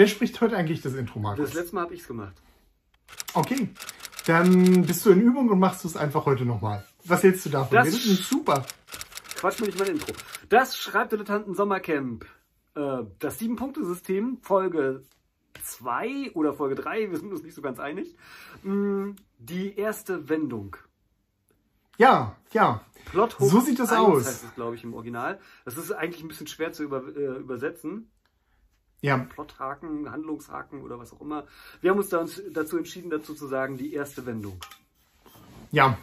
Wer 0.00 0.06
spricht 0.06 0.40
heute 0.40 0.56
eigentlich 0.56 0.80
das 0.80 0.94
Intro, 0.94 1.18
Markus? 1.18 1.44
Das 1.44 1.52
letzte 1.52 1.74
Mal 1.74 1.82
habe 1.82 1.92
ich 1.92 2.00
es 2.00 2.06
gemacht. 2.06 2.32
Okay, 3.34 3.68
dann 4.24 4.86
bist 4.86 5.04
du 5.04 5.10
in 5.10 5.20
Übung 5.20 5.50
und 5.50 5.58
machst 5.58 5.84
du 5.84 5.88
es 5.88 5.94
einfach 5.94 6.24
heute 6.24 6.46
nochmal. 6.46 6.86
Was 7.04 7.22
hältst 7.22 7.44
du 7.44 7.50
davon? 7.50 7.76
Das 7.76 7.84
Wir 7.84 7.92
sind 7.92 8.16
super. 8.16 8.64
Quatsch 9.36 9.60
mir 9.60 9.66
nicht 9.66 9.78
mein 9.78 9.88
Intro. 9.88 10.14
Das 10.48 10.78
schreibt 10.78 11.12
Dilettanten 11.12 11.54
Sommercamp. 11.54 12.24
Äh, 12.76 13.02
das 13.18 13.38
Sieben-Punkte-System, 13.40 14.38
Folge 14.40 15.04
2 15.62 16.30
oder 16.32 16.54
Folge 16.54 16.76
3, 16.76 17.10
wir 17.10 17.18
sind 17.18 17.30
uns 17.30 17.42
nicht 17.42 17.54
so 17.54 17.60
ganz 17.60 17.78
einig. 17.78 18.16
Mm, 18.62 19.10
Die 19.36 19.76
erste 19.76 20.30
Wendung. 20.30 20.76
Ja, 21.98 22.36
ja. 22.52 22.86
Plot 23.04 23.36
So 23.38 23.60
sieht 23.60 23.78
das 23.78 23.90
1 23.92 24.00
aus. 24.00 24.26
heißt 24.26 24.44
es, 24.44 24.54
glaube 24.54 24.76
ich, 24.76 24.82
im 24.82 24.94
Original. 24.94 25.38
Das 25.66 25.76
ist 25.76 25.92
eigentlich 25.92 26.24
ein 26.24 26.28
bisschen 26.28 26.46
schwer 26.46 26.72
zu 26.72 26.84
über, 26.84 27.06
äh, 27.06 27.36
übersetzen. 27.38 28.10
Ja, 29.02 29.16
Plothaken, 29.18 30.10
Handlungshaken 30.10 30.82
oder 30.82 30.98
was 30.98 31.12
auch 31.12 31.20
immer. 31.20 31.44
Wir 31.80 31.90
haben 31.90 31.98
uns, 31.98 32.10
da 32.10 32.18
uns 32.18 32.40
dazu 32.52 32.76
entschieden, 32.76 33.10
dazu 33.10 33.34
zu 33.34 33.46
sagen, 33.46 33.78
die 33.78 33.92
erste 33.94 34.26
Wendung. 34.26 34.58
ja. 35.70 35.96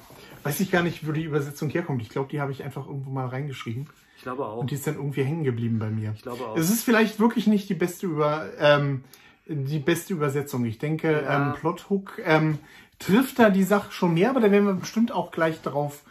Weiß 0.44 0.60
ich 0.62 0.72
gar 0.72 0.82
nicht, 0.84 1.06
wo 1.06 1.12
die 1.12 1.24
Übersetzung 1.24 1.68
herkommt. 1.70 2.02
Ich 2.02 2.10
glaube, 2.10 2.30
die 2.30 2.40
habe 2.40 2.54
ich 2.54 2.64
einfach 2.64 2.88
irgendwo 2.88 3.10
mal 3.10 3.28
reingeschrieben. 3.28 3.88
Ich 4.16 4.22
glaube 4.24 4.46
auch. 4.46 4.58
Und 4.60 4.72
die 4.72 4.76
ist 4.76 4.88
dann 4.88 4.96
irgendwie 4.96 5.24
hängen 5.24 5.44
geblieben 5.44 5.78
bei 5.78 5.90
mir. 5.90 6.14
Ich 6.16 6.22
glaube 6.22 6.46
auch. 6.48 6.56
Es 6.56 6.70
ist 6.70 6.84
vielleicht 6.84 7.20
wirklich 7.20 7.48
nicht 7.48 7.68
die 7.68 7.74
beste 7.74 8.06
über 8.06 8.46
ähm, 8.60 9.04
die 9.48 9.80
beste 9.80 10.14
Übersetzung. 10.14 10.64
Ich 10.64 10.78
denke, 10.78 11.12
Ja. 11.12 11.48
ähm, 11.50 11.54
Plothook 11.54 12.20
ähm, 12.24 12.60
trifft 13.00 13.40
da 13.40 13.50
die 13.50 13.64
Sache 13.64 13.92
schon 13.92 14.14
mehr, 14.14 14.30
aber 14.30 14.40
da 14.40 14.50
werden 14.52 14.66
wir 14.68 14.74
bestimmt 14.76 15.12
auch 15.12 15.32
gleich 15.32 15.62
drauf 15.62 16.04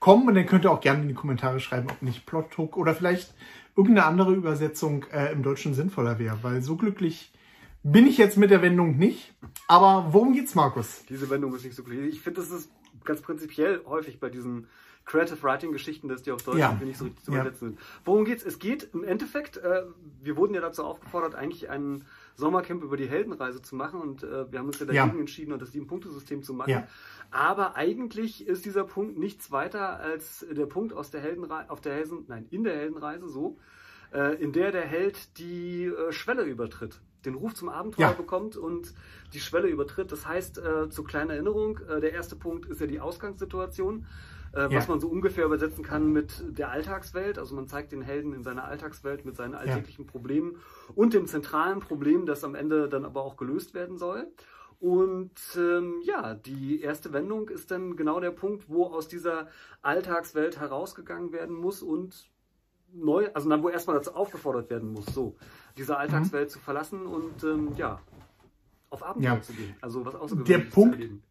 kommen 0.00 0.26
und 0.28 0.34
dann 0.34 0.46
könnt 0.46 0.64
ihr 0.64 0.72
auch 0.72 0.80
gerne 0.80 1.02
in 1.02 1.08
die 1.08 1.14
Kommentare 1.14 1.60
schreiben, 1.60 1.88
ob 1.90 2.02
nicht 2.02 2.26
Plothook 2.26 2.76
oder 2.76 2.94
vielleicht 2.94 3.32
irgendeine 3.76 4.06
andere 4.06 4.32
Übersetzung 4.34 5.04
äh, 5.12 5.32
im 5.32 5.42
Deutschen 5.42 5.74
sinnvoller 5.74 6.18
wäre, 6.18 6.38
weil 6.42 6.62
so 6.62 6.76
glücklich 6.76 7.32
bin 7.82 8.06
ich 8.06 8.16
jetzt 8.18 8.36
mit 8.36 8.50
der 8.50 8.62
Wendung 8.62 8.96
nicht. 8.96 9.34
Aber 9.68 10.06
worum 10.12 10.32
geht's, 10.32 10.54
Markus? 10.54 11.04
Diese 11.08 11.28
Wendung 11.30 11.54
ist 11.54 11.64
nicht 11.64 11.76
so 11.76 11.82
glücklich. 11.82 12.14
Ich 12.14 12.20
finde, 12.22 12.40
das 12.40 12.50
ist 12.50 12.70
ganz 13.04 13.20
prinzipiell 13.20 13.82
häufig 13.86 14.20
bei 14.20 14.30
diesen 14.30 14.68
Creative 15.04 15.42
Writing 15.42 15.72
Geschichten, 15.72 16.08
dass 16.08 16.22
die 16.22 16.30
auf 16.30 16.42
Deutsch 16.42 16.58
Ja. 16.58 16.80
nicht 16.82 16.96
so 16.96 17.04
richtig 17.04 17.24
zu 17.24 17.32
Ja. 17.32 17.40
übersetzen 17.42 17.68
sind. 17.70 17.80
Worum 18.06 18.24
geht's? 18.24 18.42
Es 18.42 18.58
geht 18.58 18.88
im 18.94 19.04
Endeffekt, 19.04 19.58
äh, 19.58 19.82
wir 20.22 20.36
wurden 20.36 20.54
ja 20.54 20.62
dazu 20.62 20.82
aufgefordert, 20.84 21.34
eigentlich 21.34 21.68
einen 21.68 22.06
Sommercamp 22.36 22.82
über 22.82 22.96
die 22.96 23.06
Heldenreise 23.08 23.62
zu 23.62 23.76
machen 23.76 24.00
und 24.00 24.22
äh, 24.22 24.50
wir 24.50 24.58
haben 24.58 24.66
uns 24.66 24.78
ja 24.80 24.86
Ja. 24.92 25.04
dagegen 25.04 25.20
entschieden 25.20 25.52
und 25.52 25.62
das 25.62 25.72
Sieben-Punkte-System 25.72 26.42
zu 26.42 26.52
machen. 26.54 26.70
Ja. 26.70 26.88
Aber 27.30 27.76
eigentlich 27.76 28.46
ist 28.46 28.64
dieser 28.64 28.84
Punkt 28.84 29.18
nichts 29.18 29.50
weiter 29.52 29.98
als 30.00 30.44
der 30.50 30.66
Punkt 30.66 30.92
aus 30.92 31.10
der 31.10 31.20
Heldenreise, 31.20 31.70
auf 31.70 31.80
der 31.80 31.94
Helden, 31.94 32.24
nein, 32.28 32.46
in 32.50 32.64
der 32.64 32.74
Heldenreise 32.76 33.28
so, 33.28 33.58
äh, 34.12 34.34
in 34.42 34.52
der 34.52 34.72
der 34.72 34.82
Held 34.82 35.38
die 35.38 35.84
äh, 35.86 36.12
Schwelle 36.12 36.42
übertritt, 36.44 37.00
den 37.24 37.34
Ruf 37.34 37.54
zum 37.54 37.68
Abenteuer 37.68 38.08
Ja. 38.08 38.12
bekommt 38.12 38.56
und 38.56 38.92
die 39.32 39.40
Schwelle 39.40 39.68
übertritt. 39.68 40.12
Das 40.12 40.26
heißt, 40.26 40.58
äh, 40.58 40.88
zur 40.90 41.04
kleinen 41.06 41.30
Erinnerung, 41.30 41.78
äh, 41.88 42.00
der 42.00 42.12
erste 42.12 42.36
Punkt 42.36 42.66
ist 42.66 42.80
ja 42.80 42.86
die 42.86 43.00
Ausgangssituation, 43.00 44.06
äh, 44.54 44.62
Ja. 44.62 44.70
was 44.72 44.88
man 44.88 45.00
so 45.00 45.08
ungefähr 45.08 45.44
übersetzen 45.44 45.84
kann 45.84 46.12
mit 46.12 46.44
der 46.58 46.70
Alltagswelt. 46.70 47.38
Also 47.38 47.54
man 47.54 47.66
zeigt 47.68 47.92
den 47.92 48.02
Helden 48.02 48.32
in 48.32 48.42
seiner 48.42 48.64
Alltagswelt 48.64 49.24
mit 49.24 49.36
seinen 49.36 49.54
alltäglichen 49.54 50.06
Problemen 50.06 50.56
und 50.94 51.14
dem 51.14 51.26
zentralen 51.26 51.80
Problem, 51.80 52.26
das 52.26 52.44
am 52.44 52.54
Ende 52.54 52.88
dann 52.88 53.04
aber 53.04 53.22
auch 53.22 53.36
gelöst 53.36 53.74
werden 53.74 53.98
soll. 53.98 54.26
Und 54.80 55.32
ähm, 55.56 55.94
ja, 56.02 56.34
die 56.34 56.80
erste 56.82 57.12
Wendung 57.12 57.48
ist 57.48 57.70
dann 57.70 57.96
genau 57.96 58.20
der 58.20 58.32
Punkt, 58.32 58.68
wo 58.68 58.84
aus 58.86 59.08
dieser 59.08 59.48
Alltagswelt 59.82 60.58
herausgegangen 60.60 61.32
werden 61.32 61.56
muss 61.56 61.82
und 61.82 62.30
neu, 62.92 63.28
also 63.34 63.48
dann, 63.48 63.62
wo 63.62 63.70
erstmal 63.70 63.96
dazu 63.96 64.14
aufgefordert 64.14 64.70
werden 64.70 64.92
muss, 64.92 65.06
so 65.06 65.36
diese 65.76 65.96
Alltagswelt 65.96 66.50
zu 66.50 66.58
verlassen 66.58 67.06
und 67.06 67.42
ähm, 67.42 67.72
ja, 67.76 68.00
auf 68.90 69.02
Abenteuer 69.02 69.34
Ja. 69.34 69.40
zu 69.42 69.52
gehen. 69.52 69.74
Also 69.80 70.04
was 70.04 70.14
Außergewöhnliches 70.14 70.72
Punkt- 70.74 70.94
zu 70.96 71.00
erleben. 71.00 71.22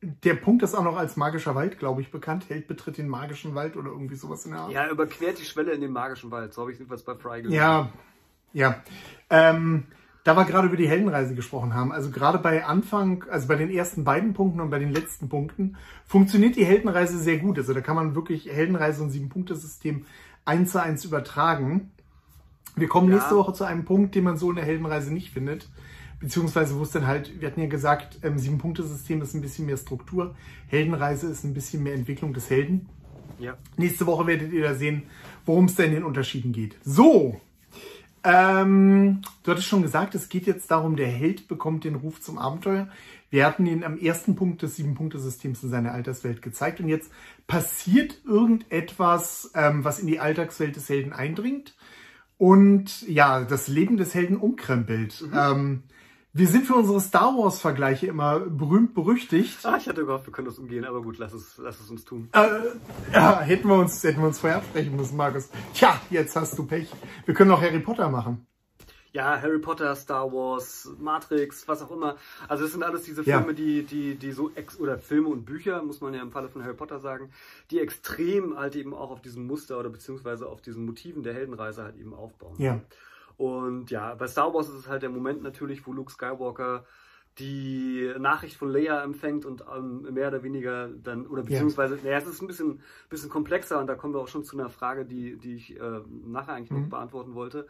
Der 0.00 0.34
Punkt 0.34 0.62
ist 0.62 0.74
auch 0.74 0.84
noch 0.84 0.96
als 0.96 1.16
magischer 1.16 1.56
Wald, 1.56 1.78
glaube 1.78 2.00
ich, 2.00 2.12
bekannt. 2.12 2.48
Held 2.48 2.68
betritt 2.68 2.98
den 2.98 3.08
magischen 3.08 3.54
Wald 3.56 3.76
oder 3.76 3.90
irgendwie 3.90 4.14
sowas 4.14 4.44
in 4.44 4.52
der 4.52 4.60
Art. 4.60 4.70
Ja, 4.72 4.82
er 4.84 4.90
überquert 4.90 5.38
die 5.40 5.44
Schwelle 5.44 5.72
in 5.72 5.80
den 5.80 5.90
magischen 5.90 6.30
Wald. 6.30 6.54
So 6.54 6.62
habe 6.62 6.72
ich 6.72 6.78
jedenfalls 6.78 7.02
bei 7.02 7.14
Fry 7.16 7.42
gehört. 7.42 7.52
Ja, 7.54 7.88
ja. 8.52 8.82
Ähm, 9.28 9.84
da 10.22 10.36
wir 10.36 10.44
gerade 10.44 10.68
über 10.68 10.76
die 10.76 10.88
Heldenreise 10.88 11.34
gesprochen 11.34 11.74
haben, 11.74 11.90
also 11.90 12.10
gerade 12.10 12.38
bei 12.38 12.64
Anfang, 12.64 13.24
also 13.30 13.48
bei 13.48 13.56
den 13.56 13.70
ersten 13.70 14.04
beiden 14.04 14.34
Punkten 14.34 14.60
und 14.60 14.70
bei 14.70 14.78
den 14.78 14.92
letzten 14.92 15.28
Punkten, 15.28 15.76
funktioniert 16.06 16.54
die 16.54 16.64
Heldenreise 16.64 17.18
sehr 17.18 17.38
gut. 17.38 17.58
Also 17.58 17.74
da 17.74 17.80
kann 17.80 17.96
man 17.96 18.14
wirklich 18.14 18.46
Heldenreise 18.46 19.02
und 19.02 19.10
Sieben-Punkte-System 19.10 20.04
eins 20.44 20.72
zu 20.72 20.82
eins 20.82 21.04
übertragen. 21.04 21.90
Wir 22.76 22.88
kommen 22.88 23.08
Ja. 23.08 23.16
nächste 23.16 23.36
Woche 23.36 23.52
zu 23.52 23.64
einem 23.64 23.84
Punkt, 23.84 24.14
den 24.14 24.24
man 24.24 24.36
so 24.36 24.50
in 24.50 24.56
der 24.56 24.64
Heldenreise 24.64 25.12
nicht 25.12 25.32
findet. 25.32 25.68
Beziehungsweise 26.20 26.76
wo 26.76 26.82
es 26.82 26.90
dann 26.90 27.06
halt, 27.06 27.40
wir 27.40 27.48
hatten 27.48 27.60
ja 27.60 27.68
gesagt, 27.68 28.18
ähm, 28.22 28.38
Sieben-Punkte-System 28.38 29.22
ist 29.22 29.34
ein 29.34 29.40
bisschen 29.40 29.66
mehr 29.66 29.76
Struktur, 29.76 30.34
Heldenreise 30.66 31.28
ist 31.28 31.44
ein 31.44 31.54
bisschen 31.54 31.82
mehr 31.82 31.94
Entwicklung 31.94 32.32
des 32.34 32.50
Helden. 32.50 32.88
ja. 33.38 33.56
Nächste 33.76 34.06
Woche 34.06 34.26
werdet 34.26 34.52
ihr 34.52 34.62
da 34.62 34.74
sehen, 34.74 35.04
worum 35.46 35.66
es 35.66 35.76
da 35.76 35.84
in 35.84 35.92
den 35.92 36.04
Unterschieden 36.04 36.52
geht. 36.52 36.76
So, 36.82 37.40
ähm, 38.24 39.22
du 39.42 39.50
hattest 39.50 39.68
schon 39.68 39.82
gesagt, 39.82 40.14
es 40.14 40.28
geht 40.28 40.46
jetzt 40.46 40.70
darum, 40.70 40.96
der 40.96 41.06
Held 41.06 41.48
bekommt 41.48 41.84
den 41.84 41.94
Ruf 41.94 42.20
zum 42.20 42.38
Abenteuer. 42.38 42.88
Wir 43.30 43.46
hatten 43.46 43.66
ihn 43.66 43.84
am 43.84 43.98
ersten 43.98 44.34
Punkt 44.36 44.62
des 44.62 44.76
Sieben-Punkte-Systems 44.76 45.62
in 45.62 45.68
seiner 45.70 45.92
Alterswelt 45.92 46.42
gezeigt 46.42 46.80
und 46.80 46.88
jetzt 46.88 47.12
passiert 47.46 48.20
irgendetwas, 48.24 49.50
ähm, 49.54 49.84
was 49.84 50.00
in 50.00 50.06
die 50.06 50.18
Alltagswelt 50.18 50.76
des 50.76 50.88
Helden 50.88 51.12
eindringt 51.12 51.74
und 52.38 53.06
ja, 53.08 53.44
das 53.44 53.68
Leben 53.68 53.96
des 53.96 54.14
Helden 54.14 54.36
umkrempelt. 54.36 55.24
Ähm, 55.34 55.82
wir 56.38 56.46
sind 56.46 56.66
für 56.66 56.74
unsere 56.74 57.00
Star 57.00 57.36
Wars-Vergleiche 57.36 58.06
immer 58.06 58.40
berühmt 58.40 58.94
berüchtigt. 58.94 59.58
Ah, 59.64 59.76
ich 59.78 59.88
hatte 59.88 60.04
gehofft, 60.04 60.26
wir 60.26 60.32
können 60.32 60.46
das 60.46 60.58
umgehen, 60.58 60.84
aber 60.84 61.02
gut, 61.02 61.18
lass 61.18 61.32
es, 61.32 61.58
lass 61.58 61.80
es 61.80 61.90
uns 61.90 62.04
tun. 62.04 62.28
Äh, 62.32 62.48
ja, 63.12 63.40
hätten 63.40 63.68
wir 63.68 63.74
uns, 63.76 64.02
hätten 64.04 64.20
wir 64.20 64.28
uns 64.28 64.38
vorher 64.38 64.58
absprechen 64.58 64.94
müssen, 64.96 65.16
Markus. 65.16 65.50
Tja, 65.74 66.00
jetzt 66.10 66.36
hast 66.36 66.58
du 66.58 66.64
Pech. 66.64 66.90
Wir 67.26 67.34
können 67.34 67.50
auch 67.50 67.60
Harry 67.60 67.80
Potter 67.80 68.08
machen. 68.08 68.46
Ja, 69.12 69.40
Harry 69.40 69.58
Potter, 69.58 69.96
Star 69.96 70.30
Wars, 70.32 70.90
Matrix, 70.98 71.66
was 71.66 71.82
auch 71.82 71.90
immer. 71.90 72.16
Also 72.46 72.64
das 72.64 72.72
sind 72.72 72.82
alles 72.82 73.02
diese 73.02 73.22
Ja. 73.24 73.38
Filme, 73.38 73.54
die, 73.54 73.82
die, 73.82 74.14
die 74.14 74.32
so 74.32 74.50
ex 74.54 74.78
oder 74.78 74.98
Filme 74.98 75.28
und 75.28 75.44
Bücher, 75.44 75.82
muss 75.82 76.00
man 76.00 76.14
ja 76.14 76.22
im 76.22 76.30
Falle 76.30 76.48
von 76.48 76.62
Harry 76.62 76.74
Potter 76.74 77.00
sagen, 77.00 77.30
die 77.70 77.80
extrem 77.80 78.56
halt 78.56 78.76
eben 78.76 78.94
auch 78.94 79.10
auf 79.10 79.22
diesem 79.22 79.46
Muster 79.46 79.78
oder 79.78 79.88
beziehungsweise 79.88 80.46
auf 80.46 80.60
diesen 80.60 80.84
Motiven 80.84 81.22
der 81.22 81.34
Heldenreise 81.34 81.82
halt 81.82 81.96
eben 81.96 82.14
aufbauen. 82.14 82.54
Ja. 82.58 82.80
Und 83.38 83.90
ja, 83.90 84.14
bei 84.16 84.26
Star 84.26 84.52
Wars 84.52 84.68
ist 84.68 84.74
es 84.74 84.88
halt 84.88 85.02
der 85.02 85.10
Moment 85.10 85.42
natürlich, 85.42 85.86
wo 85.86 85.92
Luke 85.92 86.12
Skywalker 86.12 86.84
die 87.38 88.12
Nachricht 88.18 88.56
von 88.56 88.68
Leia 88.68 89.00
empfängt 89.04 89.46
und 89.46 89.64
ähm, 89.74 90.02
mehr 90.12 90.26
oder 90.26 90.42
weniger 90.42 90.88
dann, 90.88 91.24
oder 91.24 91.44
beziehungsweise, 91.44 91.96
naja, 92.02 92.18
es 92.18 92.26
ist 92.26 92.42
ein 92.42 92.48
bisschen, 92.48 92.80
bisschen 93.08 93.30
komplexer 93.30 93.78
und 93.78 93.86
da 93.86 93.94
kommen 93.94 94.12
wir 94.12 94.18
auch 94.18 94.26
schon 94.26 94.42
zu 94.42 94.58
einer 94.58 94.68
Frage, 94.68 95.04
die, 95.04 95.36
die 95.36 95.54
ich 95.54 95.78
äh, 95.78 96.00
nachher 96.26 96.54
eigentlich 96.54 96.72
noch 96.72 96.88
beantworten 96.88 97.34
wollte. 97.34 97.68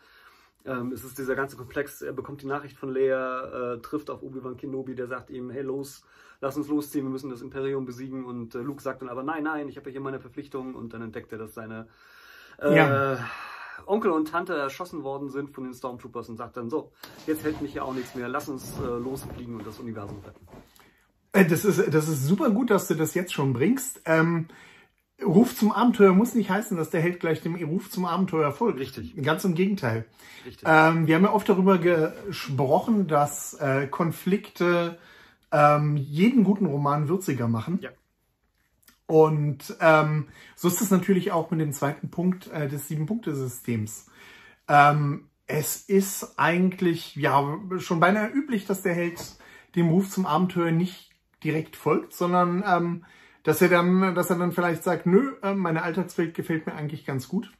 Ähm, 0.64 0.92
es 0.92 1.04
ist 1.04 1.18
dieser 1.18 1.34
ganze 1.36 1.56
Komplex, 1.58 2.00
er 2.00 2.14
bekommt 2.14 2.40
die 2.40 2.46
Nachricht 2.46 2.78
von 2.78 2.88
Leia, 2.88 3.74
äh, 3.74 3.78
trifft 3.80 4.08
auf 4.08 4.22
Obi-Wan 4.22 4.56
Kenobi, 4.56 4.94
der 4.94 5.06
sagt 5.06 5.28
ihm, 5.28 5.50
hey 5.50 5.62
los, 5.62 6.02
lass 6.40 6.56
uns 6.56 6.68
losziehen, 6.68 7.04
wir 7.04 7.10
müssen 7.10 7.28
das 7.28 7.42
Imperium 7.42 7.84
besiegen 7.84 8.24
und 8.24 8.54
äh, 8.54 8.60
Luke 8.60 8.80
sagt 8.80 9.02
dann 9.02 9.10
aber, 9.10 9.22
nein, 9.22 9.42
nein, 9.42 9.68
ich 9.68 9.76
habe 9.76 9.90
ja 9.90 9.92
hier 9.92 10.00
meine 10.00 10.18
Verpflichtungen 10.18 10.74
und 10.74 10.94
dann 10.94 11.02
entdeckt 11.02 11.30
er, 11.32 11.38
dass 11.38 11.52
seine 11.52 11.88
äh, 12.58 12.74
Ja. 12.74 13.28
Onkel 13.86 14.10
und 14.10 14.28
Tante 14.28 14.56
erschossen 14.56 15.02
worden 15.02 15.30
sind 15.30 15.50
von 15.50 15.64
den 15.64 15.74
Stormtroopers 15.74 16.28
und 16.28 16.36
sagt 16.36 16.56
dann 16.56 16.70
so, 16.70 16.92
jetzt 17.26 17.44
hält 17.44 17.60
mich 17.62 17.72
hier 17.72 17.84
auch 17.84 17.94
nichts 17.94 18.14
mehr, 18.14 18.28
lass 18.28 18.48
uns 18.48 18.72
äh, 18.78 18.86
losfliegen 18.86 19.56
und 19.56 19.66
das 19.66 19.78
Universum 19.78 20.18
retten. 20.24 20.46
Äh, 21.32 21.46
Das 21.46 21.64
ist, 21.64 21.92
das 21.92 22.08
ist 22.08 22.26
super 22.26 22.50
gut, 22.50 22.70
dass 22.70 22.88
du 22.88 22.94
das 22.94 23.14
jetzt 23.14 23.32
schon 23.32 23.52
bringst. 23.52 24.02
Ähm, 24.04 24.48
Ruf 25.24 25.56
zum 25.56 25.72
Abenteuer 25.72 26.12
muss 26.12 26.34
nicht 26.34 26.48
heißen, 26.48 26.76
dass 26.76 26.90
der 26.90 27.00
Held 27.00 27.18
gleich 27.18 27.42
dem 27.42 27.56
Ruf 27.56 27.90
zum 27.90 28.04
Abenteuer 28.04 28.52
folgt. 28.52 28.78
Richtig. 28.78 29.20
Ganz 29.20 29.44
im 29.44 29.54
Gegenteil. 29.54 30.04
Richtig. 30.46 30.66
Ähm, 30.68 31.06
wir 31.08 31.16
haben 31.16 31.24
ja 31.24 31.32
oft 31.32 31.48
darüber 31.48 31.78
gesprochen, 31.78 33.08
dass 33.08 33.54
äh, 33.54 33.88
Konflikte 33.88 34.98
ähm, 35.50 35.96
jeden 35.96 36.44
guten 36.44 36.66
Roman 36.66 37.08
würziger 37.08 37.48
machen. 37.48 37.80
Ja. 37.82 37.90
Und 39.08 39.74
ähm, 39.80 40.28
so 40.54 40.68
ist 40.68 40.82
es 40.82 40.90
natürlich 40.90 41.32
auch 41.32 41.50
mit 41.50 41.60
dem 41.60 41.72
zweiten 41.72 42.10
Punkt 42.10 42.48
äh, 42.48 42.68
des 42.68 42.88
Sieben-Punkte-Systems. 42.88 44.06
Ähm, 44.68 45.30
es 45.46 45.76
ist 45.76 46.38
eigentlich 46.38 47.16
ja 47.16 47.58
schon 47.78 48.00
beinahe 48.00 48.28
üblich, 48.28 48.66
dass 48.66 48.82
der 48.82 48.94
Held 48.94 49.18
dem 49.74 49.88
Ruf 49.88 50.10
zum 50.10 50.26
Abenteuer 50.26 50.72
nicht 50.72 51.10
direkt 51.42 51.74
folgt, 51.74 52.12
sondern 52.12 52.62
ähm, 52.66 53.04
dass 53.44 53.62
er 53.62 53.70
dann, 53.70 54.14
dass 54.14 54.28
er 54.28 54.36
dann 54.36 54.52
vielleicht 54.52 54.84
sagt, 54.84 55.06
nö, 55.06 55.36
äh, 55.42 55.54
meine 55.54 55.82
Alltagswelt 55.82 56.34
gefällt 56.34 56.66
mir 56.66 56.74
eigentlich 56.74 57.06
ganz 57.06 57.28
gut. 57.28 57.50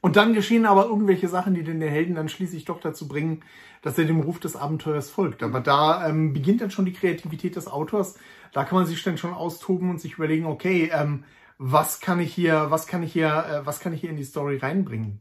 Und 0.00 0.16
dann 0.16 0.32
geschehen 0.32 0.66
aber 0.66 0.86
irgendwelche 0.86 1.28
Sachen, 1.28 1.54
die 1.54 1.64
den 1.64 1.80
Helden 1.80 2.14
dann 2.14 2.28
schließlich 2.28 2.64
doch 2.64 2.80
dazu 2.80 3.08
bringen, 3.08 3.42
dass 3.82 3.98
er 3.98 4.04
dem 4.04 4.20
Ruf 4.20 4.38
des 4.38 4.56
Abenteuers 4.56 5.10
folgt. 5.10 5.42
Aber 5.42 5.60
da 5.60 6.08
ähm, 6.08 6.32
beginnt 6.32 6.60
dann 6.60 6.70
schon 6.70 6.84
die 6.84 6.92
Kreativität 6.92 7.56
des 7.56 7.66
Autors. 7.68 8.18
Da 8.52 8.64
kann 8.64 8.78
man 8.78 8.86
sich 8.86 9.02
dann 9.02 9.18
schon 9.18 9.32
austoben 9.32 9.90
und 9.90 10.00
sich 10.00 10.14
überlegen, 10.14 10.46
okay, 10.46 10.90
ähm, 10.92 11.24
was 11.58 12.00
kann 12.00 12.20
ich 12.20 12.32
hier, 12.32 12.66
was 12.70 12.86
kann 12.86 13.02
ich 13.02 13.12
hier, 13.12 13.28
äh, 13.28 13.66
was 13.66 13.80
kann 13.80 13.92
ich 13.92 14.00
hier 14.00 14.10
in 14.10 14.16
die 14.16 14.24
Story 14.24 14.58
reinbringen? 14.58 15.20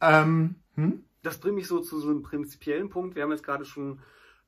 Ähm, 0.00 0.56
hm? 0.74 1.04
das 1.26 1.38
bringt 1.38 1.56
mich 1.56 1.66
so 1.66 1.80
zu 1.80 1.98
so 1.98 2.08
einem 2.08 2.22
prinzipiellen 2.22 2.88
Punkt. 2.88 3.16
Wir 3.16 3.24
haben 3.24 3.32
jetzt 3.32 3.44
gerade 3.44 3.64
schon 3.64 3.98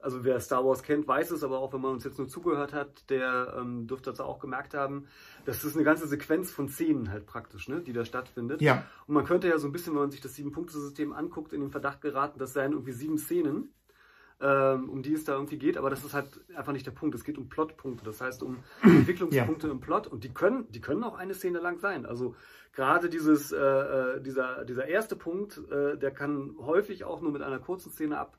also 0.00 0.24
wer 0.24 0.38
Star 0.40 0.64
Wars 0.64 0.82
kennt, 0.82 1.08
weiß 1.08 1.32
es, 1.32 1.42
aber 1.42 1.58
auch 1.58 1.72
wenn 1.72 1.80
man 1.80 1.92
uns 1.92 2.04
jetzt 2.04 2.18
nur 2.18 2.28
zugehört 2.28 2.72
hat, 2.72 3.10
der 3.10 3.56
ähm, 3.58 3.86
dürfte 3.86 4.10
das 4.10 4.20
auch 4.20 4.38
gemerkt 4.38 4.74
haben, 4.74 5.06
das 5.44 5.64
ist 5.64 5.74
eine 5.74 5.84
ganze 5.84 6.06
Sequenz 6.06 6.50
von 6.50 6.68
Szenen 6.68 7.10
halt 7.10 7.26
praktisch, 7.26 7.68
ne, 7.68 7.80
die 7.80 7.92
da 7.92 8.04
stattfindet. 8.04 8.62
Ja. 8.62 8.84
Und 9.06 9.14
man 9.14 9.24
könnte 9.24 9.48
ja 9.48 9.58
so 9.58 9.66
ein 9.66 9.72
bisschen, 9.72 9.94
wenn 9.94 10.02
man 10.02 10.10
sich 10.10 10.20
das 10.20 10.34
Sieben-Punkte-System 10.36 11.12
anguckt, 11.12 11.52
in 11.52 11.60
den 11.60 11.70
Verdacht 11.70 12.00
geraten, 12.00 12.38
das 12.38 12.52
seien 12.52 12.72
irgendwie 12.72 12.92
sieben 12.92 13.18
Szenen, 13.18 13.74
ähm, 14.40 14.88
um 14.88 15.02
die 15.02 15.14
es 15.14 15.24
da 15.24 15.32
irgendwie 15.32 15.58
geht, 15.58 15.76
aber 15.76 15.90
das 15.90 16.04
ist 16.04 16.14
halt 16.14 16.28
einfach 16.54 16.72
nicht 16.72 16.86
der 16.86 16.92
Punkt. 16.92 17.16
Es 17.16 17.24
geht 17.24 17.36
um 17.36 17.48
Plotpunkte, 17.48 18.04
das 18.04 18.20
heißt 18.20 18.44
um 18.44 18.58
Entwicklungspunkte 18.82 19.66
ja. 19.66 19.72
im 19.72 19.80
Plot 19.80 20.06
und 20.06 20.22
die 20.22 20.32
können, 20.32 20.70
die 20.70 20.80
können 20.80 21.02
auch 21.02 21.18
eine 21.18 21.34
Szene 21.34 21.58
lang 21.58 21.80
sein. 21.80 22.06
Also 22.06 22.36
gerade 22.72 23.08
dieses, 23.08 23.50
äh, 23.50 23.58
äh 23.58 24.20
dieser, 24.20 24.64
dieser 24.64 24.86
erste 24.86 25.16
Punkt, 25.16 25.60
äh, 25.72 25.98
der 25.98 26.12
kann 26.12 26.54
häufig 26.60 27.02
auch 27.02 27.20
nur 27.20 27.32
mit 27.32 27.42
einer 27.42 27.58
kurzen 27.58 27.90
Szene 27.90 28.16
ab 28.16 28.38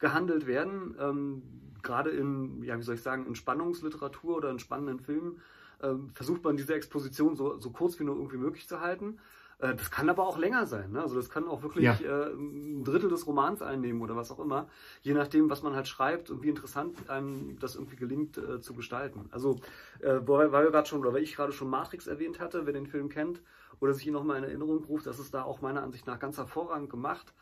gehandelt 0.00 0.46
werden. 0.46 0.96
Ähm, 0.98 1.42
gerade 1.82 2.10
in, 2.10 2.62
ja, 2.62 2.78
wie 2.78 2.82
soll 2.82 2.96
ich 2.96 3.02
sagen, 3.02 3.26
in 3.26 3.34
Spannungsliteratur 3.34 4.36
oder 4.36 4.50
in 4.50 4.58
spannenden 4.58 4.98
Filmen 4.98 5.40
ähm, 5.82 6.10
versucht 6.10 6.44
man 6.44 6.56
diese 6.56 6.74
Exposition 6.74 7.36
so, 7.36 7.58
so 7.58 7.70
kurz 7.70 7.98
wie 8.00 8.04
nur 8.04 8.16
irgendwie 8.16 8.36
möglich 8.36 8.68
zu 8.68 8.80
halten. 8.80 9.18
Äh, 9.58 9.74
das 9.74 9.90
kann 9.90 10.08
aber 10.08 10.26
auch 10.26 10.38
länger 10.38 10.66
sein. 10.66 10.92
Ne? 10.92 11.02
Also 11.02 11.16
das 11.16 11.30
kann 11.30 11.46
auch 11.46 11.62
wirklich 11.62 11.84
ja. 11.84 11.94
äh, 11.94 12.32
ein 12.32 12.84
Drittel 12.84 13.08
des 13.08 13.26
Romans 13.26 13.62
einnehmen 13.62 14.02
oder 14.02 14.16
was 14.16 14.30
auch 14.30 14.40
immer, 14.40 14.68
je 15.02 15.14
nachdem, 15.14 15.48
was 15.50 15.62
man 15.62 15.74
halt 15.74 15.88
schreibt 15.88 16.30
und 16.30 16.42
wie 16.42 16.48
interessant 16.48 17.08
einem 17.08 17.58
das 17.60 17.76
irgendwie 17.76 17.96
gelingt 17.96 18.38
äh, 18.38 18.60
zu 18.60 18.74
gestalten. 18.74 19.26
Also 19.30 19.60
äh, 20.00 20.20
weil, 20.26 20.52
weil 20.52 20.64
wir 20.64 20.70
gerade 20.70 20.88
schon 20.88 21.00
oder 21.00 21.12
weil 21.12 21.22
ich 21.22 21.36
gerade 21.36 21.52
schon 21.52 21.70
Matrix 21.70 22.06
erwähnt 22.06 22.40
hatte, 22.40 22.66
wer 22.66 22.72
den 22.72 22.86
Film 22.86 23.08
kennt 23.08 23.40
oder 23.80 23.94
sich 23.94 24.06
ihn 24.06 24.12
nochmal 24.12 24.38
in 24.38 24.44
Erinnerung 24.44 24.84
ruft, 24.84 25.06
das 25.06 25.18
ist 25.18 25.32
da 25.32 25.44
auch 25.44 25.60
meiner 25.60 25.82
Ansicht 25.82 26.06
nach 26.06 26.18
ganz 26.18 26.36
hervorragend 26.36 26.90
gemacht 26.90 27.32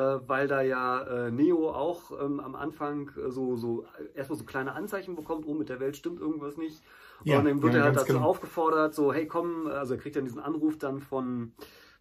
weil 0.00 0.46
da 0.46 0.60
ja 0.60 1.02
äh, 1.02 1.30
Neo 1.30 1.70
auch 1.70 2.10
ähm, 2.20 2.38
am 2.40 2.54
Anfang 2.54 3.10
äh, 3.16 3.30
so, 3.30 3.56
so 3.56 3.86
erstmal 4.14 4.38
so 4.38 4.44
kleine 4.44 4.72
Anzeichen 4.72 5.16
bekommt, 5.16 5.46
oh, 5.46 5.54
mit 5.54 5.68
der 5.68 5.80
Welt 5.80 5.96
stimmt 5.96 6.20
irgendwas 6.20 6.56
nicht. 6.56 6.82
Ja, 7.24 7.38
und 7.38 7.46
dann 7.46 7.62
wird 7.62 7.72
ja, 7.72 7.80
er 7.80 7.84
halt 7.86 7.96
dazu 7.96 8.12
genau. 8.12 8.26
aufgefordert, 8.26 8.94
so, 8.94 9.12
hey 9.12 9.26
komm, 9.26 9.66
also 9.68 9.94
er 9.94 10.00
kriegt 10.00 10.16
dann 10.16 10.24
diesen 10.24 10.40
Anruf 10.40 10.76
dann 10.76 11.00
von, 11.00 11.52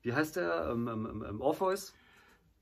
wie 0.01 0.13
heißt 0.13 0.35
der, 0.35 0.69
ähm, 0.71 0.87
ähm, 0.87 1.25
ähm 1.27 1.41
Orpheus. 1.41 1.93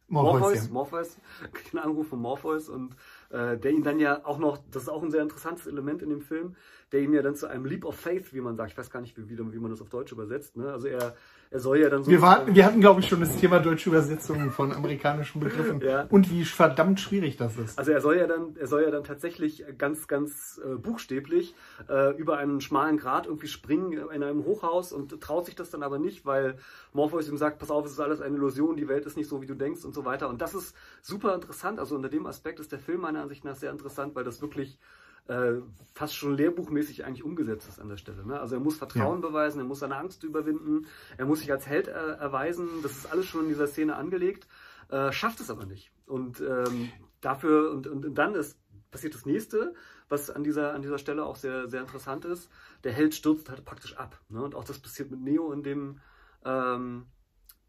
Morpheus, 0.07 0.41
Morpheus, 0.41 0.65
ja. 0.65 0.71
Morpheus, 0.71 1.17
kriegt 1.53 1.75
einen 1.75 1.83
Anruf 1.83 2.07
von 2.09 2.19
Morpheus 2.19 2.69
und 2.69 2.95
äh, 3.31 3.57
der 3.57 3.71
ihn 3.71 3.83
dann 3.83 3.99
ja 3.99 4.23
auch 4.25 4.37
noch, 4.37 4.59
das 4.69 4.83
ist 4.83 4.89
auch 4.89 5.01
ein 5.01 5.09
sehr 5.09 5.23
interessantes 5.23 5.65
Element 5.65 6.03
in 6.03 6.09
dem 6.09 6.21
Film, 6.21 6.55
der 6.91 7.01
ihm 7.01 7.13
ja 7.13 7.23
dann 7.23 7.35
zu 7.35 7.47
einem 7.47 7.65
Leap 7.65 7.85
of 7.85 7.95
Faith, 7.95 8.33
wie 8.33 8.41
man 8.41 8.55
sagt, 8.55 8.71
ich 8.71 8.77
weiß 8.77 8.91
gar 8.91 9.01
nicht, 9.01 9.17
wie, 9.17 9.37
wie 9.37 9.59
man 9.59 9.71
das 9.71 9.81
auf 9.81 9.89
Deutsch 9.89 10.11
übersetzt, 10.11 10.57
ne? 10.57 10.71
also 10.71 10.87
er, 10.87 11.15
er 11.53 11.59
soll 11.59 11.77
ja 11.77 11.89
dann 11.89 12.03
so. 12.03 12.09
Wir, 12.09 12.19
war, 12.19 12.47
wir 12.47 12.65
hatten, 12.65 12.81
glaube 12.81 13.01
ich, 13.01 13.07
schon 13.07 13.19
das 13.19 13.37
Thema 13.37 13.59
deutsche 13.59 13.87
Übersetzungen 13.87 14.49
von 14.49 14.73
amerikanischen 14.73 15.39
Begriffen 15.39 15.81
ja. 15.81 16.07
und 16.09 16.31
wie 16.31 16.45
verdammt 16.45 16.99
schwierig 16.99 17.37
das 17.37 17.57
ist. 17.57 17.77
Also 17.77 17.91
er 17.91 18.01
soll 18.01 18.17
ja 18.17 18.25
dann, 18.25 18.55
er 18.55 18.65
soll 18.65 18.81
ja 18.81 18.89
dann 18.89 19.03
tatsächlich 19.03 19.63
ganz, 19.77 20.07
ganz 20.07 20.59
äh, 20.65 20.75
buchstäblich 20.75 21.53
äh, 21.87 22.17
über 22.17 22.39
einen 22.39 22.59
schmalen 22.59 22.97
Grat 22.97 23.27
irgendwie 23.27 23.45
springen 23.45 23.91
in 23.91 24.23
einem 24.23 24.45
Hochhaus 24.45 24.91
und 24.91 25.21
traut 25.21 25.45
sich 25.45 25.53
das 25.53 25.69
dann 25.69 25.83
aber 25.83 25.99
nicht, 25.99 26.25
weil 26.25 26.55
Morpheus 26.91 27.29
ihm 27.29 27.37
sagt, 27.37 27.59
pass 27.59 27.69
auf, 27.69 27.85
es 27.85 27.91
ist 27.91 27.99
alles 27.99 28.19
eine 28.19 28.35
Illusion, 28.35 28.75
die 28.75 28.87
Welt 28.87 29.05
ist 29.05 29.15
nicht 29.15 29.29
so, 29.29 29.39
wie 29.43 29.47
du 29.47 29.53
denkst 29.53 29.85
und 29.85 29.93
so 29.93 30.05
weiter. 30.05 30.29
Und 30.29 30.41
das 30.41 30.55
ist 30.55 30.75
super 31.03 31.35
interessant. 31.35 31.79
Also 31.79 31.95
unter 31.95 32.09
dem 32.09 32.25
Aspekt 32.25 32.59
ist 32.61 32.71
der 32.71 32.79
Film 32.79 33.01
meiner 33.01 33.21
Ansicht 33.21 33.45
nach 33.45 33.55
sehr 33.55 33.69
interessant, 33.69 34.15
weil 34.15 34.23
das 34.23 34.41
wirklich 34.41 34.79
äh, 35.27 35.61
fast 35.93 36.15
schon 36.15 36.35
lehrbuchmäßig 36.35 37.05
eigentlich 37.05 37.23
umgesetzt 37.23 37.67
ist 37.69 37.79
an 37.79 37.89
der 37.89 37.97
Stelle. 37.97 38.25
Ne? 38.25 38.39
Also 38.39 38.55
er 38.55 38.61
muss 38.61 38.77
Vertrauen 38.77 39.21
ja. 39.21 39.27
beweisen, 39.27 39.59
er 39.59 39.65
muss 39.65 39.79
seine 39.79 39.95
Angst 39.95 40.23
überwinden, 40.23 40.87
er 41.17 41.25
muss 41.25 41.39
sich 41.39 41.51
als 41.51 41.67
Held 41.67 41.87
äh, 41.87 41.91
erweisen. 41.91 42.67
Das 42.81 42.97
ist 42.97 43.11
alles 43.11 43.25
schon 43.25 43.43
in 43.43 43.49
dieser 43.49 43.67
Szene 43.67 43.95
angelegt, 43.95 44.47
äh, 44.89 45.11
schafft 45.11 45.39
es 45.39 45.49
aber 45.49 45.65
nicht. 45.65 45.91
Und 46.05 46.41
ähm, 46.41 46.91
dafür 47.21 47.71
und, 47.71 47.87
und, 47.87 48.05
und 48.05 48.15
dann 48.15 48.35
ist 48.35 48.57
passiert 48.93 49.15
das 49.15 49.25
nächste, 49.25 49.73
was 50.07 50.29
an 50.29 50.43
dieser, 50.43 50.73
an 50.73 50.81
dieser 50.81 50.99
Stelle 50.99 51.25
auch 51.25 51.35
sehr, 51.35 51.67
sehr 51.67 51.81
interessant 51.81 52.23
ist. 52.23 52.49
Der 52.85 52.93
Held 52.93 53.13
stürzt 53.13 53.49
halt 53.49 53.65
praktisch 53.65 53.97
ab. 53.97 54.21
Ne? 54.29 54.41
Und 54.41 54.55
auch 54.55 54.63
das 54.63 54.79
passiert 54.79 55.11
mit 55.11 55.19
Neo 55.19 55.51
in 55.51 55.63
dem, 55.63 55.99
ähm, 56.45 57.07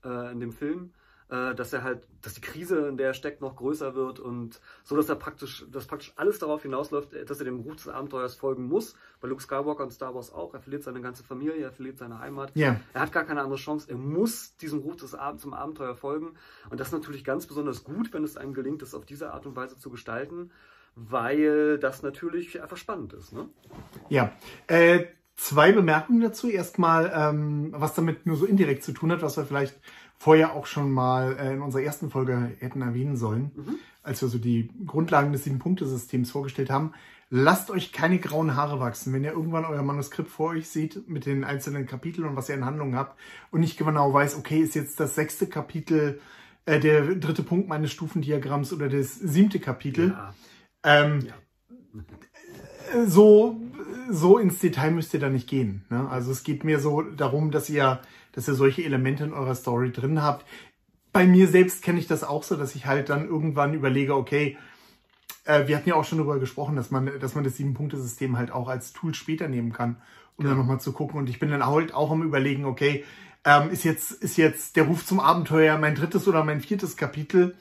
äh, 0.04 0.30
in 0.30 0.38
dem 0.38 0.52
Film. 0.52 0.92
Äh, 1.30 1.54
dass 1.54 1.72
er 1.72 1.82
halt, 1.82 2.06
dass 2.20 2.34
die 2.34 2.42
Krise, 2.42 2.86
in 2.86 2.98
der 2.98 3.08
er 3.08 3.14
steckt, 3.14 3.40
noch 3.40 3.56
größer 3.56 3.94
wird 3.94 4.20
und 4.20 4.60
so, 4.82 4.94
dass 4.94 5.08
er 5.08 5.14
praktisch, 5.14 5.64
dass 5.72 5.86
praktisch 5.86 6.12
alles 6.16 6.38
darauf 6.38 6.62
hinausläuft, 6.62 7.14
dass 7.28 7.38
er 7.38 7.46
dem 7.46 7.60
Ruf 7.60 7.76
des 7.76 7.88
Abenteuers 7.88 8.34
folgen 8.34 8.64
muss. 8.64 8.94
Bei 9.22 9.28
Luke 9.28 9.42
Skywalker 9.42 9.84
und 9.84 9.90
Star 9.90 10.14
Wars 10.14 10.30
auch. 10.30 10.52
Er 10.52 10.60
verliert 10.60 10.82
seine 10.82 11.00
ganze 11.00 11.24
Familie, 11.24 11.64
er 11.64 11.72
verliert 11.72 11.96
seine 11.96 12.18
Heimat. 12.18 12.54
Yeah. 12.54 12.78
Er 12.92 13.00
hat 13.00 13.12
gar 13.12 13.24
keine 13.24 13.40
andere 13.40 13.56
Chance. 13.56 13.88
Er 13.88 13.96
muss 13.96 14.56
diesem 14.58 14.80
Ruf 14.80 14.96
des 14.96 15.14
Abend 15.14 15.40
zum 15.40 15.54
Abenteuer 15.54 15.94
folgen. 15.94 16.34
Und 16.68 16.78
das 16.78 16.88
ist 16.88 16.92
natürlich 16.92 17.24
ganz 17.24 17.46
besonders 17.46 17.84
gut, 17.84 18.12
wenn 18.12 18.22
es 18.22 18.36
einem 18.36 18.52
gelingt, 18.52 18.82
das 18.82 18.94
auf 18.94 19.06
diese 19.06 19.32
Art 19.32 19.46
und 19.46 19.56
Weise 19.56 19.78
zu 19.78 19.88
gestalten, 19.88 20.50
weil 20.94 21.78
das 21.78 22.02
natürlich 22.02 22.60
einfach 22.60 22.76
spannend 22.76 23.14
ist. 23.14 23.32
Ne? 23.32 23.48
Ja. 24.10 24.32
Äh, 24.66 25.06
zwei 25.36 25.72
Bemerkungen 25.72 26.20
dazu. 26.20 26.48
Erstmal, 26.48 27.12
ähm, 27.14 27.72
was 27.72 27.94
damit 27.94 28.26
nur 28.26 28.36
so 28.36 28.46
indirekt 28.46 28.84
zu 28.84 28.92
tun 28.92 29.10
hat, 29.10 29.22
was 29.22 29.36
wir 29.36 29.44
vielleicht 29.44 29.80
vorher 30.18 30.54
auch 30.54 30.66
schon 30.66 30.90
mal 30.90 31.36
äh, 31.38 31.52
in 31.54 31.62
unserer 31.62 31.82
ersten 31.82 32.10
Folge 32.10 32.52
hätten 32.58 32.82
erwähnen 32.82 33.16
sollen, 33.16 33.50
mhm. 33.54 33.76
als 34.02 34.22
wir 34.22 34.28
so 34.28 34.38
die 34.38 34.70
Grundlagen 34.86 35.32
des 35.32 35.44
Sieben-Punkte-Systems 35.44 36.30
vorgestellt 36.30 36.70
haben. 36.70 36.92
Lasst 37.30 37.70
euch 37.70 37.92
keine 37.92 38.18
grauen 38.18 38.54
Haare 38.54 38.80
wachsen. 38.80 39.12
Wenn 39.12 39.24
ihr 39.24 39.32
irgendwann 39.32 39.64
euer 39.64 39.82
Manuskript 39.82 40.30
vor 40.30 40.50
euch 40.50 40.68
seht 40.68 41.08
mit 41.08 41.26
den 41.26 41.42
einzelnen 41.42 41.86
Kapiteln 41.86 42.28
und 42.28 42.36
was 42.36 42.48
ihr 42.48 42.54
in 42.54 42.64
Handlung 42.64 42.94
habt 42.94 43.18
und 43.50 43.60
nicht 43.60 43.76
genau 43.76 44.12
weiß, 44.12 44.36
okay, 44.36 44.60
ist 44.60 44.74
jetzt 44.74 45.00
das 45.00 45.14
sechste 45.14 45.46
Kapitel 45.46 46.20
äh, 46.66 46.80
der 46.80 47.14
dritte 47.16 47.42
Punkt 47.42 47.68
meines 47.68 47.92
Stufendiagramms 47.92 48.72
oder 48.72 48.88
das 48.88 49.14
siebte 49.14 49.58
Kapitel. 49.58 50.10
Ja. 50.10 50.34
Ähm, 50.84 51.26
ja. 51.26 53.04
So, 53.06 53.60
so 54.10 54.38
ins 54.38 54.58
Detail 54.58 54.92
müsst 54.92 55.12
ihr 55.14 55.20
da 55.20 55.28
nicht 55.28 55.48
gehen. 55.48 55.84
Ne? 55.90 56.08
Also 56.08 56.30
es 56.30 56.44
geht 56.44 56.64
mir 56.64 56.78
so 56.78 57.02
darum, 57.02 57.50
dass 57.50 57.68
ihr 57.68 58.00
dass 58.34 58.48
ihr 58.48 58.54
solche 58.54 58.84
Elemente 58.84 59.24
in 59.24 59.32
eurer 59.32 59.54
Story 59.54 59.92
drin 59.92 60.22
habt. 60.22 60.44
Bei 61.12 61.26
mir 61.26 61.48
selbst 61.48 61.82
kenne 61.82 61.98
ich 61.98 62.06
das 62.06 62.24
auch 62.24 62.42
so, 62.42 62.56
dass 62.56 62.74
ich 62.74 62.86
halt 62.86 63.08
dann 63.08 63.28
irgendwann 63.28 63.74
überlege, 63.74 64.16
okay, 64.16 64.56
äh, 65.44 65.66
wir 65.68 65.76
hatten 65.76 65.88
ja 65.88 65.94
auch 65.94 66.04
schon 66.04 66.18
darüber 66.18 66.38
gesprochen, 66.38 66.76
dass 66.76 66.90
man, 66.90 67.10
dass 67.20 67.34
man 67.34 67.44
das 67.44 67.56
Sieben-Punkte-System 67.56 68.36
halt 68.36 68.50
auch 68.50 68.68
als 68.68 68.92
Tool 68.92 69.14
später 69.14 69.48
nehmen 69.48 69.72
kann, 69.72 69.96
um 70.36 70.44
ja. 70.44 70.50
dann 70.50 70.58
nochmal 70.58 70.80
zu 70.80 70.92
gucken. 70.92 71.18
Und 71.18 71.28
ich 71.28 71.38
bin 71.38 71.50
dann 71.50 71.64
halt 71.64 71.94
auch 71.94 72.10
am 72.10 72.22
überlegen, 72.22 72.64
okay, 72.64 73.04
ähm, 73.44 73.70
ist 73.70 73.84
jetzt, 73.84 74.10
ist 74.10 74.36
jetzt 74.36 74.76
der 74.76 74.84
Ruf 74.84 75.04
zum 75.04 75.20
Abenteuer 75.20 75.78
mein 75.78 75.94
drittes 75.94 76.26
oder 76.26 76.44
mein 76.44 76.60
viertes 76.60 76.96
Kapitel? 76.96 77.54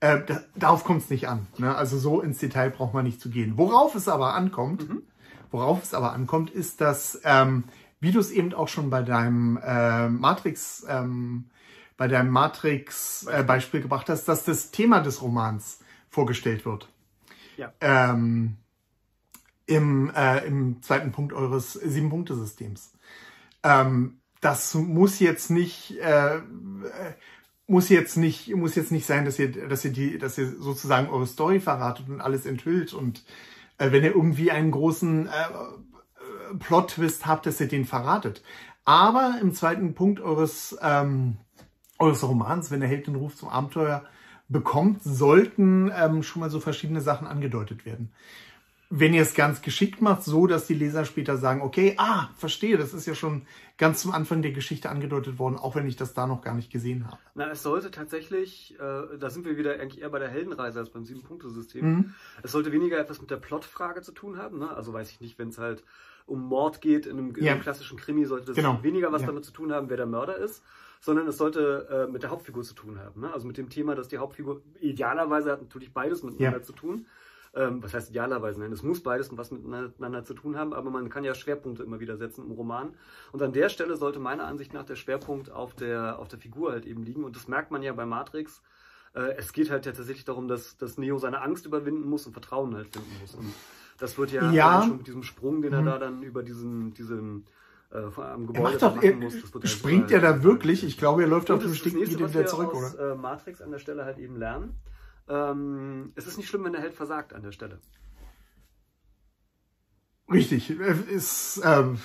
Äh, 0.00 0.20
da, 0.26 0.40
darauf 0.56 0.84
kommt 0.84 1.02
es 1.02 1.10
nicht 1.10 1.28
an. 1.28 1.46
Ne? 1.58 1.74
Also 1.74 1.98
so 1.98 2.20
ins 2.20 2.38
Detail 2.38 2.70
braucht 2.70 2.94
man 2.94 3.04
nicht 3.04 3.20
zu 3.20 3.30
gehen. 3.30 3.54
Worauf 3.56 3.94
es 3.94 4.08
aber 4.08 4.34
ankommt, 4.34 4.88
mhm. 4.88 5.02
worauf 5.50 5.82
es 5.82 5.94
aber 5.94 6.12
ankommt, 6.12 6.50
ist, 6.50 6.80
dass 6.80 7.20
ähm, 7.24 7.64
wie 8.00 8.12
du 8.12 8.18
es 8.18 8.30
eben 8.30 8.54
auch 8.54 8.68
schon 8.68 8.90
bei 8.90 9.02
deinem 9.02 9.58
äh, 9.62 10.08
Matrix, 10.08 10.84
ähm, 10.88 11.46
bei 11.96 12.08
deinem 12.08 12.30
Matrix-Beispiel 12.30 13.80
äh, 13.80 13.82
gebracht 13.82 14.08
hast, 14.08 14.24
dass 14.24 14.44
das 14.44 14.70
Thema 14.70 15.00
des 15.00 15.22
Romans 15.22 15.80
vorgestellt 16.08 16.64
wird. 16.64 16.88
Ja. 17.56 17.72
Ähm, 17.80 18.56
im, 19.66 20.10
äh, 20.14 20.44
Im 20.46 20.82
zweiten 20.82 21.12
Punkt 21.12 21.32
eures 21.32 21.74
Sieben-Punkte-Systems. 21.74 22.92
Ähm, 23.62 24.18
das 24.40 24.74
muss 24.74 25.20
jetzt 25.20 25.50
nicht, 25.50 25.98
äh, 26.00 26.40
muss 27.66 27.88
jetzt 27.88 28.16
nicht, 28.16 28.54
muss 28.56 28.74
jetzt 28.74 28.90
nicht 28.90 29.06
sein, 29.06 29.24
dass 29.24 29.38
ihr, 29.38 29.68
dass 29.68 29.84
ihr 29.84 29.92
die, 29.92 30.18
dass 30.18 30.38
ihr 30.38 30.48
sozusagen 30.58 31.08
eure 31.08 31.26
Story 31.26 31.60
verratet 31.60 32.08
und 32.08 32.20
alles 32.20 32.46
enthüllt 32.46 32.92
und 32.94 33.24
äh, 33.78 33.92
wenn 33.92 34.02
ihr 34.02 34.14
irgendwie 34.14 34.50
einen 34.50 34.72
großen 34.72 35.28
äh, 35.28 35.30
Plot-Twist 36.58 37.26
habt, 37.26 37.46
dass 37.46 37.60
ihr 37.60 37.68
den 37.68 37.84
verratet. 37.84 38.42
Aber 38.84 39.38
im 39.40 39.54
zweiten 39.54 39.94
Punkt 39.94 40.20
eures, 40.20 40.76
ähm, 40.82 41.36
eures 41.98 42.22
Romans, 42.22 42.70
wenn 42.70 42.80
der 42.80 42.88
Held 42.88 43.06
den 43.06 43.16
Ruf 43.16 43.36
zum 43.36 43.48
Abenteuer 43.48 44.04
bekommt, 44.48 45.02
sollten 45.02 45.92
ähm, 45.94 46.22
schon 46.22 46.40
mal 46.40 46.50
so 46.50 46.60
verschiedene 46.60 47.00
Sachen 47.00 47.26
angedeutet 47.26 47.86
werden 47.86 48.10
wenn 48.92 49.14
ihr 49.14 49.22
es 49.22 49.34
ganz 49.34 49.62
geschickt 49.62 50.02
macht, 50.02 50.24
so 50.24 50.48
dass 50.48 50.66
die 50.66 50.74
Leser 50.74 51.04
später 51.04 51.36
sagen, 51.36 51.62
okay, 51.62 51.94
ah, 51.96 52.28
verstehe, 52.36 52.76
das 52.76 52.92
ist 52.92 53.06
ja 53.06 53.14
schon 53.14 53.46
ganz 53.78 54.02
zum 54.02 54.10
Anfang 54.10 54.42
der 54.42 54.50
Geschichte 54.50 54.90
angedeutet 54.90 55.38
worden, 55.38 55.56
auch 55.56 55.76
wenn 55.76 55.86
ich 55.86 55.94
das 55.94 56.12
da 56.12 56.26
noch 56.26 56.42
gar 56.42 56.54
nicht 56.54 56.72
gesehen 56.72 57.06
habe. 57.06 57.16
Na, 57.36 57.48
es 57.50 57.62
sollte 57.62 57.92
tatsächlich, 57.92 58.74
äh, 58.80 59.16
da 59.16 59.30
sind 59.30 59.44
wir 59.44 59.56
wieder 59.56 59.74
eigentlich 59.74 60.02
eher 60.02 60.10
bei 60.10 60.18
der 60.18 60.28
Heldenreise 60.28 60.80
als 60.80 60.90
beim 60.90 61.04
Sieben-Punkte-System. 61.04 61.88
Mhm. 61.88 62.14
Es 62.42 62.50
sollte 62.50 62.72
weniger 62.72 62.98
etwas 62.98 63.20
mit 63.20 63.30
der 63.30 63.36
Plotfrage 63.36 64.02
zu 64.02 64.10
tun 64.10 64.38
haben, 64.38 64.58
ne? 64.58 64.70
also 64.70 64.92
weiß 64.92 65.12
ich 65.12 65.20
nicht, 65.20 65.38
wenn 65.38 65.50
es 65.50 65.58
halt 65.58 65.84
um 66.26 66.42
Mord 66.42 66.80
geht 66.80 67.06
in 67.06 67.18
einem, 67.18 67.34
in 67.34 67.48
einem 67.48 67.60
klassischen 67.60 67.98
Krimi, 67.98 68.24
sollte 68.24 68.46
das 68.46 68.56
genau. 68.56 68.82
weniger 68.82 69.12
was 69.12 69.24
damit 69.24 69.44
zu 69.44 69.52
tun 69.52 69.72
haben, 69.72 69.88
wer 69.90 69.96
der 69.96 70.06
Mörder 70.06 70.36
ist, 70.36 70.62
sondern 71.00 71.26
es 71.26 71.38
sollte 71.38 71.88
äh, 72.08 72.10
mit 72.10 72.22
der 72.22 72.30
Hauptfigur 72.30 72.62
zu 72.62 72.74
tun 72.74 72.98
haben. 72.98 73.20
Ne? 73.20 73.32
Also 73.32 73.46
mit 73.46 73.56
dem 73.56 73.68
Thema, 73.68 73.94
dass 73.94 74.08
die 74.08 74.18
Hauptfigur 74.18 74.62
idealerweise 74.80 75.52
hat 75.52 75.62
natürlich 75.62 75.92
beides 75.92 76.22
miteinander 76.22 76.62
zu 76.62 76.72
tun 76.72 77.06
ähm, 77.54 77.82
was 77.82 77.94
heißt 77.94 78.10
idealerweise? 78.10 78.60
Nein, 78.60 78.72
es 78.72 78.82
muss 78.82 79.02
beides 79.02 79.36
was 79.36 79.50
miteinander 79.50 80.24
zu 80.24 80.34
tun 80.34 80.56
haben, 80.56 80.72
aber 80.72 80.90
man 80.90 81.08
kann 81.08 81.24
ja 81.24 81.34
Schwerpunkte 81.34 81.82
immer 81.82 82.00
wieder 82.00 82.16
setzen 82.16 82.44
im 82.46 82.52
Roman. 82.52 82.94
Und 83.32 83.42
an 83.42 83.52
der 83.52 83.68
Stelle 83.68 83.96
sollte 83.96 84.20
meiner 84.20 84.44
Ansicht 84.44 84.72
nach 84.72 84.84
der 84.84 84.96
Schwerpunkt 84.96 85.50
auf 85.50 85.74
der, 85.74 86.18
auf 86.18 86.28
der 86.28 86.38
Figur 86.38 86.72
halt 86.72 86.86
eben 86.86 87.02
liegen. 87.02 87.24
Und 87.24 87.34
das 87.34 87.48
merkt 87.48 87.70
man 87.70 87.82
ja 87.82 87.92
bei 87.92 88.06
Matrix. 88.06 88.62
Äh, 89.14 89.34
es 89.36 89.52
geht 89.52 89.70
halt 89.70 89.84
ja 89.86 89.92
tatsächlich 89.92 90.24
darum, 90.24 90.46
dass, 90.46 90.76
dass 90.76 90.96
Neo 90.96 91.18
seine 91.18 91.42
Angst 91.42 91.66
überwinden 91.66 92.08
muss 92.08 92.26
und 92.26 92.32
Vertrauen 92.32 92.76
halt 92.76 92.92
finden 92.92 93.16
muss. 93.20 93.34
Und 93.34 93.52
das 94.00 94.18
wird 94.18 94.32
ja, 94.32 94.50
ja. 94.50 94.82
schon 94.82 94.98
mit 94.98 95.06
diesem 95.06 95.22
Sprung, 95.22 95.62
den 95.62 95.72
er 95.72 95.82
mhm. 95.82 95.86
da 95.86 95.98
dann 95.98 96.22
über 96.22 96.42
diesen, 96.42 96.94
diesen 96.94 97.46
äh, 97.92 97.98
am 97.98 98.46
Gebäude 98.46 98.58
er 98.58 98.62
macht 98.62 98.82
doch, 98.82 99.02
er, 99.02 99.14
muss, 99.14 99.34
springt 99.64 100.10
er 100.10 100.20
da 100.20 100.42
wirklich? 100.42 100.84
Ich 100.84 100.96
glaube, 100.96 101.22
er 101.22 101.28
läuft 101.28 101.50
auf 101.50 101.62
dem 101.62 101.74
Stück 101.74 101.94
wieder 101.94 102.46
zurück, 102.46 102.74
aus, 102.74 102.94
oder? 102.94 103.12
Äh, 103.12 103.14
Matrix 103.16 103.60
an 103.60 103.70
der 103.70 103.78
Stelle 103.78 104.04
halt 104.04 104.18
eben 104.18 104.36
lernen. 104.36 104.80
Ähm, 105.28 106.12
es 106.16 106.26
ist 106.26 106.38
nicht 106.38 106.48
schlimm, 106.48 106.64
wenn 106.64 106.72
der 106.72 106.82
Held 106.82 106.94
versagt 106.94 107.34
an 107.34 107.42
der 107.42 107.52
Stelle. 107.52 107.78
Richtig. 110.30 110.70
Es, 110.70 111.60
ähm, 111.64 111.98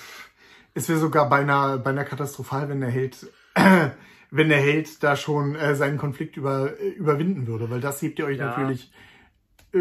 es 0.74 0.88
wäre 0.88 0.98
sogar 0.98 1.28
beinahe, 1.28 1.78
beinahe 1.78 2.04
katastrophal, 2.04 2.68
wenn 2.68 2.80
der 2.80 2.90
Held, 2.90 3.26
äh, 3.54 3.90
wenn 4.30 4.48
der 4.48 4.60
Held 4.60 5.02
da 5.02 5.16
schon 5.16 5.54
äh, 5.54 5.74
seinen 5.74 5.98
Konflikt 5.98 6.36
über, 6.36 6.78
äh, 6.78 6.88
überwinden 6.90 7.46
würde, 7.46 7.70
weil 7.70 7.80
das 7.80 8.02
hebt 8.02 8.18
ihr 8.18 8.26
euch 8.26 8.38
ja. 8.38 8.46
natürlich 8.46 8.92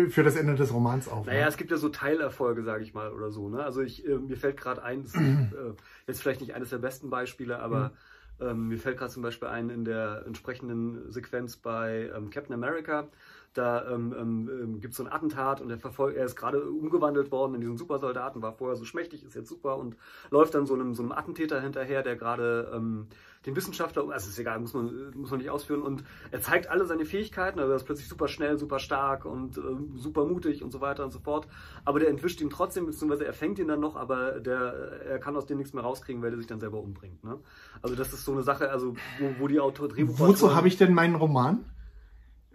für 0.09 0.23
das 0.23 0.35
Ende 0.35 0.55
des 0.55 0.73
Romans 0.73 1.07
auf. 1.07 1.25
Naja, 1.25 1.41
ne? 1.41 1.47
es 1.47 1.57
gibt 1.57 1.71
ja 1.71 1.77
so 1.77 1.89
Teilerfolge, 1.89 2.63
sage 2.63 2.83
ich 2.83 2.93
mal, 2.93 3.11
oder 3.11 3.31
so. 3.31 3.49
Ne? 3.49 3.63
Also 3.63 3.81
ich, 3.81 4.07
äh, 4.07 4.17
mir 4.17 4.37
fällt 4.37 4.57
gerade 4.57 4.83
ein, 4.83 5.03
das 5.03 5.15
ist 5.15 5.21
äh, 5.21 5.73
jetzt 6.07 6.21
vielleicht 6.21 6.41
nicht 6.41 6.53
eines 6.53 6.69
der 6.69 6.77
besten 6.77 7.09
Beispiele, 7.09 7.59
aber 7.59 7.91
mhm. 8.39 8.47
ähm, 8.47 8.67
mir 8.67 8.77
fällt 8.77 8.97
gerade 8.97 9.11
zum 9.11 9.23
Beispiel 9.23 9.47
ein 9.47 9.69
in 9.69 9.85
der 9.85 10.23
entsprechenden 10.25 11.11
Sequenz 11.11 11.57
bei 11.57 12.11
ähm, 12.15 12.29
Captain 12.29 12.53
America, 12.53 13.07
da 13.53 13.89
ähm, 13.89 14.13
ähm, 14.17 14.49
ähm 14.51 14.81
gibt 14.81 14.91
es 14.91 14.97
so 14.97 15.05
ein 15.05 15.11
Attentat 15.11 15.61
und 15.61 15.69
er, 15.69 15.79
er 15.79 16.25
ist 16.25 16.35
gerade 16.35 16.69
umgewandelt 16.69 17.31
worden 17.31 17.55
in 17.55 17.61
diesen 17.61 17.77
Supersoldaten, 17.77 18.41
war 18.41 18.53
vorher 18.53 18.75
so 18.75 18.83
schmächtig, 18.83 19.23
ist 19.23 19.35
jetzt 19.35 19.49
super 19.49 19.77
und 19.77 19.95
läuft 20.29 20.55
dann 20.55 20.65
so 20.65 20.73
einem, 20.73 20.93
so 20.93 21.03
einem 21.03 21.13
Attentäter 21.13 21.61
hinterher, 21.61 22.03
der 22.03 22.17
gerade 22.17 22.71
ähm, 22.75 23.07
den 23.45 23.55
Wissenschaftler, 23.55 24.09
also 24.09 24.29
ist 24.29 24.39
egal, 24.39 24.59
muss 24.59 24.73
man, 24.73 25.11
muss 25.15 25.31
man 25.31 25.39
nicht 25.39 25.49
ausführen, 25.49 25.81
und 25.81 26.03
er 26.31 26.41
zeigt 26.41 26.69
alle 26.69 26.85
seine 26.85 27.05
Fähigkeiten, 27.05 27.59
also 27.59 27.71
er 27.71 27.75
ist 27.75 27.85
plötzlich 27.85 28.07
super 28.07 28.27
schnell, 28.27 28.57
super 28.57 28.79
stark 28.79 29.25
und 29.25 29.57
äh, 29.57 29.61
super 29.95 30.25
mutig 30.25 30.63
und 30.63 30.71
so 30.71 30.81
weiter 30.81 31.03
und 31.03 31.11
so 31.11 31.19
fort, 31.19 31.47
aber 31.83 31.99
der 31.99 32.09
entwischt 32.09 32.41
ihn 32.41 32.49
trotzdem, 32.49 32.85
beziehungsweise 32.85 33.25
er 33.25 33.33
fängt 33.33 33.59
ihn 33.59 33.67
dann 33.67 33.79
noch, 33.79 33.95
aber 33.95 34.39
der, 34.39 35.01
er 35.07 35.19
kann 35.19 35.35
aus 35.35 35.45
dem 35.45 35.57
nichts 35.57 35.73
mehr 35.73 35.83
rauskriegen, 35.83 36.21
weil 36.21 36.31
er 36.31 36.37
sich 36.37 36.47
dann 36.47 36.59
selber 36.59 36.79
umbringt. 36.79 37.23
Ne? 37.23 37.39
Also 37.81 37.95
das 37.95 38.13
ist 38.13 38.25
so 38.25 38.31
eine 38.31 38.43
Sache, 38.43 38.69
also 38.69 38.95
wo, 39.19 39.35
wo 39.39 39.47
die 39.47 39.59
Autor 39.59 39.89
Wozu 39.95 40.55
habe 40.55 40.67
ich 40.67 40.77
denn 40.77 40.93
meinen 40.93 41.15
Roman? 41.15 41.65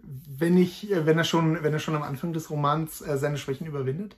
wenn 0.03 0.57
ich, 0.57 0.91
äh, 0.91 1.05
wenn 1.05 1.17
er 1.17 1.23
schon, 1.23 1.63
wenn 1.63 1.73
er 1.73 1.79
schon 1.79 1.95
am 1.95 2.03
Anfang 2.03 2.33
des 2.33 2.49
Romans 2.49 3.01
äh, 3.01 3.17
seine 3.17 3.37
Schwächen 3.37 3.67
überwindet? 3.67 4.17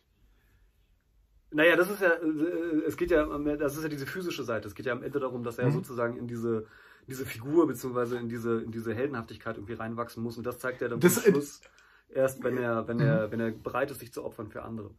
Naja, 1.53 1.75
das 1.75 1.89
ist 1.89 2.01
ja, 2.01 2.09
äh, 2.09 2.83
es 2.87 2.97
geht 2.97 3.11
ja, 3.11 3.25
das 3.55 3.77
ist 3.77 3.83
ja 3.83 3.89
diese 3.89 4.05
physische 4.05 4.43
Seite. 4.43 4.67
Es 4.67 4.75
geht 4.75 4.85
ja 4.85 4.93
am 4.93 5.03
Ende 5.03 5.19
darum, 5.19 5.43
dass 5.43 5.59
er 5.59 5.67
mhm. 5.67 5.73
sozusagen 5.73 6.17
in 6.17 6.27
diese, 6.27 6.65
diese 7.07 7.25
Figur 7.25 7.67
beziehungsweise 7.67 8.17
in 8.17 8.27
diese, 8.27 8.61
in 8.61 8.71
diese 8.71 8.93
Heldenhaftigkeit 8.93 9.57
irgendwie 9.57 9.73
reinwachsen 9.73 10.23
muss. 10.23 10.37
Und 10.37 10.45
das 10.45 10.59
zeigt 10.59 10.81
er 10.81 10.89
dann 10.89 10.99
das, 10.99 11.15
zum 11.15 11.23
Schluss 11.23 11.61
äh, 12.09 12.19
erst, 12.19 12.43
wenn 12.43 12.57
er, 12.57 12.87
wenn 12.87 12.99
er, 12.99 13.27
mhm. 13.27 13.31
wenn 13.31 13.39
er 13.39 13.51
bereit 13.51 13.91
ist, 13.91 13.99
sich 13.99 14.11
zu 14.11 14.23
opfern 14.23 14.49
für 14.49 14.63
andere. 14.63 14.91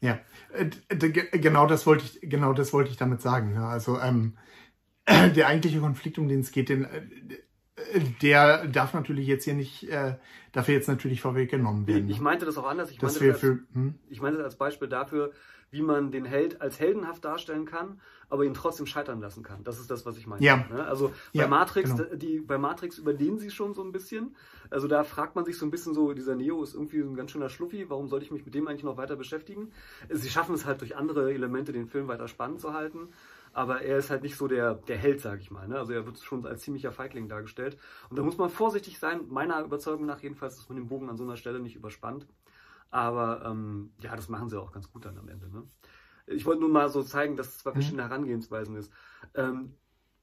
Ja, 0.00 0.20
genau 0.88 1.66
das 1.66 1.86
wollte 1.86 2.04
ich, 2.04 2.28
genau 2.28 2.52
das 2.52 2.74
wollte 2.74 2.90
ich 2.90 2.98
damit 2.98 3.22
sagen. 3.22 3.56
Also 3.56 3.98
ähm, 3.98 4.36
der 5.08 5.46
eigentliche 5.46 5.80
Konflikt, 5.80 6.18
um 6.18 6.28
den 6.28 6.40
es 6.40 6.50
geht, 6.50 6.68
den, 6.68 6.86
der 8.22 8.66
darf 8.68 8.94
natürlich 8.94 9.26
jetzt 9.26 9.44
hier 9.44 9.54
nicht, 9.54 9.88
äh, 9.88 10.16
darf 10.52 10.68
jetzt 10.68 10.88
natürlich 10.88 11.20
vorweggenommen 11.20 11.86
werden. 11.86 12.08
Ich 12.08 12.20
meinte 12.20 12.46
das 12.46 12.56
auch 12.56 12.66
anders. 12.66 12.90
Ich 12.90 13.00
meinte, 13.00 13.26
das 13.26 13.42
als, 13.42 13.42
hm? 13.42 13.94
ich 14.08 14.20
meinte 14.20 14.38
das 14.38 14.46
als 14.46 14.56
Beispiel 14.56 14.88
dafür, 14.88 15.32
wie 15.74 15.82
man 15.82 16.10
den 16.10 16.24
Held 16.24 16.62
als 16.62 16.80
heldenhaft 16.80 17.24
darstellen 17.24 17.66
kann, 17.66 18.00
aber 18.30 18.44
ihn 18.44 18.54
trotzdem 18.54 18.86
scheitern 18.86 19.20
lassen 19.20 19.42
kann. 19.42 19.62
Das 19.64 19.78
ist 19.78 19.90
das, 19.90 20.06
was 20.06 20.16
ich 20.16 20.26
meine. 20.26 20.42
Ja. 20.42 20.64
Ne? 20.72 20.86
Also 20.86 21.08
bei 21.34 21.40
ja, 21.40 21.48
Matrix, 21.48 21.94
genau. 21.94 22.14
die, 22.14 22.40
bei 22.40 22.56
Matrix 22.56 22.96
überdehnen 22.96 23.38
sie 23.38 23.50
schon 23.50 23.74
so 23.74 23.82
ein 23.82 23.92
bisschen. 23.92 24.34
Also 24.70 24.88
da 24.88 25.04
fragt 25.04 25.36
man 25.36 25.44
sich 25.44 25.58
so 25.58 25.66
ein 25.66 25.70
bisschen 25.70 25.92
so, 25.92 26.14
dieser 26.14 26.34
Neo 26.34 26.62
ist 26.62 26.74
irgendwie 26.74 27.00
ein 27.00 27.14
ganz 27.14 27.32
schöner 27.32 27.50
Schluffi, 27.50 27.90
warum 27.90 28.08
sollte 28.08 28.24
ich 28.24 28.30
mich 28.30 28.46
mit 28.46 28.54
dem 28.54 28.66
eigentlich 28.66 28.84
noch 28.84 28.96
weiter 28.96 29.16
beschäftigen? 29.16 29.72
Sie 30.08 30.30
schaffen 30.30 30.54
es 30.54 30.64
halt 30.64 30.80
durch 30.80 30.96
andere 30.96 31.32
Elemente, 31.32 31.72
den 31.72 31.88
Film 31.88 32.08
weiter 32.08 32.28
spannend 32.28 32.60
zu 32.60 32.72
halten 32.72 33.08
aber 33.54 33.82
er 33.82 33.98
ist 33.98 34.10
halt 34.10 34.22
nicht 34.22 34.36
so 34.36 34.48
der, 34.48 34.74
der 34.74 34.96
Held, 34.96 35.20
sage 35.20 35.40
ich 35.40 35.50
mal. 35.50 35.68
Ne? 35.68 35.78
Also 35.78 35.92
er 35.92 36.04
wird 36.04 36.18
schon 36.18 36.44
als 36.44 36.62
ziemlicher 36.62 36.92
Feigling 36.92 37.28
dargestellt. 37.28 37.78
Und 38.10 38.18
da 38.18 38.22
muss 38.22 38.36
man 38.36 38.50
vorsichtig 38.50 38.98
sein, 38.98 39.28
meiner 39.28 39.62
Überzeugung 39.62 40.06
nach 40.06 40.20
jedenfalls, 40.20 40.56
dass 40.56 40.68
man 40.68 40.76
den 40.76 40.88
Bogen 40.88 41.08
an 41.08 41.16
so 41.16 41.22
einer 41.22 41.36
Stelle 41.36 41.60
nicht 41.60 41.76
überspannt. 41.76 42.26
Aber 42.94 43.44
ähm, 43.44 43.90
ja, 43.98 44.14
das 44.14 44.28
machen 44.28 44.48
sie 44.48 44.56
auch 44.56 44.70
ganz 44.70 44.88
gut 44.88 45.04
dann 45.04 45.18
am 45.18 45.28
Ende. 45.28 45.50
Ne? 45.50 45.64
Ich 46.26 46.46
wollte 46.46 46.60
nur 46.60 46.70
mal 46.70 46.88
so 46.88 47.02
zeigen, 47.02 47.36
dass 47.36 47.48
es 47.48 47.58
zwei 47.58 47.70
mhm. 47.70 47.74
verschiedene 47.74 48.02
Herangehensweisen 48.04 48.76
ist. 48.76 48.92
Ähm, 49.34 49.74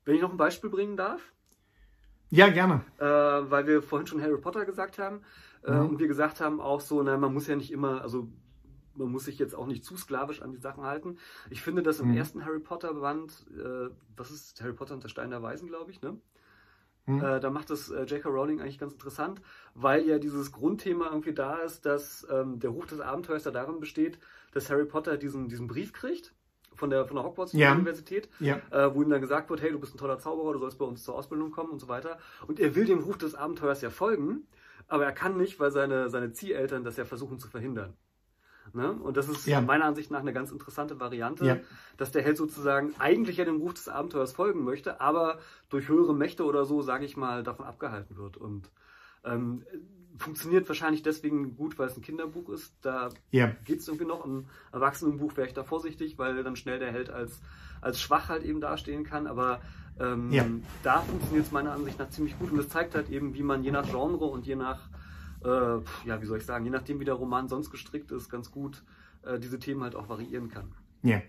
wenn 0.06 0.16
ich 0.16 0.22
noch 0.22 0.32
ein 0.32 0.38
Beispiel 0.38 0.70
bringen 0.70 0.96
darf. 0.96 1.34
Ja, 2.30 2.48
gerne. 2.48 2.86
Äh, 2.98 3.04
weil 3.04 3.68
wir 3.68 3.82
vorhin 3.82 4.08
schon 4.08 4.22
Harry 4.22 4.40
Potter 4.40 4.64
gesagt 4.64 5.00
haben. 5.00 5.22
Äh, 5.66 5.74
mhm. 5.74 5.90
Und 5.90 6.00
wir 6.00 6.08
gesagt 6.08 6.40
haben 6.40 6.62
auch 6.62 6.80
so, 6.80 7.04
na, 7.04 7.18
man 7.18 7.34
muss 7.34 7.46
ja 7.48 7.58
nicht 7.58 7.74
immer, 7.74 8.04
also 8.04 8.32
man 8.96 9.10
muss 9.10 9.26
sich 9.26 9.38
jetzt 9.38 9.54
auch 9.54 9.68
nicht 9.68 9.84
zu 9.84 9.98
sklavisch 9.98 10.42
an 10.42 10.54
die 10.54 10.58
Sachen 10.58 10.86
halten. 10.86 11.18
Ich 11.50 11.62
finde, 11.62 11.84
dass 11.84 12.00
im 12.00 12.12
mhm. 12.12 12.18
ersten 12.18 12.46
Harry 12.46 12.62
Potter 12.62 12.94
Band, 12.94 13.48
äh, 13.52 13.90
was 14.16 14.32
ist 14.32 14.62
Harry 14.62 14.72
Potter 14.72 14.94
und 14.94 15.04
der 15.04 15.10
Stein 15.10 15.32
der 15.32 15.44
Weisen, 15.44 15.68
glaube 15.68 15.92
ich, 15.92 16.02
ne? 16.02 16.18
Mhm. 17.16 17.24
Äh, 17.24 17.40
da 17.40 17.50
macht 17.50 17.70
das 17.70 17.90
äh, 17.90 18.04
J.K. 18.04 18.30
Rowling 18.30 18.62
eigentlich 18.62 18.80
ganz 18.80 18.94
interessant, 18.94 19.42
weil 19.74 20.06
ja 20.08 20.20
dieses 20.20 20.52
Grundthema 20.52 21.10
irgendwie 21.10 21.34
da 21.34 21.58
ist, 21.58 21.86
dass 21.86 22.28
ähm, 22.32 22.60
der 22.60 22.70
Ruf 22.72 22.88
des 22.88 23.00
Abenteuers 23.00 23.44
da 23.44 23.52
darin 23.52 23.80
besteht, 23.80 24.20
dass 24.54 24.70
Harry 24.70 24.86
Potter 24.86 25.18
diesen, 25.18 25.48
diesen 25.50 25.68
Brief 25.68 25.94
kriegt 25.94 26.34
von 26.74 26.90
der, 26.90 27.06
von 27.06 27.16
der 27.16 27.26
Hogwarts-Universität, 27.26 28.30
ja. 28.40 28.60
äh, 28.72 28.94
wo 28.94 29.02
ihm 29.02 29.10
dann 29.10 29.22
gesagt 29.22 29.50
wird, 29.50 29.62
hey, 29.62 29.72
du 29.72 29.80
bist 29.80 29.94
ein 29.94 29.98
toller 29.98 30.20
Zauberer, 30.20 30.54
du 30.54 30.60
sollst 30.60 30.78
bei 30.78 30.86
uns 30.86 31.04
zur 31.04 31.16
Ausbildung 31.16 31.52
kommen 31.52 31.70
und 31.70 31.80
so 31.80 31.88
weiter. 31.88 32.18
Und 32.48 32.60
er 32.60 32.76
will 32.76 32.86
dem 32.86 33.00
Ruf 33.00 33.18
des 33.18 33.36
Abenteuers 33.36 33.82
ja 33.82 33.90
folgen, 33.90 34.48
aber 34.88 35.06
er 35.06 35.12
kann 35.12 35.38
nicht, 35.38 35.60
weil 35.60 35.72
seine, 35.72 36.10
seine 36.10 36.32
Zieheltern 36.32 36.84
das 36.84 36.98
ja 36.98 37.06
versuchen 37.06 37.40
zu 37.40 37.48
verhindern. 37.48 37.94
Ne? 38.74 38.92
Und 38.92 39.18
das 39.18 39.28
ist 39.28 39.46
ja. 39.48 39.62
meiner 39.62 39.86
Ansicht 39.86 40.12
nach 40.12 40.20
eine 40.20 40.34
ganz 40.34 40.52
interessante 40.52 41.00
Variante, 41.00 41.46
ja. 41.46 41.58
dass 41.98 42.12
der 42.12 42.24
Held 42.24 42.38
sozusagen 42.38 42.94
eigentlich 43.00 43.38
ja 43.38 43.46
dem 43.46 43.58
Ruf 43.58 43.74
des 43.74 43.90
Abenteuers 43.90 44.34
folgen 44.34 44.64
möchte, 44.64 45.02
aber 45.02 45.40
durch 45.70 45.90
höhere 45.90 46.16
Mächte 46.16 46.46
oder 46.46 46.66
so, 46.66 46.82
sage 46.82 47.06
ich 47.06 47.18
mal, 47.18 47.44
davon 47.44 47.66
abgehalten 47.66 48.18
wird. 48.18 48.38
Und 48.38 48.70
ähm, 49.24 49.64
funktioniert 50.18 50.68
wahrscheinlich 50.68 51.04
deswegen 51.04 51.56
gut, 51.56 51.78
weil 51.78 51.88
es 51.88 51.98
ein 51.98 52.02
Kinderbuch 52.02 52.50
ist. 52.50 52.74
Da 52.82 53.10
ja. 53.32 53.52
geht 53.66 53.80
es 53.80 53.88
irgendwie 53.88 54.06
noch. 54.06 54.26
Im 54.26 54.46
Erwachsenenbuch 54.72 55.36
wäre 55.36 55.48
ich 55.48 55.54
da 55.54 55.64
vorsichtig, 55.64 56.18
weil 56.18 56.44
dann 56.44 56.56
schnell 56.56 56.80
der 56.80 56.92
Held 56.92 57.10
als, 57.10 57.42
als 57.82 58.00
schwach 58.00 58.30
halt 58.30 58.44
eben 58.44 58.62
dastehen 58.62 59.04
kann. 59.04 59.28
Aber 59.28 59.62
ähm, 60.00 60.32
ja. 60.32 60.46
da 60.84 61.02
funktioniert 61.02 61.46
es 61.46 61.52
meiner 61.52 61.74
Ansicht 61.74 62.00
nach 62.00 62.10
ziemlich 62.10 62.38
gut. 62.40 62.52
Und 62.52 62.58
das 62.58 62.70
zeigt 62.70 62.96
halt 62.96 63.10
eben, 63.10 63.34
wie 63.34 63.44
man 63.44 63.64
je 63.64 63.72
nach 63.72 63.88
Genre 63.88 64.26
und 64.26 64.46
je 64.46 64.56
nach 64.56 64.90
äh, 65.44 66.08
ja, 66.08 66.22
wie 66.22 66.26
soll 66.26 66.38
ich 66.38 66.46
sagen, 66.46 66.66
je 66.66 66.72
nachdem, 66.72 67.00
wie 67.00 67.06
der 67.06 67.16
Roman 67.16 67.48
sonst 67.48 67.72
gestrickt 67.72 68.12
ist, 68.12 68.30
ganz 68.30 68.52
gut 68.52 68.84
äh, 69.24 69.40
diese 69.40 69.60
Themen 69.60 69.84
halt 69.84 69.96
auch 69.96 70.10
variieren 70.10 70.50
kann. 70.50 70.74
Ja. 71.04 71.22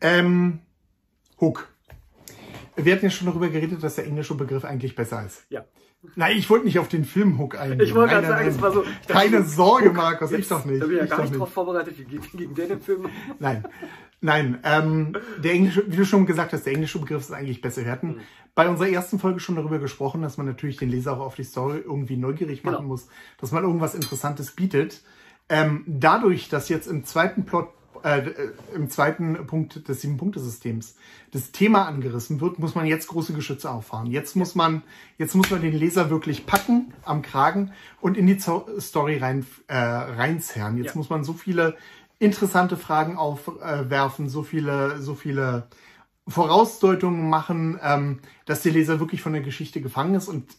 Ähm, 0.00 0.60
Hook. 1.40 1.68
Wir 2.76 2.94
hatten 2.94 3.06
ja 3.06 3.10
schon 3.10 3.26
darüber 3.26 3.48
geredet, 3.48 3.82
dass 3.82 3.94
der 3.94 4.06
englische 4.06 4.34
Begriff 4.34 4.64
eigentlich 4.64 4.94
besser 4.94 5.24
ist. 5.24 5.46
Ja. 5.48 5.64
Nein, 6.14 6.36
ich 6.36 6.48
wollte 6.50 6.66
nicht 6.66 6.78
auf 6.78 6.88
den 6.88 7.04
Film 7.04 7.38
Hook 7.38 7.58
eingehen. 7.58 7.80
Ich 7.80 7.94
wollte 7.94 8.14
gerade 8.14 8.26
sagen, 8.26 8.48
es 8.48 8.60
war 8.60 8.70
so. 8.70 8.84
Keine 9.08 9.42
Sorge, 9.42 9.90
Markus, 9.90 10.30
ich 10.30 10.46
doch 10.46 10.64
nicht. 10.64 10.80
Da 10.80 10.86
bin 10.86 10.96
ich 10.96 11.00
ja 11.02 11.06
gar 11.06 11.22
nicht 11.22 11.36
drauf 11.36 11.52
vorbereitet. 11.52 11.98
Wie 11.98 12.04
geht 12.04 12.32
gegen 12.32 12.54
den 12.54 12.80
Film? 12.80 13.08
Nein. 13.38 13.64
Nein, 14.20 14.58
ähm, 14.64 15.16
der 15.38 15.52
englische, 15.52 15.84
wie 15.90 15.96
du 15.96 16.04
schon 16.04 16.26
gesagt 16.26 16.52
hast, 16.52 16.64
der 16.64 16.72
englische 16.72 16.98
Begriff 16.98 17.22
ist 17.22 17.32
eigentlich 17.32 17.60
besser. 17.60 17.84
Wir 17.84 17.92
hatten 17.92 18.08
mhm. 18.08 18.20
bei 18.54 18.68
unserer 18.68 18.88
ersten 18.88 19.18
Folge 19.18 19.40
schon 19.40 19.56
darüber 19.56 19.78
gesprochen, 19.78 20.22
dass 20.22 20.38
man 20.38 20.46
natürlich 20.46 20.78
den 20.78 20.88
Leser 20.88 21.12
auch 21.12 21.20
auf 21.20 21.34
die 21.34 21.44
Story 21.44 21.82
irgendwie 21.84 22.16
neugierig 22.16 22.64
machen 22.64 22.76
genau. 22.76 22.88
muss, 22.88 23.08
dass 23.38 23.52
man 23.52 23.64
irgendwas 23.64 23.94
Interessantes 23.94 24.52
bietet. 24.52 25.02
Ähm, 25.48 25.84
dadurch, 25.86 26.48
dass 26.48 26.68
jetzt 26.68 26.86
im 26.86 27.04
zweiten 27.04 27.44
Plot, 27.44 27.68
äh, 28.02 28.22
im 28.74 28.88
zweiten 28.90 29.46
Punkt 29.46 29.86
des 29.86 30.00
Sieben-Punkte-Systems 30.00 30.96
das 31.30 31.52
Thema 31.52 31.86
angerissen 31.86 32.40
wird, 32.40 32.58
muss 32.58 32.74
man 32.74 32.86
jetzt 32.86 33.08
große 33.08 33.34
Geschütze 33.34 33.70
auffahren. 33.70 34.06
Jetzt 34.06 34.34
muss 34.34 34.54
man, 34.54 34.82
jetzt 35.18 35.34
muss 35.34 35.50
man 35.50 35.60
den 35.60 35.74
Leser 35.74 36.08
wirklich 36.10 36.46
packen 36.46 36.92
am 37.04 37.22
Kragen 37.22 37.72
und 38.00 38.16
in 38.16 38.26
die 38.26 38.38
Story 38.40 39.18
rein, 39.18 39.46
äh, 39.68 39.76
reinzerren. 39.76 40.78
Jetzt 40.78 40.94
ja. 40.94 40.96
muss 40.96 41.10
man 41.10 41.22
so 41.22 41.34
viele 41.34 41.76
interessante 42.18 42.76
Fragen 42.76 43.16
aufwerfen, 43.16 44.28
so 44.28 44.42
viele, 44.42 45.00
so 45.00 45.14
viele 45.14 45.68
Vorausdeutungen 46.28 47.28
machen, 47.28 47.78
ähm, 47.82 48.20
dass 48.46 48.62
der 48.62 48.72
Leser 48.72 49.00
wirklich 49.00 49.22
von 49.22 49.32
der 49.32 49.42
Geschichte 49.42 49.80
gefangen 49.80 50.14
ist. 50.14 50.28
Und 50.28 50.50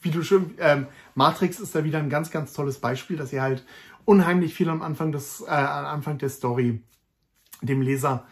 wie 0.00 0.10
du 0.10 0.22
schon, 0.22 0.54
ähm, 0.58 0.86
Matrix 1.14 1.60
ist 1.60 1.74
da 1.74 1.84
wieder 1.84 1.98
ein 1.98 2.10
ganz, 2.10 2.30
ganz 2.30 2.52
tolles 2.52 2.78
Beispiel, 2.78 3.16
dass 3.16 3.32
ihr 3.32 3.42
halt 3.42 3.64
unheimlich 4.04 4.54
viel 4.54 4.68
am 4.68 4.82
Anfang 4.82 5.12
des, 5.12 5.42
äh, 5.42 5.50
am 5.50 5.86
Anfang 5.86 6.18
der 6.18 6.30
Story 6.30 6.82
dem 7.62 7.82
Leser 7.82 8.26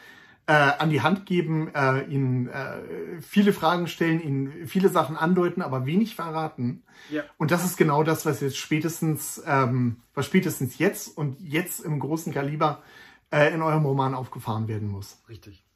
äh, 0.48 0.52
an 0.52 0.88
die 0.88 1.02
Hand 1.02 1.26
geben, 1.26 1.70
äh, 1.74 2.04
ihnen 2.04 2.48
äh, 2.48 3.20
viele 3.20 3.52
Fragen 3.52 3.86
stellen, 3.86 4.18
ihnen 4.22 4.66
viele 4.66 4.88
Sachen 4.88 5.14
andeuten, 5.14 5.60
aber 5.60 5.84
wenig 5.84 6.14
verraten. 6.14 6.84
Ja. 7.10 7.22
Und 7.36 7.50
das 7.50 7.66
ist 7.66 7.76
genau 7.76 8.02
das, 8.02 8.24
was 8.24 8.40
jetzt 8.40 8.56
spätestens, 8.56 9.42
ähm, 9.46 9.98
was 10.14 10.24
spätestens 10.24 10.78
jetzt 10.78 11.18
und 11.18 11.38
jetzt 11.38 11.80
im 11.80 12.00
großen 12.00 12.32
Kaliber 12.32 12.82
äh, 13.30 13.52
in 13.52 13.60
eurem 13.60 13.84
Roman 13.84 14.14
aufgefahren 14.14 14.68
werden 14.68 14.88
muss. 14.88 15.22
Richtig. 15.28 15.66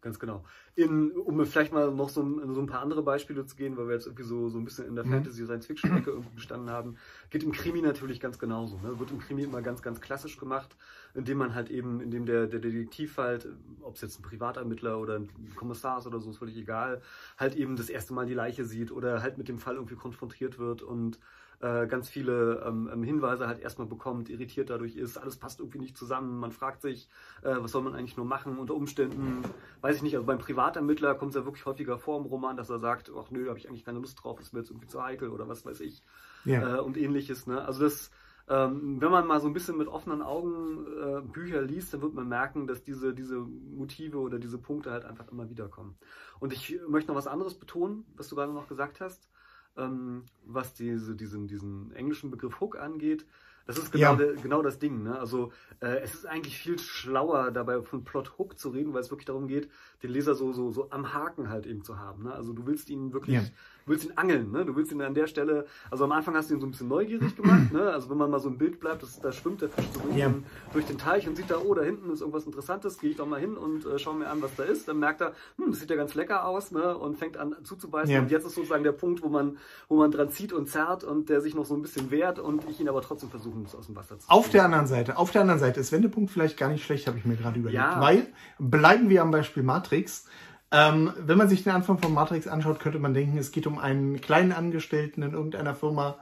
ganz 0.00 0.18
genau. 0.18 0.42
In, 0.74 1.10
um 1.12 1.44
vielleicht 1.44 1.72
mal 1.74 1.90
noch 1.90 2.08
so, 2.08 2.22
so, 2.54 2.60
ein 2.60 2.66
paar 2.66 2.80
andere 2.80 3.02
Beispiele 3.02 3.44
zu 3.44 3.56
gehen, 3.56 3.76
weil 3.76 3.88
wir 3.88 3.94
jetzt 3.94 4.06
irgendwie 4.06 4.22
so, 4.24 4.48
so 4.48 4.56
ein 4.56 4.64
bisschen 4.64 4.86
in 4.86 4.94
der 4.94 5.04
mhm. 5.04 5.10
Fantasy-Science-Fiction-Ecke 5.10 6.10
irgendwie 6.10 6.34
bestanden 6.34 6.70
haben, 6.70 6.96
geht 7.28 7.42
im 7.42 7.52
Krimi 7.52 7.82
natürlich 7.82 8.20
ganz 8.20 8.38
genauso. 8.38 8.78
Ne? 8.78 8.98
Wird 8.98 9.10
im 9.10 9.18
Krimi 9.18 9.42
immer 9.42 9.60
ganz, 9.60 9.82
ganz 9.82 10.00
klassisch 10.00 10.38
gemacht, 10.38 10.76
indem 11.16 11.38
man 11.38 11.54
halt 11.54 11.70
eben, 11.70 12.00
indem 12.00 12.26
der, 12.26 12.46
der 12.46 12.60
Detektiv 12.60 13.16
halt, 13.16 13.48
ob 13.80 13.94
es 13.94 14.02
jetzt 14.02 14.20
ein 14.20 14.22
Privatermittler 14.22 14.98
oder 14.98 15.18
ein 15.18 15.28
Kommissar 15.56 15.98
ist 15.98 16.06
oder 16.06 16.20
so, 16.20 16.30
ist 16.30 16.38
völlig 16.38 16.56
egal, 16.56 17.00
halt 17.38 17.54
eben 17.54 17.76
das 17.76 17.88
erste 17.88 18.14
Mal 18.14 18.26
die 18.26 18.34
Leiche 18.34 18.64
sieht 18.64 18.92
oder 18.92 19.22
halt 19.22 19.38
mit 19.38 19.48
dem 19.48 19.58
Fall 19.58 19.76
irgendwie 19.76 19.96
konfrontiert 19.96 20.58
wird 20.58 20.82
und 20.82 21.18
äh, 21.60 21.86
ganz 21.86 22.10
viele 22.10 22.62
ähm, 22.66 22.90
ähm, 22.92 23.02
Hinweise 23.02 23.46
halt 23.46 23.60
erstmal 23.60 23.86
bekommt, 23.86 24.28
irritiert 24.28 24.68
dadurch 24.68 24.94
ist, 24.94 25.16
alles 25.16 25.38
passt 25.38 25.60
irgendwie 25.60 25.78
nicht 25.78 25.96
zusammen, 25.96 26.38
man 26.38 26.52
fragt 26.52 26.82
sich, 26.82 27.08
äh, 27.42 27.54
was 27.58 27.72
soll 27.72 27.82
man 27.82 27.94
eigentlich 27.94 28.18
nur 28.18 28.26
machen 28.26 28.58
unter 28.58 28.74
Umständen, 28.74 29.42
weiß 29.80 29.96
ich 29.96 30.02
nicht, 30.02 30.14
also 30.14 30.26
beim 30.26 30.38
Privatermittler 30.38 31.14
kommt 31.14 31.30
es 31.30 31.36
ja 31.36 31.46
wirklich 31.46 31.64
häufiger 31.64 31.98
vor 31.98 32.20
im 32.20 32.26
Roman, 32.26 32.58
dass 32.58 32.68
er 32.68 32.78
sagt, 32.78 33.10
ach 33.16 33.30
nö, 33.30 33.44
da 33.44 33.50
habe 33.50 33.58
ich 33.58 33.68
eigentlich 33.68 33.86
keine 33.86 34.00
Lust 34.00 34.22
drauf, 34.22 34.38
das 34.38 34.52
wird 34.52 34.64
jetzt 34.64 34.70
irgendwie 34.70 34.88
zu 34.88 35.02
heikel 35.02 35.30
oder 35.30 35.48
was 35.48 35.64
weiß 35.64 35.80
ich 35.80 36.02
ja. 36.44 36.76
äh, 36.76 36.80
und 36.80 36.98
ähnliches. 36.98 37.46
Ne? 37.46 37.64
Also 37.64 37.84
das 37.84 38.10
ähm, 38.48 39.00
wenn 39.00 39.10
man 39.10 39.26
mal 39.26 39.40
so 39.40 39.46
ein 39.46 39.52
bisschen 39.52 39.76
mit 39.76 39.88
offenen 39.88 40.22
Augen 40.22 40.86
äh, 40.86 41.20
Bücher 41.20 41.62
liest, 41.62 41.92
dann 41.92 42.02
wird 42.02 42.14
man 42.14 42.28
merken, 42.28 42.66
dass 42.66 42.82
diese, 42.82 43.12
diese 43.14 43.38
Motive 43.38 44.18
oder 44.18 44.38
diese 44.38 44.58
Punkte 44.58 44.90
halt 44.90 45.04
einfach 45.04 45.28
immer 45.32 45.50
wieder 45.50 45.68
kommen. 45.68 45.96
Und 46.38 46.52
ich 46.52 46.78
möchte 46.88 47.10
noch 47.10 47.18
was 47.18 47.26
anderes 47.26 47.54
betonen, 47.54 48.04
was 48.16 48.28
du 48.28 48.36
gerade 48.36 48.52
noch 48.52 48.68
gesagt 48.68 49.00
hast 49.00 49.28
ähm, 49.76 50.24
was 50.44 50.74
diese, 50.74 51.14
diesen, 51.14 51.48
diesen 51.48 51.92
englischen 51.92 52.30
Begriff 52.30 52.60
Hook 52.60 52.78
angeht. 52.78 53.26
Das 53.66 53.78
ist 53.78 53.90
genau, 53.90 54.12
ja. 54.12 54.16
de, 54.16 54.36
genau 54.40 54.62
das 54.62 54.78
Ding. 54.78 55.02
Ne? 55.02 55.18
Also 55.18 55.52
äh, 55.80 55.98
es 55.98 56.14
ist 56.14 56.26
eigentlich 56.26 56.56
viel 56.56 56.78
schlauer, 56.78 57.50
dabei 57.50 57.82
von 57.82 58.04
Plot 58.04 58.38
Hook 58.38 58.58
zu 58.58 58.70
reden, 58.70 58.94
weil 58.94 59.00
es 59.00 59.10
wirklich 59.10 59.26
darum 59.26 59.48
geht, 59.48 59.68
den 60.02 60.10
Leser 60.10 60.34
so, 60.34 60.52
so, 60.52 60.70
so 60.70 60.90
am 60.90 61.12
Haken 61.12 61.48
halt 61.48 61.66
eben 61.66 61.82
zu 61.82 61.98
haben. 61.98 62.24
Ne? 62.24 62.32
Also 62.32 62.52
du 62.52 62.66
willst 62.66 62.88
ihn 62.90 63.12
wirklich 63.12 63.36
ja 63.36 63.48
du 63.86 63.92
willst 63.92 64.04
ihn 64.04 64.12
angeln, 64.16 64.50
ne? 64.50 64.64
Du 64.64 64.74
willst 64.74 64.90
ihn 64.92 65.00
an 65.00 65.14
der 65.14 65.26
Stelle, 65.28 65.66
also 65.90 66.04
am 66.04 66.12
Anfang 66.12 66.34
hast 66.34 66.50
du 66.50 66.54
ihn 66.54 66.60
so 66.60 66.66
ein 66.66 66.72
bisschen 66.72 66.88
neugierig 66.88 67.36
gemacht, 67.36 67.72
ne? 67.72 67.90
Also 67.90 68.10
wenn 68.10 68.18
man 68.18 68.30
mal 68.30 68.40
so 68.40 68.48
ein 68.48 68.58
Bild 68.58 68.80
bleibt, 68.80 69.02
das, 69.02 69.20
da 69.20 69.30
schwimmt 69.30 69.62
der 69.62 69.68
Fisch 69.68 69.84
so 69.92 70.16
ja. 70.16 70.32
durch 70.72 70.86
den 70.86 70.98
Teich 70.98 71.28
und 71.28 71.36
sieht 71.36 71.50
da, 71.50 71.58
oh, 71.58 71.72
da 71.72 71.82
hinten 71.82 72.10
ist 72.10 72.20
irgendwas 72.20 72.46
Interessantes, 72.46 72.98
gehe 72.98 73.10
ich 73.10 73.16
doch 73.16 73.26
mal 73.26 73.40
hin 73.40 73.56
und 73.56 73.86
äh, 73.86 73.98
schaue 73.98 74.16
mir 74.16 74.28
an, 74.28 74.42
was 74.42 74.54
da 74.56 74.64
ist. 74.64 74.88
Dann 74.88 74.98
merkt 74.98 75.20
er, 75.20 75.32
hm, 75.56 75.70
das 75.70 75.80
sieht 75.80 75.90
ja 75.90 75.96
ganz 75.96 76.14
lecker 76.14 76.44
aus, 76.46 76.72
ne? 76.72 76.96
Und 76.98 77.16
fängt 77.16 77.36
an 77.36 77.54
zuzubeißen. 77.62 78.12
Ja. 78.12 78.20
Und 78.20 78.30
jetzt 78.30 78.44
ist 78.44 78.56
sozusagen 78.56 78.82
der 78.82 78.92
Punkt, 78.92 79.22
wo 79.22 79.28
man, 79.28 79.58
wo 79.88 79.96
man 79.96 80.10
dran 80.10 80.30
zieht 80.30 80.52
und 80.52 80.68
zerrt 80.68 81.04
und 81.04 81.28
der 81.28 81.40
sich 81.40 81.54
noch 81.54 81.64
so 81.64 81.74
ein 81.74 81.82
bisschen 81.82 82.10
wehrt 82.10 82.40
und 82.40 82.68
ich 82.68 82.80
ihn 82.80 82.88
aber 82.88 83.02
trotzdem 83.02 83.30
versuchen 83.30 83.62
muss, 83.62 83.74
aus 83.76 83.86
dem 83.86 83.94
Wasser 83.94 84.18
zu 84.18 84.26
ziehen. 84.26 84.36
Auf 84.36 84.48
der 84.50 84.64
anderen 84.64 84.86
Seite, 84.86 85.16
auf 85.16 85.30
der 85.30 85.42
anderen 85.42 85.60
Seite 85.60 85.78
ist 85.78 85.92
Wendepunkt 85.92 86.30
vielleicht 86.30 86.56
gar 86.56 86.70
nicht 86.70 86.84
schlecht, 86.84 87.06
habe 87.06 87.18
ich 87.18 87.24
mir 87.24 87.36
gerade 87.36 87.60
überlegt. 87.60 87.80
Ja. 87.80 88.00
Weil, 88.00 88.26
bleiben 88.58 89.08
wir 89.08 89.22
am 89.22 89.30
Beispiel 89.30 89.62
Matrix, 89.62 90.26
ähm, 90.72 91.12
wenn 91.18 91.38
man 91.38 91.48
sich 91.48 91.62
den 91.62 91.72
Anfang 91.72 91.98
von 91.98 92.12
Matrix 92.12 92.46
anschaut, 92.46 92.80
könnte 92.80 92.98
man 92.98 93.14
denken, 93.14 93.38
es 93.38 93.52
geht 93.52 93.66
um 93.66 93.78
einen 93.78 94.20
kleinen 94.20 94.52
Angestellten 94.52 95.22
in 95.22 95.32
irgendeiner 95.32 95.74
Firma, 95.74 96.18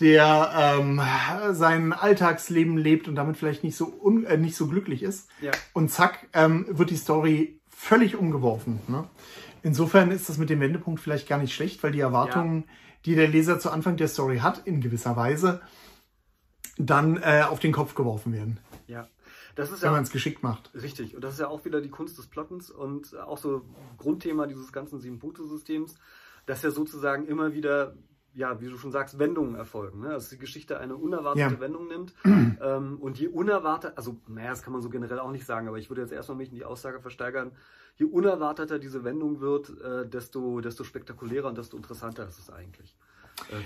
der 0.00 0.52
ähm, 0.78 1.00
sein 1.52 1.92
Alltagsleben 1.92 2.78
lebt 2.78 3.08
und 3.08 3.14
damit 3.14 3.36
vielleicht 3.36 3.64
nicht 3.64 3.76
so, 3.76 3.86
un 3.86 4.24
äh, 4.24 4.36
nicht 4.36 4.56
so 4.56 4.66
glücklich 4.66 5.02
ist. 5.02 5.28
Ja. 5.40 5.52
Und 5.72 5.90
zack, 5.90 6.26
ähm, 6.32 6.66
wird 6.70 6.90
die 6.90 6.96
Story 6.96 7.60
völlig 7.68 8.16
umgeworfen. 8.16 8.80
Ne? 8.88 9.04
Insofern 9.62 10.10
ist 10.10 10.28
das 10.28 10.38
mit 10.38 10.50
dem 10.50 10.60
Wendepunkt 10.60 11.00
vielleicht 11.00 11.28
gar 11.28 11.38
nicht 11.38 11.54
schlecht, 11.54 11.82
weil 11.82 11.92
die 11.92 12.00
Erwartungen, 12.00 12.64
ja. 12.66 12.74
die 13.04 13.14
der 13.14 13.28
Leser 13.28 13.58
zu 13.58 13.70
Anfang 13.70 13.96
der 13.96 14.08
Story 14.08 14.38
hat, 14.38 14.66
in 14.66 14.80
gewisser 14.80 15.16
Weise, 15.16 15.60
dann 16.78 17.18
äh, 17.22 17.44
auf 17.48 17.60
den 17.60 17.72
Kopf 17.72 17.94
geworfen 17.94 18.32
werden. 18.32 18.60
Ja. 18.86 19.06
Das 19.54 19.70
ist 19.70 19.82
wenn 19.82 19.88
ja, 19.88 19.92
man 19.92 20.02
es 20.02 20.10
geschickt 20.10 20.42
macht. 20.42 20.70
Richtig. 20.74 21.14
Und 21.14 21.22
das 21.22 21.34
ist 21.34 21.40
ja 21.40 21.48
auch 21.48 21.64
wieder 21.64 21.80
die 21.80 21.90
Kunst 21.90 22.18
des 22.18 22.26
Plottens 22.26 22.70
und 22.70 23.16
auch 23.18 23.38
so 23.38 23.62
Grundthema 23.98 24.46
dieses 24.46 24.72
ganzen 24.72 25.00
Sieben-Punkte-Systems, 25.00 25.96
dass 26.46 26.62
ja 26.62 26.70
sozusagen 26.70 27.26
immer 27.26 27.52
wieder 27.52 27.94
ja, 28.32 28.60
wie 28.60 28.68
du 28.68 28.76
schon 28.76 28.92
sagst, 28.92 29.18
Wendungen 29.18 29.54
erfolgen. 29.54 30.00
Ne? 30.00 30.10
Also 30.10 30.30
die 30.30 30.38
Geschichte 30.38 30.78
eine 30.78 30.96
unerwartete 30.96 31.54
ja. 31.54 31.60
Wendung 31.60 31.88
nimmt. 31.88 32.14
ähm, 32.24 32.98
und 33.00 33.18
je 33.18 33.28
unerwartet, 33.28 33.94
also 33.96 34.16
naja, 34.28 34.50
das 34.50 34.62
kann 34.62 34.72
man 34.72 34.82
so 34.82 34.88
generell 34.88 35.18
auch 35.18 35.32
nicht 35.32 35.46
sagen, 35.46 35.68
aber 35.68 35.78
ich 35.78 35.90
würde 35.90 36.02
jetzt 36.02 36.12
erstmal 36.12 36.38
mich 36.38 36.50
in 36.50 36.54
die 36.54 36.64
Aussage 36.64 37.00
versteigern, 37.00 37.52
je 37.96 38.06
unerwarteter 38.06 38.78
diese 38.78 39.04
Wendung 39.04 39.40
wird, 39.40 39.70
äh, 39.80 40.08
desto, 40.08 40.60
desto 40.60 40.84
spektakulärer 40.84 41.48
und 41.48 41.58
desto 41.58 41.76
interessanter 41.76 42.26
ist 42.26 42.38
es 42.38 42.50
eigentlich. 42.50 42.96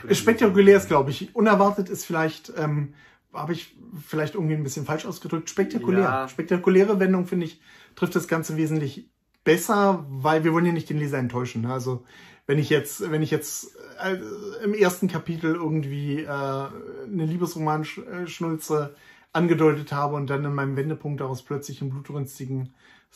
Äh, 0.08 0.14
spektakulär 0.14 0.76
ist, 0.76 0.88
glaube 0.88 1.10
ich. 1.10 1.34
Unerwartet 1.34 1.90
ist 1.90 2.04
vielleicht 2.06 2.52
ähm, 2.56 2.94
habe 3.34 3.52
ich 3.52 3.76
vielleicht 4.06 4.34
irgendwie 4.34 4.54
ein 4.54 4.62
bisschen 4.62 4.86
falsch 4.86 5.06
ausgedrückt. 5.06 5.50
Spektakulär. 5.50 6.02
Ja. 6.02 6.28
Spektakuläre 6.28 7.00
Wendung, 7.00 7.26
finde 7.26 7.46
ich, 7.46 7.60
trifft 7.96 8.16
das 8.16 8.28
Ganze 8.28 8.56
wesentlich 8.56 9.10
besser, 9.44 10.06
weil 10.08 10.44
wir 10.44 10.52
wollen 10.52 10.66
ja 10.66 10.72
nicht 10.72 10.88
den 10.88 10.98
Leser 10.98 11.18
enttäuschen. 11.18 11.62
Ne? 11.62 11.72
Also 11.72 12.04
wenn 12.46 12.58
ich 12.58 12.70
jetzt, 12.70 13.10
wenn 13.10 13.22
ich 13.22 13.30
jetzt 13.30 13.76
äh, 14.02 14.16
im 14.62 14.74
ersten 14.74 15.08
Kapitel 15.08 15.54
irgendwie 15.54 16.22
äh, 16.22 16.28
eine 16.28 17.26
Liebesroman-Schnulze 17.26 18.94
angedeutet 19.32 19.92
habe 19.92 20.14
und 20.14 20.28
dann 20.28 20.44
in 20.44 20.54
meinem 20.54 20.76
Wendepunkt 20.76 21.20
daraus 21.20 21.42
plötzlich 21.42 21.80
einen 21.80 21.90
blutrünstigen 21.90 22.74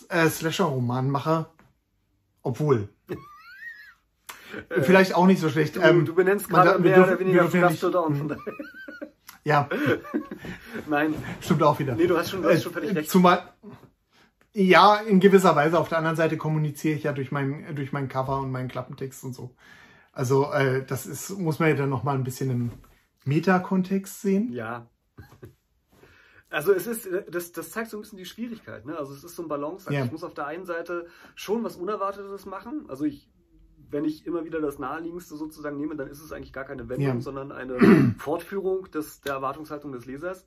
äh, 0.08 0.28
Slasher-Roman 0.28 1.10
mache, 1.10 1.46
obwohl. 2.42 2.88
Vielleicht 4.70 5.14
auch 5.14 5.26
nicht 5.26 5.40
so 5.40 5.50
schlecht. 5.50 5.76
Du, 5.76 5.80
ähm, 5.80 6.06
du 6.06 6.14
benennst 6.14 6.48
gerade 6.48 6.78
mehr 6.78 6.94
dürfen, 6.94 7.10
oder 7.10 7.20
weniger 7.20 7.48
von 7.48 8.28
daher. 8.28 8.52
Ja. 9.48 9.66
Nein. 10.88 11.14
Stimmt 11.40 11.62
auch 11.62 11.78
wieder. 11.78 11.94
Nee, 11.94 12.06
du 12.06 12.18
hast 12.18 12.30
schon, 12.30 12.42
du 12.42 12.50
hast 12.50 12.62
schon 12.62 12.72
völlig 12.72 12.94
recht. 12.94 13.10
Zumal, 13.10 13.50
ja, 14.52 14.96
in 14.96 15.20
gewisser 15.20 15.56
Weise. 15.56 15.78
Auf 15.78 15.88
der 15.88 15.96
anderen 15.96 16.16
Seite 16.16 16.36
kommuniziere 16.36 16.94
ich 16.94 17.04
ja 17.04 17.12
durch 17.12 17.32
mein, 17.32 17.74
durch 17.74 17.90
mein 17.90 18.08
Cover 18.08 18.40
und 18.40 18.50
meinen 18.50 18.68
Klappentext 18.68 19.24
und 19.24 19.34
so. 19.34 19.54
Also, 20.12 20.52
äh, 20.52 20.84
das 20.84 21.06
ist, 21.06 21.30
muss 21.30 21.60
man 21.60 21.70
ja 21.70 21.76
dann 21.76 21.88
nochmal 21.88 22.16
ein 22.16 22.24
bisschen 22.24 22.50
im 22.50 22.72
Metakontext 23.24 24.20
sehen. 24.20 24.52
Ja. 24.52 24.86
Also 26.50 26.72
es 26.72 26.86
ist, 26.86 27.06
das, 27.28 27.52
das 27.52 27.72
zeigt 27.72 27.90
so 27.90 27.98
ein 27.98 28.00
bisschen 28.00 28.16
die 28.16 28.24
Schwierigkeit. 28.24 28.86
Ne? 28.86 28.96
Also 28.96 29.12
es 29.12 29.22
ist 29.22 29.36
so 29.36 29.42
ein 29.42 29.48
Balance. 29.48 29.92
Ja. 29.92 30.06
Ich 30.06 30.10
muss 30.10 30.24
auf 30.24 30.32
der 30.32 30.46
einen 30.46 30.64
Seite 30.64 31.06
schon 31.34 31.62
was 31.62 31.76
Unerwartetes 31.76 32.46
machen. 32.46 32.86
Also 32.88 33.04
ich 33.04 33.28
wenn 33.90 34.04
ich 34.04 34.26
immer 34.26 34.44
wieder 34.44 34.60
das 34.60 34.78
Naheliegendste 34.78 35.36
sozusagen 35.36 35.76
nehme, 35.76 35.96
dann 35.96 36.08
ist 36.08 36.22
es 36.22 36.32
eigentlich 36.32 36.52
gar 36.52 36.64
keine 36.64 36.88
Wendung, 36.88 37.16
ja. 37.16 37.20
sondern 37.20 37.52
eine 37.52 38.14
Fortführung 38.18 38.90
des, 38.90 39.20
der 39.20 39.34
Erwartungshaltung 39.34 39.92
des 39.92 40.06
Lesers. 40.06 40.46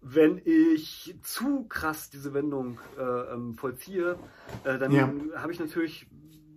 Wenn 0.00 0.40
ich 0.44 1.14
zu 1.22 1.64
krass 1.68 2.10
diese 2.10 2.34
Wendung 2.34 2.80
äh, 2.98 3.02
ähm, 3.02 3.54
vollziehe, 3.54 4.18
äh, 4.64 4.78
dann 4.78 4.90
ja. 4.90 5.12
habe 5.36 5.52
ich 5.52 5.60
natürlich 5.60 6.08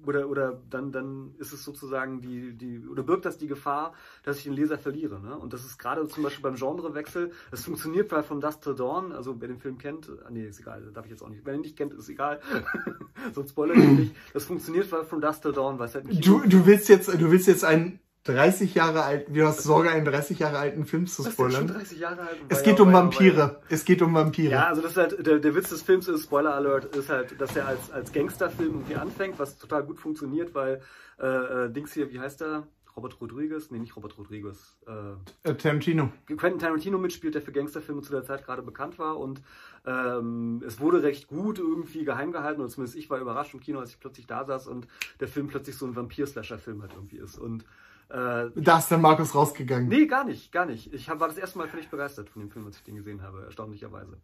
oder, 0.08 0.30
oder 0.30 0.62
dann, 0.70 0.91
dann 0.91 1.36
ist 1.38 1.54
es 1.54 1.63
sozusagen 1.63 2.22
die, 2.22 2.54
die, 2.54 2.88
oder 2.88 3.04
birgt 3.04 3.26
das 3.26 3.38
die 3.38 3.48
Gefahr, 3.48 3.94
dass 4.24 4.38
ich 4.38 4.44
den 4.44 4.54
Leser 4.54 4.78
verliere. 4.78 5.20
Ne? 5.20 5.38
Und 5.38 5.54
das 5.54 5.65
ist 5.65 5.78
gerade 5.78 6.08
zum 6.08 6.24
Beispiel 6.24 6.44
beim 6.44 6.56
Genrewechsel, 6.56 7.32
das 7.52 7.65
funktioniert 7.65 8.10
bei 8.10 8.24
From 8.24 8.41
Dust 8.41 8.63
Till 8.63 8.76
Dawn, 8.76 9.12
also 9.12 9.39
wer 9.39 9.48
den 9.48 9.60
Film 9.60 9.78
kennt, 9.78 10.10
ah, 10.26 10.30
nee, 10.30 10.46
ist 10.46 10.60
egal, 10.60 10.91
darf 10.94 11.06
ich 11.06 11.12
jetzt 11.12 11.24
auch 11.24 11.30
nicht. 11.30 11.41
Wer 11.44 11.56
ihn 11.56 11.62
nicht 11.62 11.78
kennt, 11.78 11.94
ist 11.94 12.10
egal. 12.10 12.39
Sonst 13.34 13.52
spoilert 13.52 13.78
ich 13.78 13.89
nicht. 13.89 14.15
Das 14.34 14.46
funktioniert 14.46 14.89
bei 14.89 15.04
From 15.04 15.22
Dust 15.22 15.41
Till 15.41 15.54
Dawn, 15.54 15.80
weil 15.80 15.88
es 15.88 15.96
halt 15.96 16.06
Du, 16.26 16.41
du 16.41 16.65
willst 16.65 16.89
jetzt, 16.89 17.08
du 17.08 17.32
willst 17.32 17.48
jetzt 17.48 17.63
ein 17.63 18.00
30 18.26 18.74
Jahre 18.74 19.04
alt, 19.04 19.28
du 19.30 19.46
hast 19.46 19.62
Sorge, 19.62 19.92
einen 19.92 20.04
30 20.04 20.40
Jahre 20.40 20.58
alten 20.58 20.86
Film 20.86 21.06
zu 21.06 21.24
spoilern. 21.24 21.68
30 21.68 22.00
Jahre 22.00 22.22
alt. 22.22 22.38
Es 22.50 22.64
geht 22.64 22.80
um 22.80 22.92
Vampire. 22.92 23.62
Es 23.70 23.86
geht 23.86 24.02
um 24.02 24.16
Vampire. 24.16 24.52
Ja, 24.52 24.68
also 24.68 24.82
das 24.82 24.92
ist 24.92 24.98
halt, 24.98 25.26
der, 25.26 25.38
der 25.38 25.56
Witz 25.56 25.70
des 25.70 25.84
Films 25.84 26.08
ist, 26.08 26.24
Spoiler 26.24 26.56
Alert, 26.56 26.96
ist 26.96 27.10
halt, 27.10 27.40
dass 27.40 27.56
er 27.56 27.68
als, 27.68 27.92
als 27.92 28.12
Gangsterfilm 28.12 28.74
irgendwie 28.74 28.96
anfängt, 28.96 29.38
was 29.38 29.60
total 29.60 29.84
gut 29.84 30.00
funktioniert, 30.00 30.56
weil, 30.56 30.82
äh, 31.20 31.26
äh, 31.28 31.70
Dings 31.72 31.94
hier, 31.94 32.12
wie 32.12 32.20
heißt 32.20 32.42
der? 32.42 32.64
Robert 32.96 33.20
Rodriguez? 33.20 33.70
Nee, 33.72 33.80
nicht 33.80 33.96
Robert 33.96 34.18
Rodriguez. 34.18 34.78
Äh, 34.88 35.50
äh, 35.50 35.54
Tarantino. 35.54 36.12
Quentin 36.26 36.60
Tarantino 36.60 36.98
mitspielt, 36.98 37.36
der 37.36 37.42
für 37.42 37.52
Gangsterfilme 37.52 38.02
zu 38.02 38.12
der 38.12 38.24
Zeit 38.24 38.46
gerade 38.46 38.62
bekannt 38.62 38.98
war 38.98 39.20
und 39.20 39.42
ähm, 39.86 40.64
es 40.66 40.80
wurde 40.80 41.04
recht 41.04 41.28
gut 41.28 41.60
irgendwie 41.60 42.06
geheim 42.06 42.32
gehalten 42.32 42.62
und 42.62 42.70
zumindest 42.70 42.98
ich 42.98 43.10
war 43.10 43.20
überrascht 43.20 43.54
im 43.54 43.60
Kino, 43.60 43.80
als 43.80 43.92
ich 43.92 44.00
plötzlich 44.00 44.26
da 44.28 44.46
saß 44.46 44.68
und 44.68 44.88
der 45.20 45.28
Film 45.28 45.48
plötzlich 45.48 45.76
so 45.76 45.86
ein 45.86 45.96
Vampir-Slasher-Film 45.96 46.82
halt 46.82 46.94
irgendwie 46.94 47.18
ist 47.18 47.38
und 47.38 47.66
äh, 48.10 48.50
da 48.56 48.78
ist 48.78 48.91
dann 48.91 49.02
Markus 49.02 49.34
rausgegangen. 49.34 49.88
Nee, 49.88 50.06
gar 50.06 50.24
nicht, 50.24 50.52
gar 50.52 50.65
nicht. 50.65 50.94
Ich 50.94 51.10
hab, 51.10 51.20
war 51.20 51.28
das 51.28 51.38
erste 51.38 51.58
Mal 51.58 51.68
völlig 51.68 51.89
begeistert 51.89 52.30
von 52.30 52.41
dem 52.41 52.52
Film, 52.52 52.65
als 52.65 52.78
ich 52.78 52.84
den 52.84 52.96
gesehen 52.96 53.22
habe, 53.22 53.44
erstaunlicherweise. 53.44 54.18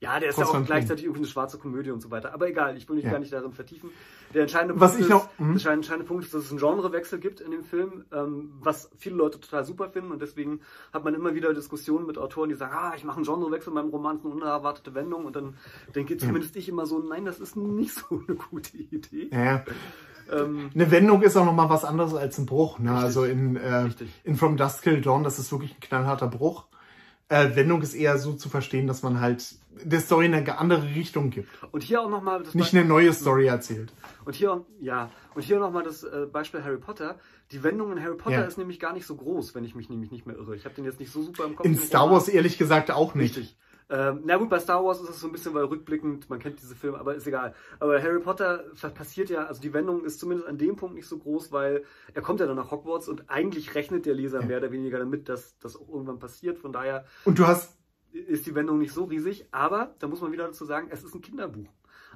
Ja, 0.00 0.20
der 0.20 0.28
ist 0.28 0.38
ja 0.38 0.44
auch 0.46 0.64
gleichzeitig 0.64 1.04
irgendwie 1.04 1.22
eine 1.22 1.28
schwarze 1.28 1.58
Komödie 1.58 1.90
und 1.90 2.00
so 2.00 2.10
weiter. 2.12 2.32
Aber 2.32 2.48
egal, 2.48 2.76
ich 2.76 2.88
will 2.88 2.96
mich 2.96 3.04
ja. 3.04 3.10
gar 3.10 3.18
nicht 3.18 3.32
darin 3.32 3.52
vertiefen. 3.52 3.90
Der 4.32 4.42
entscheidende 4.42 4.78
was 4.80 4.92
Punkt 4.92 5.04
ich 5.04 5.10
noch, 5.10 5.28
ist, 5.54 5.64
der 5.64 5.72
entscheidende 5.72 6.06
Punkt 6.06 6.24
ist, 6.24 6.34
dass 6.34 6.44
es 6.44 6.50
einen 6.50 6.60
Genrewechsel 6.60 7.18
gibt 7.18 7.40
in 7.40 7.50
dem 7.50 7.64
Film, 7.64 8.04
ähm, 8.12 8.52
was 8.60 8.90
viele 8.96 9.16
Leute 9.16 9.40
total 9.40 9.64
super 9.64 9.88
finden 9.88 10.12
und 10.12 10.22
deswegen 10.22 10.60
hat 10.92 11.02
man 11.02 11.14
immer 11.14 11.34
wieder 11.34 11.52
Diskussionen 11.52 12.06
mit 12.06 12.16
Autoren, 12.16 12.48
die 12.48 12.54
sagen, 12.54 12.74
ah, 12.76 12.92
ich 12.96 13.02
mache 13.02 13.16
einen 13.16 13.26
Genrewechsel 13.26 13.70
in 13.70 13.74
meinem 13.74 13.88
Roman, 13.88 14.20
eine 14.20 14.32
unerwartete 14.32 14.94
Wendung 14.94 15.24
und 15.24 15.34
dann 15.34 15.56
denke 15.96 16.16
zumindest 16.16 16.54
ja. 16.54 16.60
ich 16.60 16.68
immer 16.68 16.86
so, 16.86 17.00
nein, 17.00 17.24
das 17.24 17.40
ist 17.40 17.56
nicht 17.56 17.94
so 17.94 18.22
eine 18.28 18.36
gute 18.36 18.76
Idee. 18.76 19.30
Ja. 19.32 19.64
Ähm, 20.30 20.70
eine 20.74 20.90
Wendung 20.90 21.22
ist 21.22 21.36
auch 21.36 21.44
nochmal 21.44 21.70
was 21.70 21.84
anderes 21.84 22.14
als 22.14 22.38
ein 22.38 22.46
Bruch. 22.46 22.78
Ne? 22.78 22.92
Also 22.92 23.24
in, 23.24 23.56
äh, 23.56 23.88
in 24.24 24.36
From 24.36 24.56
Dusk 24.56 24.82
Till 24.82 25.00
Dawn, 25.00 25.24
das 25.24 25.38
ist 25.38 25.50
wirklich 25.50 25.74
ein 25.74 25.80
knallharter 25.80 26.28
Bruch. 26.28 26.66
Äh, 27.30 27.56
Wendung 27.56 27.82
ist 27.82 27.94
eher 27.94 28.18
so 28.18 28.32
zu 28.32 28.48
verstehen, 28.48 28.86
dass 28.86 29.02
man 29.02 29.20
halt 29.20 29.56
der 29.84 30.00
Story 30.00 30.26
eine 30.26 30.58
andere 30.58 30.82
Richtung 30.94 31.30
gibt. 31.30 31.48
Und 31.72 31.82
hier 31.82 32.00
auch 32.00 32.10
nochmal... 32.10 32.42
Nicht 32.52 32.74
eine 32.74 32.84
neue 32.84 33.12
Story 33.12 33.46
erzählt. 33.46 33.92
Und 34.24 34.34
hier, 34.34 34.64
ja, 34.80 35.10
und 35.34 35.42
hier 35.42 35.58
nochmal 35.58 35.82
das 35.82 36.04
äh, 36.04 36.26
Beispiel 36.30 36.62
Harry 36.62 36.78
Potter. 36.78 37.18
Die 37.50 37.62
Wendung 37.62 37.92
in 37.92 38.02
Harry 38.02 38.16
Potter 38.16 38.40
ja. 38.40 38.44
ist 38.44 38.58
nämlich 38.58 38.78
gar 38.78 38.92
nicht 38.92 39.06
so 39.06 39.16
groß, 39.16 39.54
wenn 39.54 39.64
ich 39.64 39.74
mich 39.74 39.88
nämlich 39.88 40.10
nicht 40.10 40.26
mehr 40.26 40.36
irre. 40.36 40.54
Ich 40.54 40.64
habe 40.64 40.74
den 40.74 40.84
jetzt 40.84 41.00
nicht 41.00 41.12
so 41.12 41.22
super 41.22 41.44
im 41.44 41.56
Kopf. 41.56 41.66
In 41.66 41.76
Star 41.76 42.10
Wars 42.10 42.28
ehrlich 42.28 42.58
gesagt 42.58 42.90
auch 42.90 43.14
nicht. 43.14 43.36
Richtig. 43.36 43.56
Ähm, 43.90 44.20
na 44.24 44.36
gut, 44.36 44.50
bei 44.50 44.58
Star 44.58 44.84
Wars 44.84 45.00
ist 45.00 45.08
es 45.08 45.20
so 45.20 45.28
ein 45.28 45.32
bisschen, 45.32 45.54
weil 45.54 45.64
rückblickend, 45.64 46.28
man 46.28 46.38
kennt 46.38 46.60
diese 46.60 46.74
Filme, 46.74 46.98
aber 46.98 47.14
ist 47.14 47.26
egal. 47.26 47.54
Aber 47.80 48.00
Harry 48.02 48.20
Potter 48.20 48.64
passiert 48.94 49.30
ja, 49.30 49.46
also 49.46 49.62
die 49.62 49.72
Wendung 49.72 50.04
ist 50.04 50.20
zumindest 50.20 50.46
an 50.46 50.58
dem 50.58 50.76
Punkt 50.76 50.94
nicht 50.94 51.08
so 51.08 51.16
groß, 51.16 51.52
weil 51.52 51.84
er 52.12 52.20
kommt 52.20 52.40
ja 52.40 52.46
dann 52.46 52.56
nach 52.56 52.70
Hogwarts 52.70 53.08
und 53.08 53.30
eigentlich 53.30 53.74
rechnet 53.74 54.04
der 54.04 54.14
Leser 54.14 54.40
ja. 54.40 54.46
mehr 54.46 54.58
oder 54.58 54.72
weniger 54.72 54.98
damit, 54.98 55.30
dass 55.30 55.56
das 55.58 55.74
auch 55.76 55.88
irgendwann 55.88 56.18
passiert. 56.18 56.58
Von 56.58 56.72
daher. 56.72 57.06
Und 57.24 57.38
du 57.38 57.46
hast. 57.46 57.77
Ist 58.12 58.46
die 58.46 58.54
Wendung 58.54 58.78
nicht 58.78 58.92
so 58.92 59.04
riesig, 59.04 59.46
aber 59.50 59.94
da 59.98 60.08
muss 60.08 60.20
man 60.20 60.32
wieder 60.32 60.46
dazu 60.46 60.64
sagen, 60.64 60.88
es 60.90 61.04
ist 61.04 61.14
ein 61.14 61.20
Kinderbuch. 61.20 61.68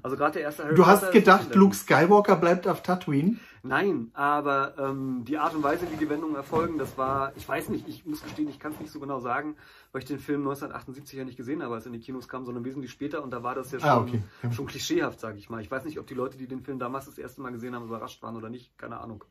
Also 0.02 0.16
gerade 0.16 0.32
der 0.32 0.42
erste 0.42 0.64
Harry 0.64 0.74
Du 0.74 0.86
hast 0.86 1.12
gedacht, 1.12 1.54
Luke 1.54 1.76
Skywalker 1.76 2.36
bleibt 2.36 2.66
auf 2.66 2.82
Tatooine? 2.82 3.36
Nein, 3.62 4.10
aber 4.14 4.74
ähm, 4.76 5.24
die 5.24 5.38
Art 5.38 5.54
und 5.54 5.62
Weise, 5.62 5.86
wie 5.92 5.96
die 5.96 6.08
Wendungen 6.08 6.34
erfolgen, 6.34 6.76
das 6.76 6.98
war, 6.98 7.32
ich 7.36 7.48
weiß 7.48 7.68
nicht, 7.68 7.86
ich 7.86 8.04
muss 8.04 8.22
gestehen, 8.22 8.48
ich 8.48 8.58
kann 8.58 8.72
es 8.72 8.80
nicht 8.80 8.90
so 8.90 8.98
genau 8.98 9.20
sagen, 9.20 9.54
weil 9.92 10.02
ich 10.02 10.08
den 10.08 10.18
Film 10.18 10.40
1978 10.40 11.16
ja 11.16 11.24
nicht 11.24 11.36
gesehen 11.36 11.62
habe, 11.62 11.74
als 11.74 11.84
er 11.84 11.92
in 11.92 12.00
die 12.00 12.04
Kinos 12.04 12.26
kam, 12.26 12.44
sondern 12.44 12.64
wesentlich 12.64 12.90
später 12.90 13.22
und 13.22 13.30
da 13.30 13.44
war 13.44 13.54
das 13.54 13.70
ja 13.70 13.78
ah, 13.78 13.82
schon, 13.82 13.90
ah, 13.90 14.00
okay. 14.42 14.52
schon 14.52 14.66
klischeehaft, 14.66 15.20
sage 15.20 15.38
ich 15.38 15.48
mal. 15.48 15.60
Ich 15.60 15.70
weiß 15.70 15.84
nicht, 15.84 16.00
ob 16.00 16.08
die 16.08 16.14
Leute, 16.14 16.36
die 16.36 16.48
den 16.48 16.62
Film 16.62 16.80
damals 16.80 17.06
das 17.06 17.18
erste 17.18 17.40
Mal 17.40 17.52
gesehen 17.52 17.76
haben, 17.76 17.84
überrascht 17.84 18.20
waren 18.22 18.34
oder 18.34 18.50
nicht, 18.50 18.76
keine 18.78 18.98
Ahnung. 18.98 19.24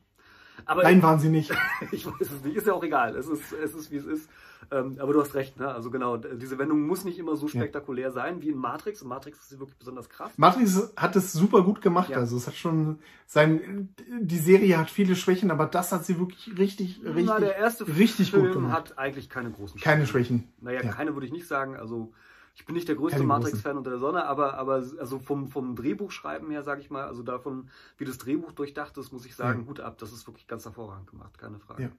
Aber 0.64 0.82
Nein, 0.82 1.02
waren 1.02 1.18
sie 1.18 1.28
nicht. 1.28 1.52
ich 1.92 2.06
weiß 2.06 2.20
es 2.20 2.44
nicht. 2.44 2.56
Ist 2.56 2.66
ja 2.66 2.72
auch 2.72 2.84
egal. 2.84 3.16
Es 3.16 3.26
ist, 3.26 3.52
es 3.52 3.74
ist 3.74 3.90
wie 3.90 3.96
es 3.96 4.06
ist. 4.06 4.28
Ähm, 4.70 4.96
aber 5.00 5.12
du 5.12 5.20
hast 5.20 5.34
recht, 5.34 5.58
ne? 5.58 5.68
Also 5.68 5.90
genau, 5.90 6.16
diese 6.16 6.58
Wendung 6.58 6.86
muss 6.86 7.04
nicht 7.04 7.18
immer 7.18 7.36
so 7.36 7.48
spektakulär 7.48 8.06
ja. 8.06 8.10
sein 8.12 8.40
wie 8.42 8.50
in 8.50 8.56
Matrix. 8.56 9.02
In 9.02 9.08
Matrix 9.08 9.38
ist 9.38 9.50
sie 9.50 9.58
wirklich 9.58 9.76
besonders 9.76 10.08
krass. 10.08 10.32
Matrix 10.36 10.92
hat 10.96 11.16
es 11.16 11.32
super 11.32 11.62
gut 11.62 11.82
gemacht. 11.82 12.10
Ja. 12.10 12.18
Also 12.18 12.36
es 12.36 12.46
hat 12.46 12.54
schon 12.54 12.98
sein. 13.26 13.90
Die 14.20 14.38
Serie 14.38 14.78
hat 14.78 14.88
viele 14.88 15.16
Schwächen, 15.16 15.50
aber 15.50 15.66
das 15.66 15.92
hat 15.92 16.06
sie 16.06 16.18
wirklich 16.18 16.56
richtig, 16.58 17.00
richtig, 17.04 17.26
Na, 17.26 17.40
der 17.40 17.56
erste 17.56 17.86
richtig 17.86 18.30
Film 18.30 18.44
gut 18.44 18.52
gemacht. 18.54 18.72
hat 18.72 18.98
eigentlich 18.98 19.28
keine 19.28 19.50
großen 19.50 19.78
Schwächen. 19.78 19.92
Keine 19.92 20.06
Schwächen. 20.06 20.48
Naja, 20.60 20.82
ja. 20.82 20.92
keine 20.92 21.14
würde 21.14 21.26
ich 21.26 21.32
nicht 21.32 21.48
sagen. 21.48 21.76
Also 21.76 22.12
ich 22.54 22.66
bin 22.66 22.74
nicht 22.74 22.88
der 22.88 22.96
größte 22.96 23.22
Matrix-Fan 23.22 23.76
unter 23.76 23.90
der 23.90 23.98
Sonne, 23.98 24.24
aber, 24.26 24.54
aber 24.54 24.74
also 24.74 25.18
vom, 25.18 25.48
vom 25.48 25.74
Drehbuchschreiben 25.74 26.50
her, 26.50 26.62
sage 26.62 26.80
ich 26.80 26.90
mal, 26.90 27.04
also 27.04 27.22
davon, 27.22 27.70
wie 27.96 28.04
das 28.04 28.18
Drehbuch 28.18 28.52
durchdacht 28.52 28.96
ist, 28.98 29.12
muss 29.12 29.24
ich 29.24 29.34
sagen, 29.34 29.62
ja. 29.62 29.66
Hut 29.68 29.80
ab, 29.80 29.98
das 29.98 30.12
ist 30.12 30.26
wirklich 30.26 30.46
ganz 30.46 30.64
hervorragend 30.64 31.08
gemacht, 31.08 31.38
keine 31.38 31.58
Frage. 31.58 31.84
Ja. 31.84 31.90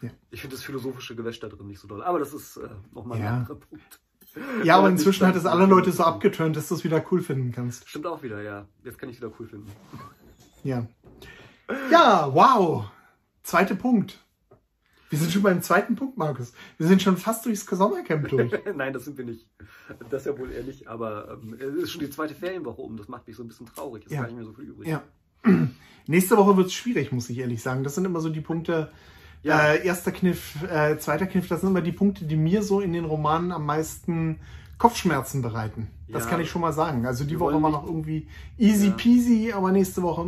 Ja. 0.00 0.10
Ich 0.30 0.40
finde 0.40 0.54
das 0.56 0.64
philosophische 0.64 1.16
Gewäsch 1.16 1.40
da 1.40 1.48
drin 1.48 1.66
nicht 1.66 1.80
so 1.80 1.88
doll, 1.88 2.04
aber 2.04 2.20
das 2.20 2.32
ist 2.32 2.56
äh, 2.56 2.68
nochmal 2.92 3.18
ein 3.20 3.26
anderer 3.26 3.56
Punkt. 3.56 4.00
Ja, 4.64 4.78
aber 4.78 4.88
inzwischen 4.88 5.26
hat 5.26 5.36
es 5.36 5.44
alle 5.44 5.66
Leute 5.66 5.92
so 5.92 6.04
abgetönt, 6.04 6.56
dass 6.56 6.68
du 6.68 6.76
es 6.76 6.84
wieder 6.84 7.04
cool 7.10 7.20
finden 7.20 7.52
kannst. 7.52 7.88
Stimmt 7.88 8.06
auch 8.06 8.22
wieder, 8.22 8.40
ja. 8.40 8.66
Jetzt 8.82 8.98
kann 8.98 9.10
ich 9.10 9.16
wieder 9.16 9.30
cool 9.38 9.46
finden. 9.46 9.70
Ja. 10.64 10.86
Ja, 11.90 12.32
wow. 12.32 12.86
Zweiter 13.42 13.74
Punkt. 13.74 14.21
Wir 15.12 15.18
sind 15.18 15.30
schon 15.30 15.42
beim 15.42 15.60
zweiten 15.60 15.94
Punkt, 15.94 16.16
Markus. 16.16 16.54
Wir 16.78 16.86
sind 16.86 17.02
schon 17.02 17.18
fast 17.18 17.44
durchs 17.44 17.66
Sommercamp 17.66 18.28
durch. 18.28 18.50
Nein, 18.74 18.94
das 18.94 19.04
sind 19.04 19.18
wir 19.18 19.26
nicht. 19.26 19.46
Das 20.08 20.22
ist 20.22 20.26
ja 20.26 20.38
wohl 20.38 20.50
ehrlich, 20.50 20.88
aber 20.88 21.38
ähm, 21.42 21.52
es 21.52 21.82
ist 21.82 21.92
schon 21.92 22.00
die 22.00 22.08
zweite 22.08 22.34
Ferienwoche 22.34 22.80
um. 22.80 22.96
Das 22.96 23.08
macht 23.08 23.26
mich 23.26 23.36
so 23.36 23.44
ein 23.44 23.48
bisschen 23.48 23.66
traurig. 23.66 24.04
Es 24.06 24.12
ja. 24.12 24.20
ist 24.20 24.22
gar 24.22 24.26
nicht 24.28 24.36
mehr 24.36 24.46
so 24.46 24.54
viel 24.54 24.64
übrig. 24.64 24.88
Ja. 24.88 25.02
Nächste 26.06 26.38
Woche 26.38 26.56
wird 26.56 26.68
es 26.68 26.72
schwierig, 26.72 27.12
muss 27.12 27.28
ich 27.28 27.36
ehrlich 27.36 27.60
sagen. 27.60 27.84
Das 27.84 27.94
sind 27.94 28.06
immer 28.06 28.20
so 28.20 28.30
die 28.30 28.40
Punkte. 28.40 28.90
Ja. 29.42 29.72
Äh, 29.72 29.86
erster 29.86 30.12
Kniff, 30.12 30.62
äh, 30.62 30.96
zweiter 30.96 31.26
Kniff, 31.26 31.46
das 31.46 31.60
sind 31.60 31.68
immer 31.68 31.82
die 31.82 31.92
Punkte, 31.92 32.24
die 32.24 32.36
mir 32.36 32.62
so 32.62 32.80
in 32.80 32.94
den 32.94 33.04
Romanen 33.04 33.52
am 33.52 33.66
meisten 33.66 34.40
Kopfschmerzen 34.82 35.42
bereiten. 35.42 35.86
Das 36.08 36.24
ja. 36.24 36.30
kann 36.30 36.40
ich 36.40 36.50
schon 36.50 36.60
mal 36.60 36.72
sagen. 36.72 37.06
Also 37.06 37.22
die 37.22 37.30
wir 37.30 37.40
Woche 37.40 37.62
war 37.62 37.70
noch 37.70 37.86
irgendwie 37.86 38.26
easy 38.58 38.88
ja. 38.88 38.92
peasy, 38.94 39.52
aber 39.52 39.70
nächste 39.70 40.02
Woche, 40.02 40.26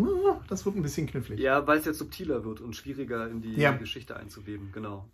das 0.48 0.64
wird 0.64 0.76
ein 0.76 0.82
bisschen 0.82 1.08
knifflig. 1.08 1.40
Ja, 1.40 1.66
weil 1.66 1.78
es 1.78 1.86
jetzt 1.86 1.98
subtiler 1.98 2.44
wird 2.44 2.60
und 2.60 2.76
schwieriger 2.76 3.28
in 3.28 3.42
die, 3.42 3.56
ja. 3.56 3.72
Geschichte 3.72 4.16
einzuweben. 4.16 4.70
Genau. 4.72 5.08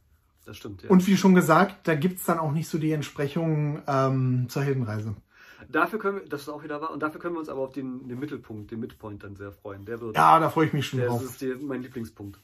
Das 0.45 0.59
stimmt, 0.59 0.83
ja. 0.83 0.91
Und 0.91 1.07
wie 1.07 1.17
schon 1.17 1.35
gesagt, 1.35 1.89
da 1.89 1.95
gibt 1.95 2.19
es 2.19 2.27
dann 2.27 2.39
auch 2.39 2.53
nicht 2.53 2.69
so 2.69 2.77
die 2.77 2.93
Entsprechung 2.93 3.81
ähm, 3.87 4.45
zur 4.51 4.63
Heldenreise. 4.63 5.17
Dafür 5.71 5.99
können 5.99 6.17
wir, 6.19 6.29
das 6.29 6.43
ist 6.43 6.49
auch 6.51 6.63
wieder 6.63 6.83
wahr, 6.83 6.91
und 6.91 7.03
dafür 7.03 7.19
können 7.19 7.37
wir 7.37 7.41
uns 7.41 7.49
aber 7.49 7.61
auf 7.61 7.73
den, 7.73 8.09
den 8.09 8.19
Mittelpunkt, 8.19 8.71
den 8.71 8.81
Midpoint 8.81 9.25
dann 9.25 9.37
sehr 9.37 9.53
freuen. 9.53 9.87
Der 9.87 10.03
wird, 10.03 10.17
ja, 10.17 10.39
da 10.39 10.51
freue 10.51 10.67
ich 10.67 10.75
mich 10.75 10.87
schon 10.87 11.01
drauf. 11.01 11.23
Das 11.23 11.31
ist 11.31 11.41
die, 11.41 11.55
mein 11.55 11.83
Lieblingspunkt. 11.83 12.39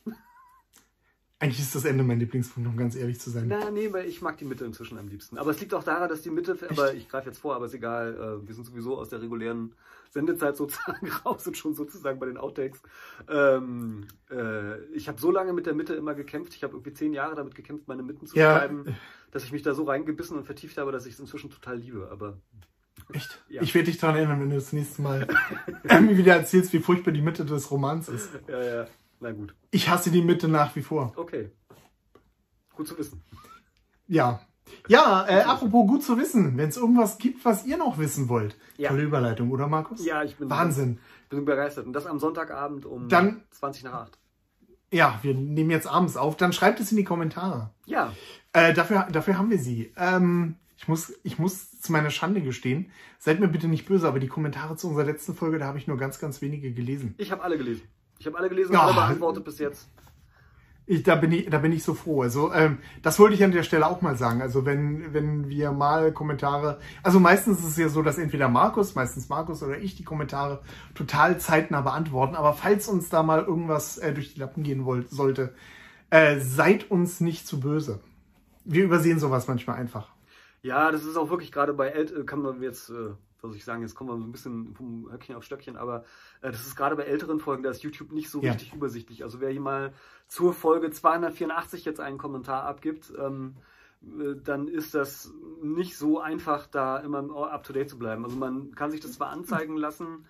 Eigentlich 1.38 1.60
ist 1.60 1.74
das 1.74 1.84
Ende 1.84 2.02
mein 2.02 2.18
Lieblingspunkt, 2.18 2.66
um 2.66 2.78
ganz 2.78 2.96
ehrlich 2.96 3.20
zu 3.20 3.28
sein. 3.28 3.46
Na, 3.48 3.70
nee, 3.70 3.92
weil 3.92 4.06
ich 4.06 4.22
mag 4.22 4.38
die 4.38 4.46
Mitte 4.46 4.64
inzwischen 4.64 4.96
am 4.96 5.08
liebsten. 5.08 5.36
Aber 5.36 5.50
es 5.50 5.60
liegt 5.60 5.74
auch 5.74 5.84
daran, 5.84 6.08
dass 6.08 6.22
die 6.22 6.30
Mitte, 6.30 6.52
Echt? 6.52 6.70
aber 6.70 6.94
ich 6.94 7.10
greife 7.10 7.28
jetzt 7.28 7.38
vor, 7.38 7.54
aber 7.54 7.66
ist 7.66 7.74
egal. 7.74 8.14
Äh, 8.14 8.46
wir 8.48 8.54
sind 8.54 8.64
sowieso 8.64 8.96
aus 8.96 9.10
der 9.10 9.20
regulären 9.20 9.74
Sendezeit 10.10 10.56
sozusagen 10.56 11.08
raus 11.26 11.46
und 11.46 11.58
schon 11.58 11.74
sozusagen 11.74 12.18
bei 12.18 12.24
den 12.24 12.38
Outtakes. 12.38 12.80
Ähm, 13.28 14.06
äh, 14.30 14.80
ich 14.94 15.08
habe 15.08 15.20
so 15.20 15.30
lange 15.30 15.52
mit 15.52 15.66
der 15.66 15.74
Mitte 15.74 15.94
immer 15.94 16.14
gekämpft. 16.14 16.54
Ich 16.54 16.62
habe 16.62 16.72
irgendwie 16.72 16.94
zehn 16.94 17.12
Jahre 17.12 17.34
damit 17.34 17.54
gekämpft, 17.54 17.86
meine 17.86 18.02
Mitten 18.02 18.26
zu 18.26 18.34
ja. 18.34 18.56
schreiben, 18.56 18.96
dass 19.30 19.44
ich 19.44 19.52
mich 19.52 19.62
da 19.62 19.74
so 19.74 19.84
reingebissen 19.84 20.38
und 20.38 20.44
vertieft 20.46 20.78
habe, 20.78 20.90
dass 20.90 21.04
ich 21.04 21.14
es 21.14 21.20
inzwischen 21.20 21.50
total 21.50 21.76
liebe. 21.76 22.08
Aber 22.10 22.38
Echt? 23.12 23.44
Ja. 23.48 23.60
Ich 23.60 23.74
werde 23.74 23.90
dich 23.90 23.98
daran 23.98 24.16
erinnern, 24.16 24.40
wenn 24.40 24.50
du 24.50 24.56
das 24.56 24.72
nächste 24.72 25.02
Mal 25.02 25.28
mir 25.84 26.16
wieder 26.16 26.34
erzählst, 26.34 26.72
wie 26.72 26.80
furchtbar 26.80 27.12
die 27.12 27.20
Mitte 27.20 27.44
des 27.44 27.70
Romans 27.70 28.08
ist. 28.08 28.30
Ja, 28.48 28.62
ja. 28.62 28.86
Na 29.20 29.32
gut. 29.32 29.54
Ich 29.70 29.88
hasse 29.88 30.10
die 30.10 30.22
Mitte 30.22 30.48
nach 30.48 30.74
wie 30.76 30.82
vor. 30.82 31.12
Okay. 31.16 31.50
Gut 32.74 32.88
zu 32.88 32.98
wissen. 32.98 33.22
Ja. 34.06 34.40
Ja, 34.88 35.26
äh, 35.28 35.42
apropos 35.42 35.86
gut 35.86 36.02
zu 36.02 36.18
wissen, 36.18 36.56
wenn 36.56 36.68
es 36.68 36.76
irgendwas 36.76 37.18
gibt, 37.18 37.44
was 37.44 37.64
ihr 37.66 37.76
noch 37.76 37.98
wissen 37.98 38.28
wollt. 38.28 38.56
Ja. 38.76 38.90
Tolle 38.90 39.04
Überleitung, 39.04 39.50
oder 39.50 39.68
Markus? 39.68 40.04
Ja, 40.04 40.22
ich 40.22 40.36
bin 40.36 40.50
Wahnsinn. 40.50 40.98
bin 41.28 41.44
begeistert. 41.44 41.86
Und 41.86 41.92
das 41.92 42.06
am 42.06 42.18
Sonntagabend 42.18 42.84
um 42.84 43.08
Dann, 43.08 43.42
20 43.50 43.84
nach 43.84 43.92
8. 43.94 44.18
Ja, 44.92 45.18
wir 45.22 45.34
nehmen 45.34 45.70
jetzt 45.70 45.86
abends 45.86 46.16
auf. 46.16 46.36
Dann 46.36 46.52
schreibt 46.52 46.80
es 46.80 46.90
in 46.90 46.96
die 46.96 47.04
Kommentare. 47.04 47.70
Ja. 47.86 48.12
Äh, 48.52 48.72
dafür, 48.74 49.08
dafür 49.10 49.38
haben 49.38 49.50
wir 49.50 49.58
sie. 49.58 49.92
Ähm, 49.96 50.56
ich 50.76 50.88
muss, 50.88 51.14
ich 51.22 51.38
muss 51.38 51.80
zu 51.80 51.90
meiner 51.90 52.10
Schande 52.10 52.42
gestehen, 52.42 52.90
seid 53.18 53.40
mir 53.40 53.48
bitte 53.48 53.66
nicht 53.66 53.86
böse, 53.86 54.06
aber 54.06 54.20
die 54.20 54.28
Kommentare 54.28 54.76
zu 54.76 54.88
unserer 54.88 55.06
letzten 55.06 55.34
Folge, 55.34 55.58
da 55.58 55.66
habe 55.66 55.78
ich 55.78 55.86
nur 55.86 55.96
ganz, 55.96 56.18
ganz 56.18 56.42
wenige 56.42 56.72
gelesen. 56.72 57.14
Ich 57.18 57.32
habe 57.32 57.42
alle 57.42 57.56
gelesen. 57.56 57.82
Ich 58.26 58.32
habe 58.32 58.38
alle 58.38 58.48
gelesen 58.48 58.72
und 58.72 58.80
alle 58.80 58.92
beantwortet 58.92 59.44
bis 59.44 59.60
jetzt. 59.60 59.88
Ich, 60.84 61.04
da, 61.04 61.14
bin 61.14 61.30
ich, 61.30 61.48
da 61.48 61.58
bin 61.58 61.70
ich 61.70 61.84
so 61.84 61.94
froh. 61.94 62.22
Also 62.22 62.52
ähm, 62.52 62.78
das 63.02 63.20
wollte 63.20 63.36
ich 63.36 63.44
an 63.44 63.52
der 63.52 63.62
Stelle 63.62 63.86
auch 63.86 64.02
mal 64.02 64.16
sagen. 64.16 64.42
Also 64.42 64.66
wenn, 64.66 65.14
wenn 65.14 65.48
wir 65.48 65.70
mal 65.70 66.10
Kommentare, 66.10 66.80
also 67.04 67.20
meistens 67.20 67.60
ist 67.60 67.66
es 67.66 67.76
ja 67.76 67.88
so, 67.88 68.02
dass 68.02 68.18
entweder 68.18 68.48
Markus, 68.48 68.96
meistens 68.96 69.28
Markus 69.28 69.62
oder 69.62 69.78
ich 69.78 69.94
die 69.94 70.02
Kommentare 70.02 70.60
total 70.96 71.38
zeitnah 71.38 71.82
beantworten. 71.82 72.34
Aber 72.34 72.52
falls 72.52 72.88
uns 72.88 73.10
da 73.10 73.22
mal 73.22 73.44
irgendwas 73.44 73.96
äh, 73.98 74.12
durch 74.12 74.34
die 74.34 74.40
Lappen 74.40 74.64
gehen 74.64 74.84
wollt, 74.84 75.08
sollte, 75.08 75.54
äh, 76.10 76.40
seid 76.40 76.90
uns 76.90 77.20
nicht 77.20 77.46
zu 77.46 77.60
böse. 77.60 78.00
Wir 78.64 78.82
übersehen 78.82 79.20
sowas 79.20 79.46
manchmal 79.46 79.76
einfach. 79.76 80.08
Ja, 80.62 80.90
das 80.90 81.04
ist 81.04 81.16
auch 81.16 81.30
wirklich 81.30 81.52
gerade 81.52 81.74
bei 81.74 81.90
Eltern, 81.90 82.26
kann 82.26 82.42
man 82.42 82.60
jetzt 82.60 82.90
äh, 82.90 83.14
was 83.46 83.52
soll 83.52 83.58
ich 83.58 83.64
sagen, 83.64 83.82
jetzt 83.82 83.94
kommen 83.94 84.10
wir 84.10 84.18
so 84.18 84.24
ein 84.24 84.32
bisschen 84.32 84.74
vom 84.74 85.10
Höckchen 85.10 85.36
auf 85.36 85.44
Stöckchen, 85.44 85.76
aber 85.76 86.04
äh, 86.42 86.50
das 86.50 86.66
ist 86.66 86.76
gerade 86.76 86.96
bei 86.96 87.04
älteren 87.04 87.40
Folgen, 87.40 87.62
da 87.62 87.70
ist 87.70 87.82
YouTube 87.82 88.12
nicht 88.12 88.30
so 88.30 88.42
ja. 88.42 88.52
richtig 88.52 88.74
übersichtlich. 88.74 89.22
Also 89.24 89.40
wer 89.40 89.50
hier 89.50 89.60
mal 89.60 89.92
zur 90.28 90.52
Folge 90.52 90.90
284 90.90 91.84
jetzt 91.84 92.00
einen 92.00 92.18
Kommentar 92.18 92.64
abgibt, 92.64 93.12
ähm, 93.18 93.56
äh, 94.02 94.34
dann 94.42 94.68
ist 94.68 94.94
das 94.94 95.32
nicht 95.62 95.96
so 95.96 96.20
einfach, 96.20 96.66
da 96.66 96.98
immer 96.98 97.50
up-to-date 97.52 97.90
zu 97.90 97.98
bleiben. 97.98 98.24
Also 98.24 98.36
man 98.36 98.74
kann 98.74 98.90
sich 98.90 99.00
das 99.00 99.12
zwar 99.12 99.30
anzeigen 99.30 99.76
lassen, 99.76 100.26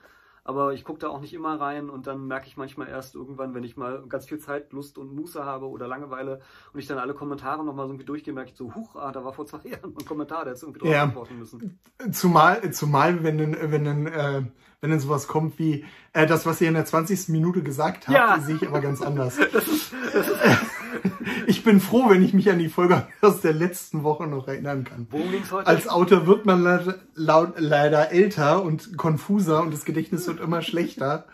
aber 0.46 0.72
ich 0.72 0.84
gucke 0.84 1.00
da 1.00 1.08
auch 1.08 1.20
nicht 1.20 1.34
immer 1.34 1.60
rein 1.60 1.90
und 1.90 2.06
dann 2.06 2.28
merke 2.28 2.46
ich 2.46 2.56
manchmal 2.56 2.88
erst 2.88 3.16
irgendwann, 3.16 3.52
wenn 3.52 3.64
ich 3.64 3.76
mal 3.76 4.04
ganz 4.08 4.26
viel 4.26 4.38
Zeit, 4.38 4.72
Lust 4.72 4.96
und 4.96 5.12
Muße 5.12 5.44
habe 5.44 5.68
oder 5.68 5.88
Langeweile 5.88 6.40
und 6.72 6.78
ich 6.78 6.86
dann 6.86 6.98
alle 6.98 7.14
Kommentare 7.14 7.64
nochmal 7.64 7.86
so 7.86 7.92
irgendwie 7.92 8.06
durchgehe, 8.06 8.32
merke 8.32 8.50
ich 8.50 8.56
so, 8.56 8.72
huch, 8.72 8.94
ah, 8.94 9.10
da 9.10 9.24
war 9.24 9.32
vor 9.32 9.46
zwei 9.46 9.58
Jahren 9.68 9.96
ein 9.98 10.04
Kommentar, 10.04 10.44
der 10.44 10.52
jetzt 10.52 10.62
irgendwie 10.62 10.80
drauf 10.80 10.90
ja. 10.90 11.02
antworten 11.02 11.38
müssen. 11.38 11.80
Zumal, 12.12 12.70
zumal 12.70 13.24
wenn 13.24 13.38
dann, 13.38 13.56
wenn 13.72 13.84
dann, 13.84 14.06
äh, 14.06 14.42
wenn 14.80 14.90
dann 14.90 15.00
sowas 15.00 15.26
kommt 15.26 15.58
wie, 15.58 15.84
äh, 16.12 16.26
das, 16.26 16.46
was 16.46 16.60
ihr 16.60 16.68
in 16.68 16.74
der 16.74 16.84
20. 16.84 17.28
Minute 17.30 17.64
gesagt 17.64 18.06
habt, 18.06 18.16
ja. 18.16 18.38
sehe 18.38 18.54
ich 18.54 18.68
aber 18.68 18.80
ganz 18.80 19.02
anders. 19.02 19.36
das 19.52 19.66
ist, 19.66 19.92
das 20.12 20.28
ist 20.28 20.40
ich 21.46 21.64
bin 21.64 21.80
froh, 21.80 22.10
wenn 22.10 22.22
ich 22.22 22.32
mich 22.32 22.50
an 22.50 22.58
die 22.58 22.68
Folge 22.68 23.06
aus 23.20 23.40
der 23.40 23.52
letzten 23.52 24.02
Woche 24.02 24.26
noch 24.26 24.48
erinnern 24.48 24.84
kann. 24.84 25.06
Worum 25.10 25.30
ging's 25.30 25.50
heute? 25.52 25.66
Als 25.66 25.88
Autor 25.88 26.26
wird 26.26 26.46
man 26.46 26.62
laut, 26.62 26.98
laut, 27.14 27.54
leider 27.58 28.10
älter 28.10 28.62
und 28.62 28.96
konfuser 28.96 29.62
und 29.62 29.72
das 29.72 29.84
Gedächtnis 29.84 30.26
wird 30.26 30.40
immer 30.40 30.62
schlechter. 30.62 31.26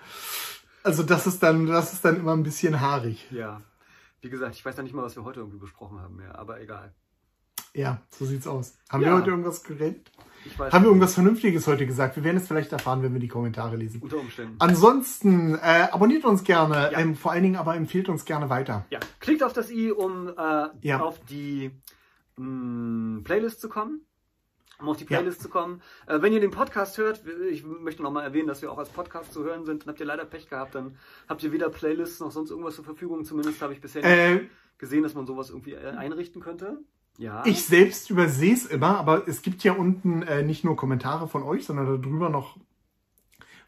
Also 0.82 1.02
das 1.02 1.26
ist 1.26 1.42
dann, 1.42 1.66
das 1.66 1.92
ist 1.92 2.04
dann 2.04 2.16
immer 2.16 2.32
ein 2.32 2.42
bisschen 2.42 2.80
haarig. 2.80 3.26
Ja. 3.30 3.62
Wie 4.20 4.30
gesagt, 4.30 4.54
ich 4.54 4.64
weiß 4.64 4.76
ja 4.76 4.82
nicht 4.82 4.94
mal, 4.94 5.02
was 5.02 5.16
wir 5.16 5.24
heute 5.24 5.40
irgendwie 5.40 5.58
besprochen 5.58 6.00
haben 6.00 6.16
mehr, 6.16 6.38
aber 6.38 6.60
egal. 6.60 6.92
Ja, 7.74 8.02
so 8.10 8.24
sieht's 8.24 8.46
aus. 8.46 8.74
Haben 8.88 9.02
ja. 9.02 9.08
wir 9.08 9.16
heute 9.16 9.30
irgendwas 9.30 9.62
geredet? 9.62 10.10
Haben 10.58 10.84
wir 10.84 10.88
irgendwas 10.88 11.14
Vernünftiges 11.14 11.66
heute 11.66 11.86
gesagt? 11.86 12.16
Wir 12.16 12.24
werden 12.24 12.36
es 12.36 12.48
vielleicht 12.48 12.72
erfahren, 12.72 13.02
wenn 13.02 13.12
wir 13.12 13.20
die 13.20 13.28
Kommentare 13.28 13.76
lesen. 13.76 14.00
Unter 14.02 14.18
Umständen. 14.18 14.56
Ansonsten 14.58 15.54
äh, 15.54 15.88
abonniert 15.90 16.24
uns 16.24 16.44
gerne, 16.44 16.90
ja. 16.92 16.98
ähm, 16.98 17.16
vor 17.16 17.32
allen 17.32 17.42
Dingen 17.42 17.56
aber 17.56 17.76
empfiehlt 17.76 18.08
uns 18.08 18.24
gerne 18.24 18.50
weiter. 18.50 18.86
Ja, 18.90 19.00
klickt 19.20 19.42
auf 19.42 19.52
das 19.52 19.70
i, 19.70 19.90
um 19.90 20.28
äh, 20.28 20.68
ja. 20.80 21.00
auf 21.00 21.20
die 21.26 21.70
mh, 22.36 23.22
Playlist 23.24 23.60
zu 23.60 23.68
kommen 23.68 24.02
um 24.82 24.88
auf 24.88 24.96
die 24.96 25.04
Playlist 25.04 25.38
ja. 25.38 25.42
zu 25.44 25.48
kommen. 25.48 25.80
Äh, 26.06 26.20
wenn 26.20 26.32
ihr 26.32 26.40
den 26.40 26.50
Podcast 26.50 26.98
hört, 26.98 27.22
ich 27.50 27.64
möchte 27.64 28.02
nochmal 28.02 28.24
erwähnen, 28.24 28.48
dass 28.48 28.62
wir 28.62 28.70
auch 28.70 28.78
als 28.78 28.88
Podcast 28.88 29.32
zu 29.32 29.44
hören 29.44 29.64
sind, 29.64 29.82
dann 29.82 29.90
habt 29.90 30.00
ihr 30.00 30.06
leider 30.06 30.24
Pech 30.24 30.48
gehabt, 30.48 30.74
dann 30.74 30.96
habt 31.28 31.42
ihr 31.42 31.52
weder 31.52 31.70
Playlists 31.70 32.20
noch 32.20 32.30
sonst 32.30 32.50
irgendwas 32.50 32.74
zur 32.74 32.84
Verfügung. 32.84 33.24
Zumindest 33.24 33.62
habe 33.62 33.72
ich 33.72 33.80
bisher 33.80 34.04
äh, 34.04 34.34
nicht 34.34 34.50
gesehen, 34.78 35.02
dass 35.02 35.14
man 35.14 35.26
sowas 35.26 35.50
irgendwie 35.50 35.74
äh, 35.74 35.90
einrichten 35.90 36.42
könnte. 36.42 36.78
Ja. 37.18 37.44
Ich 37.46 37.64
selbst 37.64 38.10
übersehe 38.10 38.54
es 38.54 38.66
immer, 38.66 38.98
aber 38.98 39.28
es 39.28 39.42
gibt 39.42 39.64
ja 39.64 39.72
unten 39.72 40.22
äh, 40.22 40.42
nicht 40.42 40.64
nur 40.64 40.76
Kommentare 40.76 41.28
von 41.28 41.42
euch, 41.42 41.64
sondern 41.64 42.02
darüber 42.02 42.30
noch 42.30 42.56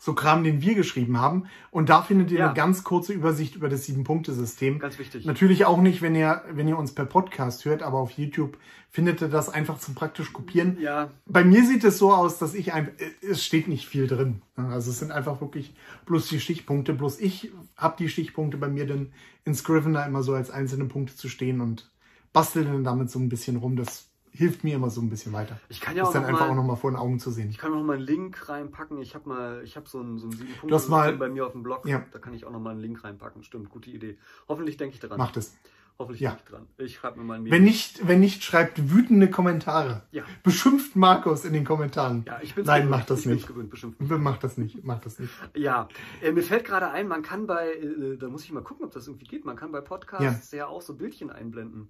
so 0.04 0.12
Kram, 0.12 0.44
den 0.44 0.60
wir 0.60 0.74
geschrieben 0.74 1.18
haben. 1.18 1.46
Und 1.70 1.88
da 1.88 2.02
findet 2.02 2.30
ihr 2.30 2.40
ja. 2.40 2.46
eine 2.46 2.54
ganz 2.54 2.84
kurze 2.84 3.14
Übersicht 3.14 3.54
über 3.54 3.70
das 3.70 3.84
Sieben-Punkte-System. 3.84 4.78
Ganz 4.78 4.98
wichtig. 4.98 5.24
Natürlich 5.24 5.64
auch 5.64 5.80
nicht, 5.80 6.02
wenn 6.02 6.14
ihr, 6.14 6.42
wenn 6.50 6.68
ihr 6.68 6.76
uns 6.76 6.92
per 6.92 7.06
Podcast 7.06 7.64
hört, 7.64 7.82
aber 7.82 7.98
auf 7.98 8.10
YouTube 8.12 8.58
findet 8.90 9.22
ihr 9.22 9.28
das 9.28 9.48
einfach 9.48 9.78
zum 9.78 9.94
praktisch 9.94 10.32
kopieren. 10.32 10.76
Ja. 10.78 11.10
Bei 11.24 11.42
mir 11.42 11.64
sieht 11.64 11.84
es 11.84 11.96
so 11.96 12.12
aus, 12.12 12.38
dass 12.38 12.54
ich 12.54 12.74
einfach, 12.74 12.92
es 13.22 13.42
steht 13.44 13.66
nicht 13.66 13.86
viel 13.88 14.06
drin. 14.06 14.42
Also 14.56 14.90
es 14.90 14.98
sind 14.98 15.10
einfach 15.10 15.40
wirklich 15.40 15.74
bloß 16.04 16.28
die 16.28 16.38
Stichpunkte. 16.38 16.92
Bloß 16.92 17.18
ich 17.20 17.50
habe 17.76 17.96
die 17.98 18.10
Stichpunkte 18.10 18.58
bei 18.58 18.68
mir 18.68 18.86
dann 18.86 19.12
in 19.46 19.54
Scrivener 19.54 20.06
immer 20.06 20.22
so 20.22 20.34
als 20.34 20.50
einzelne 20.50 20.84
Punkte 20.84 21.16
zu 21.16 21.28
stehen 21.30 21.62
und 21.62 21.90
bastel 22.34 22.64
dann 22.64 22.84
damit 22.84 23.10
so 23.10 23.18
ein 23.18 23.30
bisschen 23.30 23.56
rum. 23.56 23.76
Das 23.76 24.10
hilft 24.30 24.64
mir 24.64 24.74
immer 24.74 24.90
so 24.90 25.00
ein 25.00 25.08
bisschen 25.08 25.32
weiter. 25.32 25.58
Ich 25.68 25.80
kann 25.80 25.96
ja 25.96 26.02
das 26.02 26.10
auch 26.10 26.12
dann 26.14 26.22
noch 26.22 26.28
einfach 26.28 26.40
mal, 26.40 26.50
auch 26.50 26.56
noch 26.56 26.64
mal 26.64 26.76
vor 26.76 26.90
den 26.90 26.98
Augen 26.98 27.18
zu 27.18 27.30
sehen. 27.30 27.48
Ich 27.48 27.56
kann 27.56 27.72
auch 27.72 27.76
noch 27.76 27.84
mal 27.84 27.94
einen 27.94 28.02
Link 28.02 28.48
reinpacken. 28.48 29.00
Ich 29.00 29.14
habe 29.14 29.28
mal, 29.28 29.62
ich 29.64 29.76
habe 29.76 29.88
so 29.88 30.00
ein 30.00 30.18
so 30.18 30.26
ein 30.26 30.32
sieben 30.32 30.52
Punkte 30.54 30.90
mal, 30.90 31.16
bei 31.16 31.28
mir 31.28 31.46
auf 31.46 31.52
dem 31.52 31.62
Blog. 31.62 31.86
Ja. 31.86 32.04
Da 32.10 32.18
kann 32.18 32.34
ich 32.34 32.44
auch 32.44 32.50
noch 32.50 32.60
mal 32.60 32.72
einen 32.72 32.80
Link 32.80 33.02
reinpacken. 33.04 33.42
Stimmt, 33.44 33.70
gute 33.70 33.90
Idee. 33.90 34.18
Hoffentlich 34.48 34.76
denke 34.76 34.94
ich 34.94 35.00
dran. 35.00 35.16
Macht 35.16 35.36
es. 35.36 35.56
Hoffentlich 35.96 36.22
ja. 36.22 36.30
denke 36.30 36.42
ich 36.44 36.50
dran. 36.50 36.66
Ich 36.78 36.96
schreibe 36.96 37.20
mir 37.20 37.24
mal 37.24 37.34
ein 37.34 37.48
Wenn 37.48 37.62
nicht, 37.62 38.08
wenn 38.08 38.18
nicht, 38.18 38.42
schreibt 38.42 38.90
wütende 38.90 39.30
Kommentare. 39.30 40.02
Ja. 40.10 40.24
Beschimpft 40.42 40.96
Markus 40.96 41.44
in 41.44 41.52
den 41.52 41.64
Kommentaren. 41.64 42.24
Ja, 42.26 42.40
ich 42.42 42.56
bin's 42.56 42.66
Nein, 42.66 42.88
macht 42.88 43.10
das 43.10 43.20
ich 43.20 43.26
nicht. 43.26 43.46
Gewöhnt, 43.46 43.70
beschimpft. 43.70 44.00
Macht 44.00 44.42
das 44.42 44.58
nicht. 44.58 44.82
Macht 44.84 45.06
das 45.06 45.20
nicht. 45.20 45.32
Ja, 45.54 45.88
äh, 46.20 46.32
mir 46.32 46.42
fällt 46.42 46.64
gerade 46.64 46.90
ein, 46.90 47.06
man 47.06 47.22
kann 47.22 47.46
bei, 47.46 47.72
äh, 47.74 48.16
da 48.16 48.28
muss 48.28 48.42
ich 48.42 48.50
mal 48.50 48.64
gucken, 48.64 48.84
ob 48.84 48.90
das 48.90 49.06
irgendwie 49.06 49.26
geht. 49.26 49.44
Man 49.44 49.54
kann 49.54 49.70
bei 49.70 49.80
Podcasts 49.80 50.50
ja, 50.50 50.58
ja 50.58 50.66
auch 50.66 50.82
so 50.82 50.94
Bildchen 50.94 51.30
einblenden. 51.30 51.88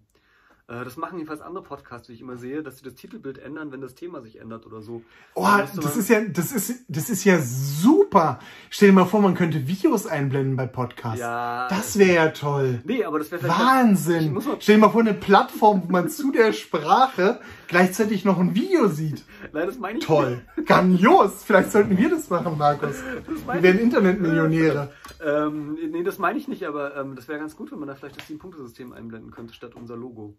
Äh, 0.66 0.82
das 0.84 0.96
machen 0.96 1.18
jedenfalls 1.18 1.42
andere 1.42 1.62
Podcasts, 1.62 2.06
die 2.06 2.14
ich 2.14 2.22
immer 2.22 2.38
sehe, 2.38 2.62
dass 2.62 2.78
sie 2.78 2.84
das 2.84 2.94
Titelbild 2.94 3.36
ändern, 3.36 3.70
wenn 3.70 3.82
das 3.82 3.94
Thema 3.94 4.22
sich 4.22 4.40
ändert 4.40 4.64
oder 4.64 4.80
so. 4.80 5.02
Oh, 5.34 5.46
das 5.76 5.96
ist 5.96 6.08
ja, 6.08 6.22
das 6.22 6.52
ist, 6.52 6.86
das 6.88 7.10
ist 7.10 7.24
ja 7.24 7.38
super. 7.38 8.38
Stell 8.70 8.88
dir 8.88 8.94
mal 8.94 9.04
vor, 9.04 9.20
man 9.20 9.34
könnte 9.34 9.66
Videos 9.66 10.06
einblenden 10.06 10.56
bei 10.56 10.66
Podcasts. 10.66 11.20
Ja. 11.20 11.68
Das 11.68 11.98
wäre 11.98 12.14
ja 12.14 12.28
toll. 12.28 12.80
Nee, 12.84 13.04
aber 13.04 13.18
das 13.18 13.30
wäre 13.30 13.46
Wahnsinn. 13.46 14.40
Stell 14.58 14.76
dir 14.76 14.80
mal 14.80 14.88
vor, 14.88 15.02
eine 15.02 15.12
Plattform, 15.12 15.82
wo 15.84 15.92
man 15.92 16.08
zu 16.08 16.32
der 16.32 16.54
Sprache 16.54 17.40
gleichzeitig 17.68 18.24
noch 18.24 18.38
ein 18.38 18.54
Video 18.54 18.88
sieht. 18.88 19.22
Nein, 19.52 19.66
das 19.66 19.78
meine 19.78 19.98
ich 19.98 20.04
Toll. 20.06 20.42
Nicht. 20.56 20.66
Grandios. 20.68 21.44
Vielleicht 21.44 21.72
sollten 21.72 21.98
wir 21.98 22.08
das 22.08 22.30
machen, 22.30 22.56
Markus. 22.56 23.02
Das 23.26 23.54
wir 23.54 23.62
wären 23.62 23.78
Internetmillionäre. 23.78 24.90
ähm, 25.22 25.76
nee, 25.90 26.02
das 26.02 26.18
meine 26.18 26.38
ich 26.38 26.48
nicht, 26.48 26.64
aber 26.64 26.96
ähm, 26.96 27.16
das 27.16 27.28
wäre 27.28 27.38
ganz 27.38 27.54
gut, 27.54 27.70
wenn 27.70 27.80
man 27.80 27.88
da 27.88 27.94
vielleicht 27.94 28.16
das 28.16 28.26
Sieben-Punkte-System 28.28 28.94
einblenden 28.94 29.30
könnte, 29.30 29.52
statt 29.52 29.74
unser 29.74 29.96
Logo. 29.96 30.38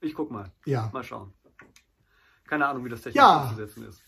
Ich 0.00 0.14
guck 0.14 0.30
mal. 0.30 0.52
Ja. 0.64 0.90
Mal 0.92 1.02
schauen. 1.02 1.32
Keine 2.46 2.66
Ahnung, 2.66 2.84
wie 2.84 2.88
das 2.88 3.02
technisch 3.02 3.16
ja. 3.16 3.42
umzusetzen 3.42 3.84
ist. 3.86 4.02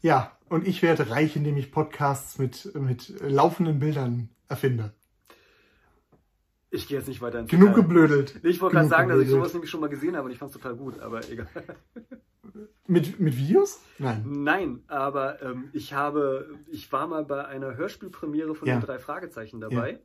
Ja, 0.00 0.36
und 0.48 0.66
ich 0.66 0.82
werde 0.82 1.10
reich, 1.10 1.34
indem 1.34 1.56
ich 1.56 1.72
Podcasts 1.72 2.38
mit, 2.38 2.72
mit 2.74 3.08
laufenden 3.20 3.78
Bildern 3.80 4.28
erfinde. 4.48 4.92
Ich 6.70 6.86
gehe 6.86 6.98
jetzt 6.98 7.08
nicht 7.08 7.22
weiter 7.22 7.40
ins 7.40 7.50
Genug 7.50 7.70
Detail. 7.70 7.82
geblödelt. 7.82 8.44
Ich 8.44 8.60
wollte 8.60 8.76
gerade 8.76 8.88
sagen, 8.88 9.08
geblödelt. 9.08 9.26
dass 9.28 9.32
ich 9.32 9.38
sowas 9.38 9.52
nämlich 9.54 9.70
schon 9.70 9.80
mal 9.80 9.88
gesehen 9.88 10.16
habe 10.16 10.26
und 10.26 10.32
ich 10.32 10.38
fand 10.38 10.50
es 10.54 10.60
total 10.60 10.76
gut, 10.76 10.98
aber 11.00 11.26
egal. 11.28 11.48
Mit, 12.86 13.20
mit 13.20 13.36
Videos? 13.36 13.82
Nein. 13.98 14.24
Nein, 14.26 14.82
aber 14.86 15.42
ähm, 15.42 15.68
ich 15.74 15.92
habe, 15.92 16.58
ich 16.66 16.90
war 16.90 17.06
mal 17.06 17.24
bei 17.24 17.46
einer 17.46 17.76
Hörspielpremiere 17.76 18.54
von 18.54 18.66
Ja. 18.66 18.76
den 18.76 18.80
drei 18.86 18.98
Fragezeichen 18.98 19.60
dabei. 19.60 19.92
Ja. 19.92 19.98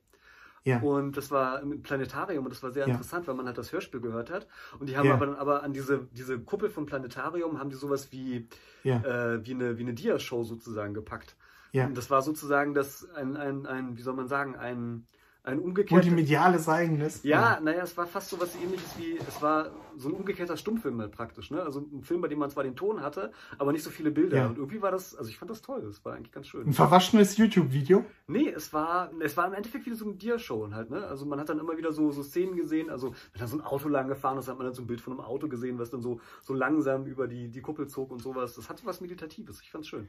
Und 0.80 1.17
das 1.17 1.30
war 1.30 1.62
im 1.62 1.82
Planetarium 1.82 2.45
und 2.45 2.52
das 2.54 2.63
war 2.63 2.71
sehr 2.71 2.84
Ja. 2.88 2.93
interessant, 2.93 3.28
weil 3.28 3.36
man 3.36 3.45
halt 3.47 3.58
das 3.58 3.71
Hörspiel 3.73 3.99
gehört 3.99 4.32
hat. 4.32 4.47
Und 4.80 4.88
die 4.89 4.97
haben 4.97 5.08
Ja. 5.08 5.15
aber 5.15 5.26
dann 5.26 5.36
aber 5.36 5.63
an 5.63 5.73
diese, 5.73 6.08
diese 6.12 6.39
Kuppel 6.39 6.69
vom 6.69 6.86
Planetarium 6.86 7.60
haben 7.60 7.69
die 7.69 7.76
sowas 7.76 8.12
wie, 8.12 8.47
Ja. 8.84 8.97
äh, 9.04 9.45
wie 9.45 9.52
eine, 9.54 9.78
wie 9.78 9.82
eine 9.84 9.93
Dia-Show 9.93 10.43
sozusagen 10.43 10.93
gepackt. 10.93 11.36
Ja. 11.73 11.86
Und 11.86 11.97
das 11.97 12.10
war 12.10 12.21
sozusagen 12.21 12.73
das, 12.73 13.10
ein, 13.15 13.36
ein, 13.36 13.65
ein, 13.65 13.97
wie 13.97 14.02
soll 14.02 14.13
man 14.15 14.28
sagen, 14.28 14.56
ein, 14.56 15.06
ein 15.43 15.60
umgekehrtes. 15.60 16.06
Multimediales 16.06 16.69
Eigenes. 16.69 17.23
Ja, 17.23 17.60
naja, 17.60 17.84
es 17.84 17.97
war 17.97 18.08
fast 18.08 18.29
so 18.29 18.39
was 18.39 18.56
ähnliches 18.56 18.97
wie, 18.97 19.17
es 19.17 19.41
war 19.41 19.71
so 19.97 20.08
ein 20.08 20.15
umgekehrter 20.15 20.56
Stummfilm 20.56 20.99
halt 21.01 21.12
praktisch, 21.12 21.51
ne? 21.51 21.62
Also 21.62 21.82
ein 21.82 22.01
Film, 22.01 22.21
bei 22.21 22.29
dem 22.29 22.39
man 22.39 22.49
zwar 22.49 22.63
den 22.63 22.77
Ton 22.77 23.01
hatte, 23.01 23.32
aber 23.58 23.73
nicht 23.73 23.84
so 23.84 23.89
viele 23.89 24.10
Bilder. 24.10 24.38
Ja. 24.38 24.47
Und 24.47 24.58
irgendwie 24.58 24.82
war 24.82 24.91
das, 24.91 25.15
also 25.15 25.29
ich 25.29 25.38
fand 25.38 25.51
das 25.51 25.62
toll, 25.62 25.82
das 25.82 26.03
war 26.06 26.13
eigentlich 26.13 26.32
ganz 26.32 26.47
schön. 26.47 26.67
Ein 26.67 26.73
verwaschenes 26.73 27.36
YouTube-Video. 27.36 28.06
Nee, 28.27 28.49
es 28.49 28.71
war, 28.71 29.12
es 29.19 29.36
war 29.36 29.47
im 29.47 29.53
Endeffekt 29.53 29.86
wieder 29.86 29.97
so 29.97 30.06
eine 30.06 30.15
Dia-Show 30.15 30.71
halt, 30.71 30.89
ne? 30.89 31.06
Also 31.06 31.25
man 31.25 31.39
hat 31.39 31.49
dann 31.49 31.60
immer 31.60 31.77
wieder 31.77 31.91
so, 31.91 32.12
so 32.12 32.23
Szenen 32.23 32.56
gesehen, 32.56 32.89
also 32.89 33.13
wenn 33.34 33.41
da 33.41 33.47
so 33.47 33.58
ein 33.58 33.62
Auto 33.62 33.89
lang 33.89 34.08
gefahren 34.08 34.38
ist, 34.38 34.47
hat 34.47 34.58
man 34.58 34.65
dann 34.65 34.73
so 34.73 34.82
ein 34.82 34.88
Bild 34.88 35.01
von 35.01 35.12
einem 35.12 35.21
Auto 35.21 35.49
gesehen, 35.49 35.77
was 35.77 35.89
dann 35.89 36.01
so, 36.01 36.21
so 36.41 36.53
langsam 36.53 37.06
über 37.06 37.27
die, 37.27 37.49
die 37.49 37.62
Kuppel 37.62 37.88
zog 37.88 38.12
und 38.12 38.21
sowas. 38.21 38.56
Das 38.56 38.69
hatte 38.69 38.86
was 38.86 39.01
Meditatives, 39.01 39.62
ich 39.62 39.71
fand's 39.71 39.89
schön. 39.89 40.08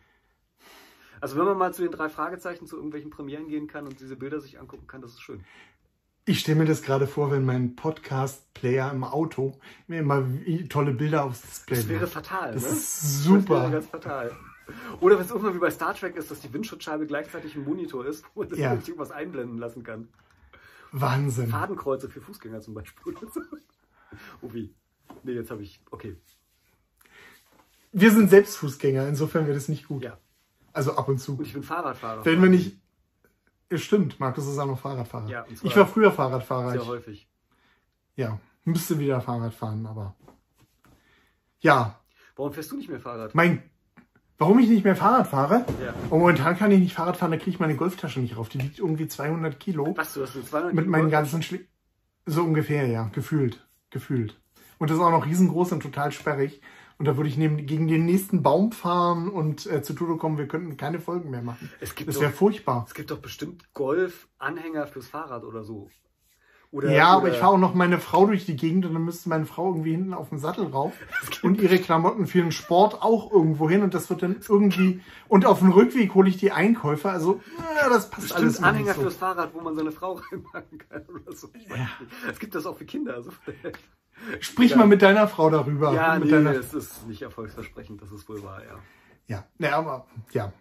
Also 1.21 1.37
wenn 1.39 1.45
man 1.45 1.57
mal 1.59 1.73
zu 1.75 1.83
den 1.83 1.93
drei 1.93 2.09
Fragezeichen 2.09 2.67
zu 2.67 2.77
irgendwelchen 2.77 3.11
Premieren 3.11 3.49
gehen 3.49 3.67
kann 3.67 3.87
und 3.87 4.01
diese 4.01 4.17
Bilder 4.17 4.41
sich 4.41 4.59
angucken 4.59 4.87
kann, 4.87 5.01
das 5.01 5.13
ist 5.13 5.21
schön. 5.23 5.45
Ich 6.27 6.41
stelle 6.41 6.59
mir 6.59 6.65
das 6.65 6.83
gerade 6.83 7.07
vor, 7.07 7.31
wenn 7.31 7.45
mein 7.45 7.77
Podcast-Player 7.77 8.91
im 8.93 9.05
Auto 9.05 9.59
mir 9.87 10.01
immer 10.01 10.25
tolle 10.71 10.93
Bilder 10.93 11.25
aufs 11.25 11.43
Display 11.43 11.77
Das 11.77 11.89
wäre 11.89 12.07
fatal, 12.07 12.53
Das 12.53 12.63
ne? 12.63 12.69
ist 12.71 13.03
Das 13.03 13.29
wäre 13.29 13.41
super. 13.41 13.71
ganz 13.71 13.87
fatal. 13.87 14.33
Oder 15.01 15.17
wenn 15.19 15.25
es 15.27 15.31
irgendwann 15.31 15.55
wie 15.55 15.59
bei 15.59 15.71
Star 15.71 15.95
Trek 15.95 16.17
ist, 16.17 16.31
dass 16.31 16.41
die 16.41 16.51
Windschutzscheibe 16.53 17.07
gleichzeitig 17.07 17.55
ein 17.55 17.65
Monitor 17.65 18.07
ist, 18.07 18.25
wo 18.35 18.45
man 18.45 18.55
Ja. 18.55 18.75
sich 18.77 18.89
irgendwas 18.89 19.11
einblenden 19.11 19.59
lassen 19.59 19.83
kann. 19.83 20.09
Wahnsinn. 20.93 21.49
Fadenkreuze 21.49 22.09
für 22.09 22.23
Fußgänger 22.23 22.61
zum 22.63 22.73
Beispiel. 22.73 23.15
oh 24.41 24.49
wie. 24.53 24.73
Nee, 25.25 25.33
jetzt 25.33 25.51
habe 25.51 25.63
ich. 25.63 25.81
Okay. 25.91 26.17
Wir 27.93 28.11
sind 28.11 28.31
selbst 28.31 28.57
Fußgänger, 28.57 29.07
insofern 29.09 29.45
wäre 29.45 29.55
das 29.55 29.69
nicht 29.69 29.87
gut. 29.87 30.03
Ja. 30.05 30.19
Also 30.75 30.97
ab 30.97 31.09
und 31.09 31.19
zu. 31.19 31.37
Und 31.39 31.47
ich 31.47 31.55
bin 31.55 31.63
Fahrradfahrer. 31.63 32.25
Wenn 32.27 32.43
wir 32.43 32.51
nicht. 32.51 32.77
Stimmt, 33.73 34.21
Markus 34.21 34.47
ist 34.47 34.59
auch 34.59 34.67
noch 34.67 34.79
Fahrradfahrer. 34.79 35.29
Ja, 35.29 35.47
ich 35.49 35.75
war 35.77 35.87
früher 35.87 36.13
Fahrradfahrer. 36.13 36.73
Sehr 36.73 36.83
Ich, 36.83 36.87
häufig. 36.89 37.29
ja, 38.17 38.39
müsste 38.65 38.99
wieder 38.99 39.21
Fahrrad 39.23 39.55
fahren, 39.55 39.87
aber. 39.87 40.15
Ja, 41.61 41.99
Warum 42.37 42.53
fährst 42.53 42.71
du 42.73 42.77
nicht 42.77 42.89
mehr 42.91 43.01
Fahrrad? 43.01 43.35
mein. 43.35 43.63
Warum 44.37 44.59
ich 44.59 44.69
nicht 44.69 44.85
mehr 44.85 44.97
Fahrrad 44.97 45.29
fahre? 45.29 45.65
Ja. 45.83 45.95
Und 46.11 46.19
momentan 46.19 46.59
kann 46.59 46.71
ich 46.73 46.81
nicht 46.81 46.95
Fahrrad 46.95 47.17
fahren, 47.17 47.31
da 47.31 47.37
kriege 47.37 47.51
ich 47.51 47.61
meine 47.61 47.77
Golftasche 47.77 48.19
nicht 48.19 48.37
rauf. 48.37 48.49
Die 48.49 48.61
wiegt 48.61 48.81
irgendwie 48.81 49.07
200 49.07 49.59
Kilo. 49.61 49.97
Was, 49.97 50.13
du 50.15 50.23
hast 50.23 50.35
eine 50.35 50.45
200 50.45 50.75
Mit 50.75 50.83
Kilo 50.85 50.91
meinen 50.91 51.03
Golf? 51.03 51.13
ganzen 51.13 51.43
Schli 51.43 51.65
So 52.27 52.43
ungefähr, 52.43 52.89
ja. 52.89 53.05
Gefühlt. 53.13 53.65
Gefühlt. 53.91 54.37
Und 54.79 54.91
das 54.91 54.97
ist 54.99 55.03
auch 55.05 55.13
noch 55.13 55.25
riesengroß 55.25 55.71
und 55.73 55.85
total 55.85 56.11
sperrig. 56.11 56.61
Und 56.99 57.07
da 57.07 57.17
würde 57.17 57.29
ich 57.29 57.37
neben, 57.37 57.67
gegen 57.67 57.89
den 57.89 58.05
nächsten 58.05 58.43
Baum 58.43 58.71
fahren 58.73 59.29
und 59.29 59.67
äh, 59.67 59.83
zu 59.83 59.95
Tode 59.95 60.17
kommen, 60.17 60.39
wir 60.39 60.47
könnten 60.47 60.77
keine 60.77 61.01
Folgen 61.01 61.31
mehr 61.31 61.43
machen. 61.43 61.71
Es 61.81 61.95
gibt 61.95 62.09
Das 62.09 62.21
wäre 62.21 62.31
furchtbar. 62.33 62.85
Es 62.87 62.95
gibt 62.95 63.11
doch 63.11 63.19
bestimmt 63.19 63.65
Golf-Anhänger 63.75 64.87
fürs 64.87 65.09
Fahrrad 65.09 65.45
oder 65.45 65.65
so. 65.65 65.91
Oder, 66.71 66.91
Ja, 66.93 67.09
aber 67.09 67.25
oder- 67.27 67.33
ich 67.35 67.39
fahre 67.39 67.53
auch 67.55 67.59
noch 67.59 67.75
meine 67.75 67.99
Frau 67.99 68.27
durch 68.27 68.47
die 68.47 68.57
Gegend 68.57 68.85
und 68.87 68.95
dann 68.95 69.05
müsste 69.05 69.29
meine 69.29 69.47
Frau 69.47 69.69
irgendwie 69.69 69.93
hinten 69.93 70.13
auf 70.15 70.29
dem 70.31 70.39
Sattel 70.39 70.67
rauf 70.67 70.93
und 71.43 71.61
ihre 71.61 71.79
Klamotten 71.79 72.27
für 72.27 72.39
den 72.43 72.51
Sport 72.53 73.01
auch 73.03 73.31
irgendwo 73.33 73.69
hin 73.71 73.83
und 73.83 73.95
das 73.95 74.11
wird 74.11 74.23
dann 74.23 74.41
irgendwie 74.49 75.01
und 75.29 75.47
auf 75.47 75.61
dem 75.61 75.71
Rückweg 75.71 76.15
hole 76.15 76.29
ich 76.29 76.37
die 76.37 76.51
Einkäufe. 76.51 77.11
Also 77.11 77.41
ja, 77.81 77.89
das 77.89 78.11
passt 78.11 78.33
alles 78.33 78.45
Bestimmt 78.55 78.59
immer 78.59 78.67
Anhänger 78.69 78.95
so. 78.95 79.03
fürs 79.03 79.17
Fahrrad, 79.17 79.55
wo 79.55 79.61
man 79.61 79.77
seine 79.77 79.93
Frau 79.93 80.15
reinpacken 80.33 80.79
kann 80.79 81.05
oder 81.13 81.33
so. 81.33 81.49
Ja. 81.69 81.89
Es 82.29 82.41
gibt 82.41 82.55
das 82.57 82.67
auch 82.67 82.77
für 82.77 82.85
Kinder. 82.87 83.15
Also 83.15 83.31
Sprich 84.41 84.73
Ja. 84.73 84.79
mal 84.79 84.87
mit 84.87 85.03
deiner 85.03 85.29
Frau 85.29 85.51
darüber. 85.51 85.93
ja, 85.93 86.15
mit 86.15 86.25
nee, 86.27 86.31
deiner, 86.31 86.51
es 86.53 86.73
ist 86.75 87.07
nicht 87.07 87.23
erfolgsversprechend, 87.23 88.01
das 88.03 88.11
ist 88.13 88.29
wohl 88.29 88.43
wahr, 88.43 88.63
ja. 88.65 88.79
ja, 89.27 89.45
ja, 89.59 89.77
aber 89.79 90.07
ja. 90.33 90.53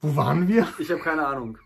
Wo 0.00 0.16
waren 0.16 0.48
wir? 0.48 0.66
Ich 0.78 0.90
habe 0.90 1.00
keine 1.00 1.26
Ahnung. 1.26 1.58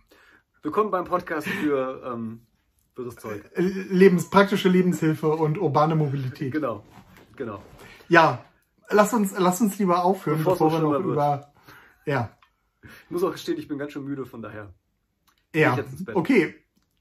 Willkommen 0.62 0.90
beim 0.90 1.04
Podcast 1.04 1.46
für 1.48 2.02
ähm, 2.04 2.46
wirres 2.94 3.16
Zeug. 3.16 3.44
Äh, 3.54 3.62
Lebens, 3.62 4.28
praktische 4.30 4.68
Lebenshilfe 4.68 5.28
und 5.28 5.58
urbane 5.58 5.94
Mobilität. 5.96 6.52
Genau, 6.52 6.84
genau. 7.36 7.62
Ja, 8.08 8.44
lass 8.90 9.12
uns, 9.14 9.34
lass 9.38 9.60
uns 9.60 9.78
lieber 9.78 10.04
aufhören, 10.04 10.38
Bevor 10.38 10.52
es 10.54 10.58
bevor 10.58 10.72
wir 10.72 10.80
noch 10.80 10.94
schlimmer 10.96 11.12
über. 11.12 11.52
Ja, 12.06 12.36
Ich 12.82 13.10
muss 13.10 13.22
auch 13.22 13.32
gestehen, 13.32 13.58
ich 13.58 13.68
bin 13.68 13.78
ganz 13.78 13.92
schön 13.92 14.04
müde, 14.04 14.24
von 14.26 14.42
daher. 14.42 14.72
ja, 15.54 15.78
okay. 16.14 16.54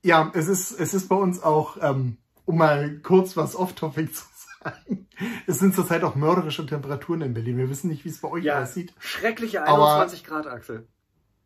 Ja, 0.04 0.32
es 0.34 0.48
ist, 0.48 0.72
es 0.80 0.94
ist 0.94 1.08
bei 1.10 1.16
uns 1.16 1.42
auch, 1.44 1.78
ähm, 1.82 2.18
um 2.48 2.58
mal 2.58 2.98
kurz 3.04 3.38
was 3.38 3.56
off-topic 3.56 4.12
zu 4.14 4.24
sagen. 4.64 5.08
Es 5.46 5.60
sind 5.60 5.76
zurzeit 5.76 6.04
auch 6.04 6.16
mörderische 6.16 6.66
Temperaturen 6.66 7.22
in 7.22 7.34
Berlin. 7.34 7.58
Wir 7.58 7.70
wissen 7.70 7.90
nicht, 7.90 8.04
wie 8.06 8.10
es 8.10 8.20
bei 8.20 8.30
euch 8.30 8.44
Ja, 8.44 8.64
aussieht. 8.64 8.94
schreckliche 9.00 9.66
Aber- 9.68 9.96
21 9.98 10.24
Grad, 10.24 10.48
Axel. 10.48 10.88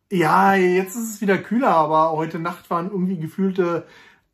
Ja, 0.09 0.55
jetzt 0.55 0.95
ist 0.95 1.15
es 1.15 1.21
wieder 1.21 1.37
kühler, 1.37 1.69
aber 1.75 2.11
heute 2.11 2.37
Nacht 2.39 2.69
waren 2.69 2.89
irgendwie 2.89 3.17
gefühlte 3.17 3.85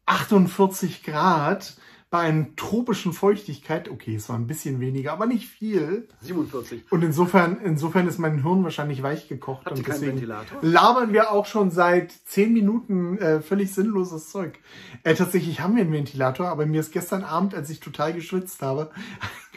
48 0.08 1.04
Grad, 1.04 1.78
bei 2.10 2.20
einer 2.20 2.56
tropischen 2.56 3.12
Feuchtigkeit, 3.12 3.90
okay, 3.90 4.16
es 4.16 4.30
war 4.30 4.38
ein 4.38 4.48
bisschen 4.48 4.80
weniger, 4.80 5.12
aber 5.12 5.26
nicht 5.26 5.50
viel. 5.50 6.08
47. 6.22 6.90
Und 6.90 7.04
insofern, 7.04 7.58
insofern 7.62 8.08
ist 8.08 8.18
mein 8.18 8.44
Hirn 8.44 8.64
wahrscheinlich 8.64 9.04
weich 9.04 9.28
gekocht. 9.28 9.66
Habt 9.66 9.78
und 9.78 9.88
deswegen 9.88 10.26
labern 10.62 11.12
wir 11.12 11.32
auch 11.32 11.46
schon 11.46 11.70
seit 11.70 12.14
zehn 12.26 12.54
Minuten 12.54 13.18
äh, 13.18 13.42
völlig 13.42 13.74
sinnloses 13.74 14.30
Zeug. 14.30 14.58
Äh, 15.04 15.16
tatsächlich 15.16 15.60
haben 15.60 15.76
wir 15.76 15.84
einen 15.84 15.92
Ventilator, 15.92 16.48
aber 16.48 16.66
mir 16.66 16.80
ist 16.80 16.94
gestern 16.94 17.26
Abend, 17.26 17.54
als 17.54 17.70
ich 17.70 17.82
total 17.82 18.14
geschwitzt 18.14 18.62
habe, 18.62 18.90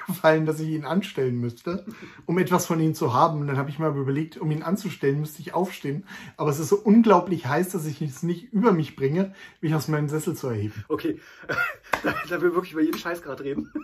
gefallen, 0.06 0.46
dass 0.46 0.60
ich 0.60 0.68
ihn 0.70 0.84
anstellen 0.84 1.36
müsste, 1.38 1.84
um 2.26 2.38
etwas 2.38 2.66
von 2.66 2.80
ihm 2.80 2.94
zu 2.94 3.14
haben. 3.14 3.40
Und 3.40 3.46
dann 3.46 3.56
habe 3.56 3.70
ich 3.70 3.78
mal 3.78 3.96
überlegt, 3.96 4.36
um 4.38 4.50
ihn 4.50 4.62
anzustellen, 4.62 5.20
müsste 5.20 5.40
ich 5.42 5.54
aufstehen. 5.54 6.04
Aber 6.36 6.50
es 6.50 6.58
ist 6.58 6.68
so 6.68 6.76
unglaublich 6.76 7.46
heiß, 7.46 7.70
dass 7.70 7.86
ich 7.86 8.00
es 8.02 8.22
nicht 8.22 8.52
über 8.52 8.72
mich 8.72 8.96
bringe, 8.96 9.34
mich 9.60 9.74
aus 9.74 9.88
meinem 9.88 10.08
Sessel 10.08 10.34
zu 10.36 10.48
erheben. 10.48 10.84
Okay, 10.88 11.20
da, 12.02 12.14
da 12.28 12.42
wir 12.42 12.54
wirklich 12.54 12.72
über 12.72 12.82
jeden 12.82 12.98
Scheiß 12.98 13.22
gerade 13.22 13.44
reden. 13.44 13.72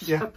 Ich 0.00 0.06
Ja. 0.08 0.20
hab, 0.20 0.34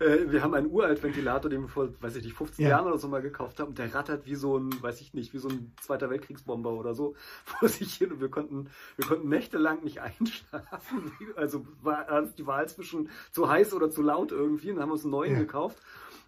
äh, 0.00 0.30
wir 0.32 0.42
haben 0.42 0.54
einen 0.54 0.70
Uralt-Ventilator, 0.70 1.50
den 1.50 1.62
wir 1.62 1.68
vor, 1.68 1.88
weiß 2.00 2.16
ich 2.16 2.24
nicht, 2.24 2.36
15 2.36 2.64
Ja. 2.64 2.70
Jahren 2.70 2.86
oder 2.86 2.98
so 2.98 3.08
mal 3.08 3.22
gekauft 3.22 3.60
haben. 3.60 3.74
Der 3.74 3.94
rattert 3.94 4.26
wie 4.26 4.34
so 4.34 4.58
ein, 4.58 4.70
weiß 4.82 5.00
ich 5.00 5.14
nicht, 5.14 5.32
wie 5.32 5.38
so 5.38 5.48
ein 5.48 5.72
Zweiter 5.80 6.10
Weltkriegsbomber 6.10 6.70
oder 6.72 6.94
so 6.94 7.14
vor 7.44 7.68
sich 7.68 7.94
hin. 7.94 8.12
Und 8.12 8.20
wir 8.20 8.30
konnten, 8.30 8.70
wir 8.96 9.06
konnten 9.06 9.28
nächtelang 9.28 9.84
nicht 9.84 10.00
einschlafen. 10.00 11.12
Also 11.36 11.66
war 11.82 12.08
war 12.08 12.22
die 12.22 12.46
Wahl 12.46 12.68
zwischen 12.68 13.08
zu 13.30 13.48
heiß 13.48 13.72
oder 13.74 13.90
zu 13.90 14.02
laut 14.02 14.32
irgendwie. 14.32 14.70
Und 14.70 14.76
dann 14.76 14.82
haben 14.82 14.90
wir 14.90 14.94
uns 14.94 15.04
einen 15.04 15.12
neuen 15.12 15.32
Ja. 15.34 15.38
gekauft. 15.40 15.78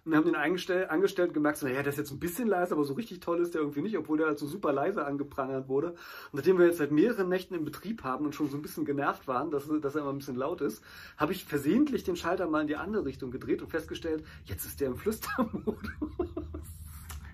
Und 0.05 0.15
haben 0.15 0.25
den 0.25 0.35
eingestellt, 0.35 0.89
angestellt 0.89 1.29
und 1.29 1.33
gemerkt, 1.33 1.59
so, 1.59 1.65
naja, 1.65 1.81
der 1.81 1.93
ist 1.93 1.97
jetzt 1.97 2.11
ein 2.11 2.19
bisschen 2.19 2.47
leise, 2.47 2.73
aber 2.73 2.83
so 2.83 2.93
richtig 2.93 3.21
toll 3.21 3.39
ist 3.41 3.53
der 3.53 3.61
irgendwie 3.61 3.81
nicht, 3.81 3.97
obwohl 3.97 4.17
der 4.17 4.27
halt 4.27 4.39
so 4.39 4.47
super 4.47 4.73
leise 4.73 5.05
angeprangert 5.05 5.69
wurde. 5.69 5.91
Und 5.91 6.33
nachdem 6.33 6.57
wir 6.57 6.65
jetzt 6.65 6.79
seit 6.79 6.91
mehreren 6.91 7.29
Nächten 7.29 7.55
in 7.55 7.63
Betrieb 7.63 8.03
haben 8.03 8.25
und 8.25 8.35
schon 8.35 8.49
so 8.49 8.57
ein 8.57 8.61
bisschen 8.61 8.83
genervt 8.83 9.27
waren, 9.27 9.49
dass, 9.49 9.69
dass 9.81 9.95
er 9.95 10.01
immer 10.01 10.11
ein 10.11 10.17
bisschen 10.17 10.35
laut 10.35 10.59
ist, 10.59 10.83
habe 11.17 11.31
ich 11.31 11.45
versehentlich 11.45 12.03
den 12.03 12.17
Schalter 12.17 12.47
mal 12.47 12.61
in 12.61 12.67
die 12.67 12.75
andere 12.75 13.05
Richtung 13.05 13.31
gedreht 13.31 13.61
und 13.61 13.69
festgestellt, 13.69 14.25
jetzt 14.43 14.65
ist 14.65 14.81
der 14.81 14.87
im 14.87 14.97
Flüstermodus. 14.97 15.79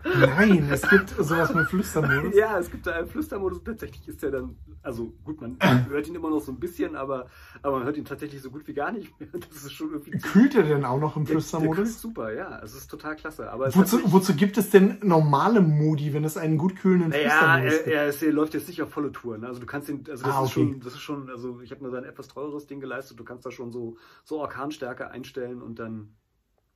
Nein, 0.04 0.70
es 0.72 0.82
gibt 0.90 1.10
sowas 1.10 1.54
mit 1.54 1.68
Flüstermodus. 1.68 2.34
ja, 2.36 2.58
es 2.58 2.72
gibt 2.72 2.88
da 2.88 2.92
einen 2.94 3.08
Flüstermodus. 3.08 3.64
Tatsächlich 3.64 4.08
ist 4.08 4.24
der 4.24 4.32
dann, 4.32 4.56
also 4.82 5.14
gut, 5.24 5.42
man 5.42 5.58
hört 5.90 6.08
ihn 6.08 6.16
immer 6.16 6.30
noch 6.30 6.40
so 6.40 6.52
ein 6.52 6.60
bisschen, 6.60 6.96
aber, 6.96 7.28
aber 7.62 7.78
man 7.78 7.86
hört 7.86 7.98
ihn 7.98 8.06
tatsächlich 8.06 8.42
so 8.42 8.50
gut 8.50 8.68
wie 8.68 8.74
gar 8.74 8.92
nicht 8.92 9.20
mehr. 9.20 9.30
Das 9.50 9.64
ist 9.64 9.74
schon 9.74 9.92
irgendwie. 9.92 10.12
Kühlt 10.12 10.56
er 10.56 10.64
denn 10.64 10.86
auch 10.86 11.00
noch 11.00 11.16
im 11.18 11.26
Der- 11.26 11.34
der 11.36 11.42
Flüstermodus? 11.42 11.90
ist 11.90 12.00
super, 12.02 12.34
ja. 12.34 12.60
Es 12.64 12.74
ist 12.76 12.88
total 12.90 13.16
klasse. 13.16 13.52
Aber 13.52 13.74
Wozu, 13.76 14.00
wozu 14.12 14.34
gibt 14.36 14.58
es 14.58 14.70
denn 14.70 14.98
normale 15.04 15.62
Modi, 15.62 16.14
wenn 16.14 16.24
es 16.24 16.38
einen 16.38 16.58
gut 16.58 16.76
kühlenden 16.78 17.10
Naja, 17.10 17.30
Flüstermodus 17.30 17.74
er, 17.74 17.78
gibt? 17.84 17.88
er, 17.96 18.08
ist- 18.08 18.24
er 18.24 18.32
läuft 18.34 18.54
jetzt 18.54 18.68
nicht 18.68 18.82
auf 18.82 18.90
volle 18.92 19.12
Touren. 19.12 19.44
Also 19.44 19.60
du 19.60 19.66
kannst 19.66 19.90
ihn, 19.90 20.04
also 20.10 20.24
das 20.26 20.34
Ah, 20.36 20.44
ist 20.44 20.52
okay. 20.52 20.72
schon, 20.72 20.80
das 20.80 20.94
ist 20.94 21.00
schon, 21.02 21.30
also 21.30 21.60
ich 21.62 21.72
habe 21.72 21.84
mir 21.84 21.92
da 21.92 21.98
ein 21.98 22.06
etwas 22.06 22.28
teureres 22.28 22.68
Ding 22.68 22.80
geleistet. 22.80 23.20
Du 23.20 23.24
kannst 23.24 23.46
da 23.46 23.52
schon 23.52 23.72
so, 23.72 23.98
so 24.24 24.40
Orkanstärke 24.40 25.10
einstellen 25.12 25.62
und 25.62 25.78
dann. 25.80 26.16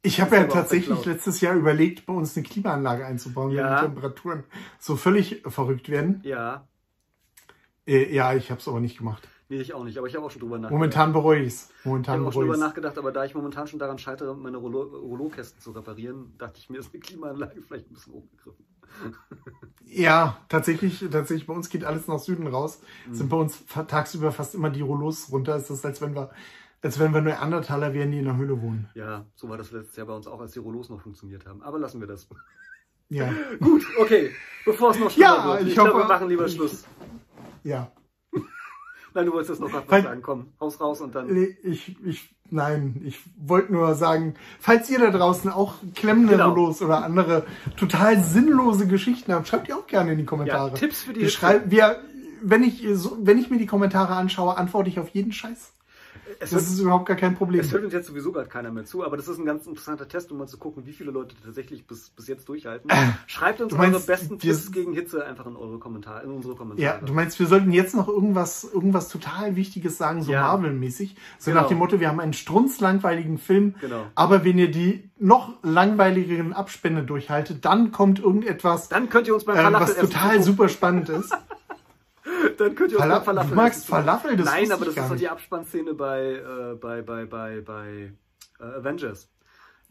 Ich 0.06 0.20
habe 0.20 0.36
ja 0.36 0.44
tatsächlich 0.44 1.06
letztes 1.06 1.40
Jahr 1.42 1.56
überlegt, 1.56 2.06
bei 2.06 2.14
uns 2.14 2.36
eine 2.36 2.46
Klimaanlage 2.46 3.06
einzubauen, 3.06 3.52
Ja. 3.52 3.64
wenn 3.70 3.76
die 3.78 3.94
Temperaturen 3.94 4.44
so 4.78 4.96
völlig 4.98 5.42
verrückt 5.48 5.88
werden. 5.90 6.20
Ja, 6.24 6.68
Äh, 7.88 8.14
ja, 8.14 8.34
ich 8.34 8.52
habe 8.52 8.60
es 8.62 8.68
aber 8.68 8.80
nicht 8.82 8.98
gemacht. 8.98 9.28
nee, 9.50 9.60
ich 9.62 9.74
auch 9.74 9.84
nicht, 9.84 9.98
aber 9.98 10.08
ich 10.08 10.16
habe 10.16 10.26
auch 10.26 10.32
schon 10.32 10.42
drüber 10.42 10.58
nachgedacht. 10.58 10.74
Momentan 10.74 11.14
bereue 11.14 11.40
ich 11.42 11.48
es. 11.54 11.70
Ich 11.84 11.86
habe 12.08 12.28
auch 12.28 12.34
schon 12.34 12.44
drüber 12.44 12.58
nachgedacht, 12.58 12.98
aber 12.98 13.12
da 13.14 13.24
ich 13.26 13.34
momentan 13.34 13.68
schon 13.68 13.80
daran 13.80 13.98
scheitere, 13.98 14.36
meine 14.36 14.58
Rollo- 14.58 14.84
Rollo-Kästen 15.00 15.62
zu 15.62 15.72
reparieren, 15.72 16.34
dachte 16.38 16.60
ich 16.60 16.70
mir, 16.70 16.80
ist 16.80 16.94
eine 16.94 17.00
Klimaanlage 17.02 17.62
vielleicht 17.62 17.90
ein 17.90 17.94
bisschen 17.94 18.14
hochgegriffen. 18.14 18.66
Ja, 19.86 20.38
tatsächlich, 20.50 21.00
tatsächlich, 21.12 21.48
bei 21.48 21.54
uns 21.54 21.70
geht 21.70 21.84
alles 21.84 22.08
nach 22.08 22.20
Süden 22.20 22.48
raus. 22.48 22.82
Mhm. 23.08 23.14
Sind 23.16 23.30
bei 23.30 23.38
uns 23.38 23.64
tagsüber 23.88 24.32
fast 24.32 24.54
immer 24.56 24.70
die 24.70 24.82
Rollos 24.82 25.32
runter. 25.32 25.56
Es 25.56 25.70
ist, 25.70 25.86
als 25.86 26.02
wenn 26.02 26.14
wir, 26.16 26.30
als 26.84 27.00
wenn 27.00 27.14
wir 27.14 27.22
Neandertaler 27.22 27.94
wären, 27.94 28.12
die 28.12 28.20
in 28.20 28.26
der 28.26 28.38
Höhle 28.38 28.62
wohnen. 28.62 28.88
Ja, 28.94 29.26
so 29.36 29.50
war 29.50 29.58
das 29.58 29.72
letztes 29.72 29.96
Jahr 29.96 30.06
bei 30.08 30.14
uns 30.14 30.28
auch, 30.28 30.40
als 30.42 30.52
die 30.52 30.60
Rollos 30.60 30.90
noch 30.90 31.02
funktioniert 31.02 31.46
haben. 31.48 31.64
Aber 31.64 31.80
lassen 31.80 32.00
wir 32.00 32.08
das. 32.08 32.28
Ja, 33.10 33.30
Gut, 33.60 33.84
okay. 34.00 34.32
Bevor 34.66 34.92
es 34.92 34.98
noch 35.00 35.12
schlimmer 35.12 35.36
Ja, 35.36 35.46
wird. 35.46 35.62
Ich, 35.64 35.68
ich 35.70 35.74
glaube, 35.76 35.92
hoffe- 35.94 36.00
wir 36.04 36.08
machen 36.08 36.30
lieber 36.30 36.48
Schluss. 36.48 36.86
ja. 37.64 37.92
Nein, 39.14 39.26
du 39.28 39.34
wolltest 39.34 39.50
jetzt 39.52 39.60
noch 39.60 39.72
was 39.72 39.84
Weil- 39.88 40.02
sagen. 40.04 40.22
Komm, 40.24 40.48
haus 40.60 40.80
raus 40.82 41.00
und 41.02 41.14
dann. 41.14 41.28
Nee, 41.32 41.56
ich, 41.62 41.96
ich, 42.04 42.34
nein, 42.50 43.00
ich 43.06 43.20
wollte 43.38 43.72
nur 43.72 43.94
sagen, 43.94 44.34
falls 44.60 44.90
ihr 44.90 44.98
da 44.98 45.12
draußen 45.12 45.52
auch 45.52 45.76
klemmende 45.94 46.32
Genau. 46.34 46.50
Rollos 46.50 46.82
oder 46.82 47.04
andere 47.04 47.46
total 47.78 48.24
sinnlose 48.24 48.88
Geschichten 48.88 49.32
habt, 49.34 49.48
schreibt 49.48 49.68
die 49.68 49.74
auch 49.74 49.86
gerne 49.86 50.14
in 50.14 50.18
die 50.18 50.26
Kommentare. 50.26 50.70
Ja, 50.70 50.74
Tipps 50.76 51.04
für 51.04 51.14
die 51.14 51.22
wir 51.22 51.30
schreiben, 51.30 51.70
wir, 51.70 52.02
wenn 52.42 52.64
ich, 52.64 52.84
so, 52.94 53.18
wenn 53.22 53.38
ich 53.38 53.52
mir 53.52 53.60
die 53.60 53.68
Kommentare 53.68 54.16
anschaue, 54.16 54.58
antworte 54.58 54.90
ich 54.90 54.98
auf 55.00 55.10
jeden 55.10 55.34
Scheiß. 55.34 55.73
Es 56.40 56.52
Das 56.52 56.54
wird, 56.54 56.62
ist 56.64 56.80
überhaupt 56.80 57.06
gar 57.06 57.18
kein 57.18 57.36
Problem. 57.36 57.62
es 57.62 57.72
hört 57.72 57.84
uns 57.84 57.94
jetzt 57.94 58.08
sowieso 58.08 58.32
gerade 58.32 58.50
keiner 58.50 58.72
mehr 58.72 58.86
zu, 58.86 59.04
aber 59.06 59.18
das 59.18 59.28
ist 59.28 59.38
ein 59.40 59.46
ganz 59.46 59.66
interessanter 59.68 60.08
Test, 60.08 60.32
um 60.32 60.38
mal 60.38 60.48
zu 60.48 60.58
gucken, 60.58 60.86
wie 60.86 60.94
viele 60.94 61.12
Leute 61.12 61.36
tatsächlich 61.44 61.86
bis, 61.88 62.10
bis 62.10 62.28
jetzt 62.28 62.48
durchhalten. 62.50 62.90
Schreibt 63.28 63.62
uns 63.62 63.74
meinst, 63.74 63.96
eure 63.96 64.06
besten 64.06 64.42
wir- 64.42 64.54
Tipps 64.54 64.72
gegen 64.72 64.94
Hitze 64.94 65.26
einfach 65.26 65.46
in 65.46 65.56
eure 65.56 65.80
Kommentare, 65.80 66.24
in 66.24 66.32
unsere 66.32 66.56
Kommentare. 66.56 66.82
Ja, 66.84 66.98
du 67.06 67.14
meinst, 67.14 67.40
wir 67.40 67.48
sollten 67.48 67.72
jetzt 67.72 67.96
noch 67.96 68.08
irgendwas, 68.08 68.64
irgendwas 68.64 69.10
total 69.10 69.56
Wichtiges 69.56 69.98
sagen, 69.98 70.24
so 70.24 70.32
Ja. 70.32 70.42
Marvel-mäßig. 70.42 71.16
So 71.40 71.52
Genau. 71.52 71.62
nach 71.62 71.68
dem 71.70 71.78
Motto, 71.78 72.00
wir 72.00 72.08
haben 72.10 72.20
einen 72.20 72.34
strunzlangweiligen 72.34 73.38
Film, 73.38 73.76
Genau. 73.82 74.06
aber 74.16 74.44
wenn 74.44 74.58
ihr 74.58 74.72
die 74.72 75.10
noch 75.20 75.54
langweiligeren 75.64 76.54
Abspänne 76.54 77.04
durchhaltet, 77.04 77.64
dann 77.66 77.92
kommt 77.92 78.20
irgendetwas, 78.20 78.90
Dann 78.90 79.10
könnt 79.10 79.28
ihr 79.28 79.34
uns 79.34 79.46
beim 79.46 79.56
äh, 79.58 79.74
was 79.80 79.96
total 79.96 80.42
super 80.44 80.68
spannend 80.70 81.10
ist. 81.10 81.32
Dann 82.58 82.76
könnt 82.76 82.92
ihr 82.92 82.98
uns 82.98 83.06
Fala- 83.06 83.16
beim 83.16 83.24
Falafel 83.26 83.50
du 83.50 83.56
magst. 83.56 83.86
Falafel? 83.88 84.38
Das 84.38 84.46
Nein, 84.46 84.72
aber 84.72 84.86
das 84.86 84.96
ist 84.98 85.10
doch 85.10 85.16
die. 85.16 85.30
Abspannszene 85.30 85.94
bei, 85.94 86.34
äh, 86.36 86.76
bei, 86.80 87.02
bei, 87.02 87.26
bei, 87.26 87.62
bei 87.62 88.12
äh, 88.60 88.64
Avengers. 88.64 89.30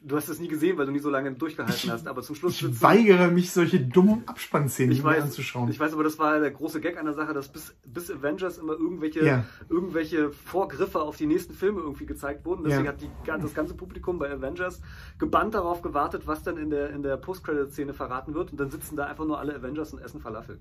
Du 0.05 0.17
hast 0.17 0.29
es 0.29 0.41
nie 0.41 0.49
gesehen, 0.49 0.77
weil 0.79 0.87
du 0.87 0.91
nie 0.91 0.99
so 0.99 1.11
lange 1.11 1.31
durchgehalten 1.33 1.93
hast, 1.93 2.09
aber 2.09 2.23
zum 2.23 2.35
Schluss 2.35 2.61
Ich 2.61 2.83
weigere 2.83 3.29
mich, 3.29 3.53
solche 3.53 3.79
dummen 3.79 4.25
Abspannszenen 4.27 4.91
ich 4.91 5.05
weiß, 5.05 5.23
anzuschauen. 5.23 5.71
ich 5.71 5.79
weiß, 5.79 5.93
aber 5.93 6.03
das 6.03 6.19
war 6.19 6.41
der 6.41 6.51
große 6.51 6.81
Gag 6.81 6.99
an 6.99 7.05
der 7.05 7.15
Sache, 7.15 7.33
dass 7.35 7.47
bis, 7.47 7.73
bis 7.87 8.11
Avengers 8.11 8.59
immer 8.59 8.73
irgendwelche, 8.73 9.25
Ja. 9.25 9.45
irgendwelche 9.69 10.33
Vorgriffe 10.33 11.01
auf 11.01 11.19
die 11.19 11.27
nächsten 11.27 11.55
Filme 11.55 11.83
irgendwie 11.83 12.05
gezeigt 12.07 12.45
wurden. 12.45 12.65
Deswegen 12.65 12.87
Ja. 12.87 12.91
hat 12.91 13.01
die, 13.01 13.11
das 13.25 13.55
ganze 13.55 13.75
Publikum 13.75 14.19
bei 14.19 14.29
Avengers 14.29 14.81
gebannt 15.21 15.55
darauf 15.55 15.83
gewartet, 15.83 16.27
was 16.27 16.43
dann 16.43 16.57
in 16.57 16.71
der, 16.71 16.91
in 16.91 17.05
der 17.05 17.17
Post-Credit-Szene 17.17 17.95
verraten 17.95 18.35
wird. 18.35 18.51
Und 18.51 18.59
dann 18.59 18.73
sitzen 18.73 18.97
da 18.97 19.05
einfach 19.07 19.25
nur 19.25 19.38
alle 19.38 19.55
Avengers 19.55 19.93
und 19.93 20.01
essen 20.03 20.21
Falafel. 20.21 20.59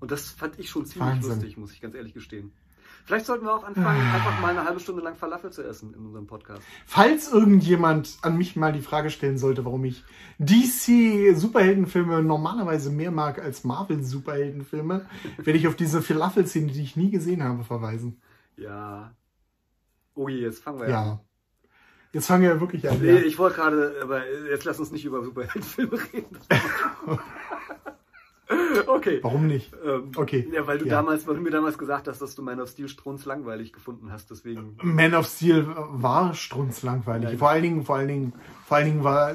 Und 0.00 0.10
das 0.10 0.28
fand 0.30 0.58
ich 0.58 0.68
schon 0.70 0.86
ziemlich 0.86 1.14
Wahnsinn. 1.14 1.30
lustig, 1.32 1.56
muss 1.56 1.72
ich 1.72 1.80
ganz 1.80 1.94
ehrlich 1.94 2.14
gestehen. 2.14 2.52
Vielleicht 3.06 3.26
sollten 3.26 3.44
wir 3.44 3.52
auch 3.54 3.64
anfangen, 3.64 4.00
einfach 4.00 4.40
mal 4.40 4.48
eine 4.56 4.64
halbe 4.64 4.80
Stunde 4.80 5.02
lang 5.02 5.14
Falafel 5.14 5.52
zu 5.52 5.62
essen 5.62 5.92
in 5.92 6.06
unserem 6.06 6.26
Podcast. 6.26 6.62
Falls 6.86 7.30
irgendjemand 7.30 8.16
an 8.22 8.38
mich 8.38 8.56
mal 8.56 8.72
die 8.72 8.80
Frage 8.80 9.10
stellen 9.10 9.36
sollte, 9.36 9.66
warum 9.66 9.84
ich 9.84 10.02
DC 10.38 11.36
Superheldenfilme 11.36 12.22
normalerweise 12.22 12.90
mehr 12.90 13.10
mag 13.10 13.38
als 13.42 13.62
Marvel 13.62 14.02
Superheldenfilme, 14.02 15.04
werde 15.36 15.58
ich 15.58 15.68
auf 15.68 15.76
diese 15.76 16.00
Falafel-Szene, 16.00 16.72
die 16.72 16.82
ich 16.82 16.96
nie 16.96 17.10
gesehen 17.10 17.42
habe, 17.42 17.62
verweisen. 17.64 18.22
Ja. 18.56 19.14
Oh 20.14 20.28
je, 20.28 20.40
jetzt 20.40 20.62
fangen 20.62 20.80
wir 20.80 20.88
Ja. 20.88 21.02
an. 21.02 21.20
Jetzt 22.14 22.28
fangen 22.28 22.44
wir 22.44 22.58
wirklich 22.60 22.88
an. 22.88 23.00
Nee, 23.02 23.08
Ja. 23.12 23.20
ich 23.20 23.38
wollte 23.38 23.56
gerade, 23.56 23.96
aber 24.02 24.22
jetzt 24.48 24.64
lass 24.64 24.78
uns 24.80 24.92
nicht 24.92 25.04
über 25.04 25.22
Superheldenfilme 25.22 25.98
reden. 26.14 26.38
okay. 28.86 29.18
Warum 29.22 29.46
nicht? 29.46 29.72
Ähm, 29.84 30.12
Okay. 30.16 30.48
Ja, 30.52 30.66
weil 30.66 30.78
du 30.78 30.86
Ja. 30.86 30.96
damals, 30.96 31.26
weil 31.26 31.36
du 31.36 31.40
mir 31.40 31.50
damals 31.50 31.78
gesagt 31.78 32.08
hast, 32.08 32.20
dass 32.20 32.34
du 32.34 32.42
Man 32.42 32.60
of 32.60 32.68
Steel 32.70 32.88
strunz 32.88 33.24
langweilig 33.24 33.72
gefunden 33.72 34.10
hast, 34.12 34.30
deswegen. 34.30 34.76
Man 34.82 35.14
of 35.14 35.26
Steel 35.26 35.66
war 35.68 36.34
strunzlangweilig. 36.34 37.28
Nein. 37.30 37.38
Vor 37.38 37.48
allen 37.50 37.62
Dingen, 37.62 37.84
vor 37.84 37.96
allen 37.96 38.08
Dingen, 38.08 38.32
vor 38.66 38.76
allen 38.76 38.86
Dingen 38.86 39.04
war. 39.04 39.30
Äh, 39.32 39.34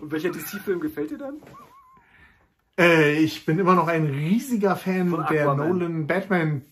Und 0.00 0.10
welcher 0.12 0.30
DC-Film 0.30 0.80
gefällt 0.80 1.10
dir 1.10 1.18
dann? 1.18 1.36
äh, 2.78 3.18
ich 3.20 3.44
bin 3.44 3.58
immer 3.58 3.74
noch 3.74 3.88
ein 3.88 4.06
riesiger 4.06 4.76
Fan 4.76 5.10
Von 5.10 5.26
der 5.30 5.42
Aquaman. 5.48 5.68
Nolan 5.80 6.06
Batman. 6.06 6.62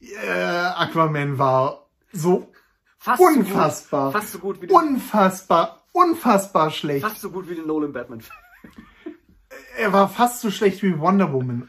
Äh, 0.00 0.28
Aquaman 0.30 1.38
war 1.38 1.88
so 2.12 2.52
Fast 2.98 3.20
unfassbar. 3.20 4.12
So 4.12 4.12
gut, 4.12 4.22
fast 4.22 4.32
so 4.32 4.38
gut 4.38 4.62
wie 4.62 4.66
unfassbar, 4.70 5.82
unfassbar 5.92 6.70
schlecht. 6.70 7.04
fast 7.04 7.20
so 7.20 7.30
gut 7.30 7.48
wie 7.50 7.54
den 7.54 7.66
Nolan 7.66 7.92
Batman. 7.92 8.22
Er 9.76 9.92
war 9.92 10.08
fast 10.08 10.40
so 10.40 10.50
schlecht 10.50 10.82
wie 10.82 10.98
Wonder 10.98 11.32
Woman. 11.32 11.68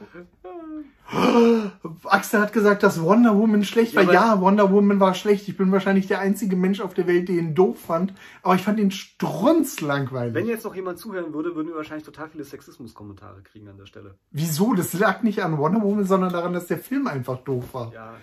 Axel 2.06 2.40
hat 2.40 2.52
gesagt, 2.52 2.82
dass 2.82 3.02
Wonder 3.02 3.38
Woman 3.38 3.64
schlecht 3.64 3.94
Ja, 3.94 4.08
war. 4.08 4.14
Ja, 4.14 4.42
Wonder 4.42 4.72
Woman 4.72 5.00
war 5.00 5.14
schlecht. 5.14 5.48
Ich 5.48 5.56
bin 5.56 5.72
wahrscheinlich 5.72 6.08
der 6.08 6.20
einzige 6.20 6.56
Mensch 6.56 6.82
auf 6.82 6.94
der 6.94 7.08
Welt, 7.08 7.30
der 7.30 7.36
ihn 7.36 7.54
doof 7.54 7.80
fand. 7.80 8.14
Aber 8.42 8.56
ich 8.56 8.62
fand 8.62 8.80
ihn 8.80 8.92
strunzlangweilig. 8.92 10.34
Wenn 10.34 10.48
jetzt 10.48 10.66
noch 10.66 10.76
jemand 10.76 10.98
zuhören 10.98 11.34
würde, 11.34 11.56
würden 11.56 11.68
wir 11.70 11.76
wahrscheinlich 11.76 12.06
total 12.06 12.30
viele 12.30 12.44
Sexismus-Kommentare 12.44 13.44
kriegen 13.44 13.68
an 13.68 13.78
der 13.78 13.86
Stelle. 13.86 14.16
Wieso? 14.32 14.74
Das 14.74 14.94
lag 14.94 15.22
nicht 15.22 15.44
an 15.44 15.58
Wonder 15.58 15.82
Woman, 15.82 16.06
sondern 16.06 16.34
daran, 16.34 16.54
dass 16.54 16.68
der 16.68 16.80
Film 16.80 17.08
einfach 17.08 17.38
doof 17.44 17.74
war. 17.74 17.94
Ja. 17.94 18.16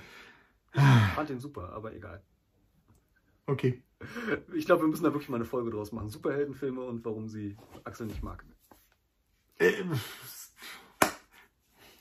Ich 0.75 0.81
fand 1.15 1.29
den 1.29 1.39
super, 1.39 1.73
aber 1.75 1.95
egal. 1.95 2.21
Okay. 3.47 3.83
Ich 4.55 4.67
glaube, 4.67 4.83
wir 4.83 4.89
müssen 4.89 5.05
da 5.05 5.13
wirklich 5.13 5.29
mal 5.29 5.37
eine 5.37 5.45
Folge 5.45 5.71
draus 5.71 5.93
machen. 5.93 6.09
Superheldenfilme 6.09 6.81
und 6.83 7.05
warum 7.05 7.29
sie 7.29 7.57
Axel 7.85 8.07
nicht 8.07 8.23
mag. 8.23 8.45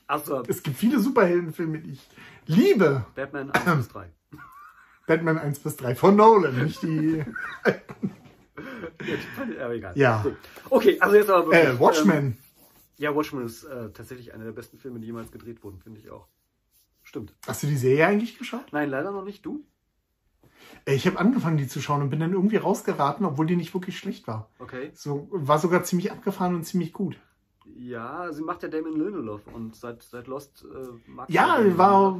Achso. 0.07 0.43
Es 0.47 0.61
gibt 0.61 0.77
viele 0.77 0.99
Superheldenfilme, 0.99 1.79
die 1.79 1.93
ich 1.93 2.07
liebe. 2.45 3.05
Batman 3.15 3.51
1 3.51 3.77
bis 3.77 3.87
3. 3.89 4.09
Batman 5.07 5.37
1 5.37 5.59
bis 5.59 5.77
3 5.77 5.95
von 5.95 6.15
Nolan, 6.15 6.63
nicht 6.65 6.81
die. 6.83 7.23
ja, 9.57 9.71
egal. 9.71 9.97
Ja. 9.97 10.25
Okay, 10.69 10.99
also 10.99 11.15
jetzt 11.15 11.29
aber 11.29 11.47
wirklich. 11.47 11.63
Äh, 11.63 11.79
Watchmen. 11.79 12.17
Ähm, 12.17 12.37
ja, 12.97 13.15
Watchmen 13.15 13.45
ist 13.45 13.63
äh, 13.63 13.89
tatsächlich 13.91 14.33
einer 14.33 14.43
der 14.43 14.51
besten 14.51 14.77
Filme, 14.77 14.99
die 14.99 15.05
jemals 15.07 15.31
gedreht 15.31 15.63
wurden, 15.63 15.79
finde 15.79 15.99
ich 15.99 16.09
auch. 16.11 16.27
Stimmt. 17.03 17.33
Hast 17.47 17.63
du 17.63 17.67
die 17.67 17.77
Serie 17.77 18.05
eigentlich 18.07 18.37
geschaut? 18.37 18.65
Nein, 18.71 18.89
leider 18.89 19.11
noch 19.11 19.23
nicht. 19.23 19.45
Du? 19.45 19.63
Äh, 20.85 20.95
Ich 20.95 21.07
habe 21.07 21.17
angefangen, 21.19 21.57
die 21.57 21.67
zu 21.67 21.81
schauen 21.81 22.01
und 22.01 22.09
bin 22.09 22.19
dann 22.19 22.33
irgendwie 22.33 22.57
rausgeraten, 22.57 23.25
obwohl 23.25 23.47
die 23.47 23.55
nicht 23.55 23.73
wirklich 23.73 23.97
schlecht 23.97 24.27
war. 24.27 24.49
Okay. 24.59 24.91
So, 24.93 25.27
war 25.31 25.57
sogar 25.57 25.83
ziemlich 25.83 26.11
abgefahren 26.11 26.53
und 26.53 26.63
ziemlich 26.65 26.93
gut. 26.93 27.17
Ja, 27.65 28.31
sie 28.31 28.41
macht 28.43 28.63
ja 28.63 28.69
Damon 28.69 28.95
Lindelof 28.99 29.41
und 29.53 29.75
seit, 29.75 30.03
seit 30.03 30.27
Lost 30.27 30.65
äh, 30.65 31.09
mag 31.09 31.29
ich 31.29 31.35
Ja, 31.35 31.57
war. 31.77 32.19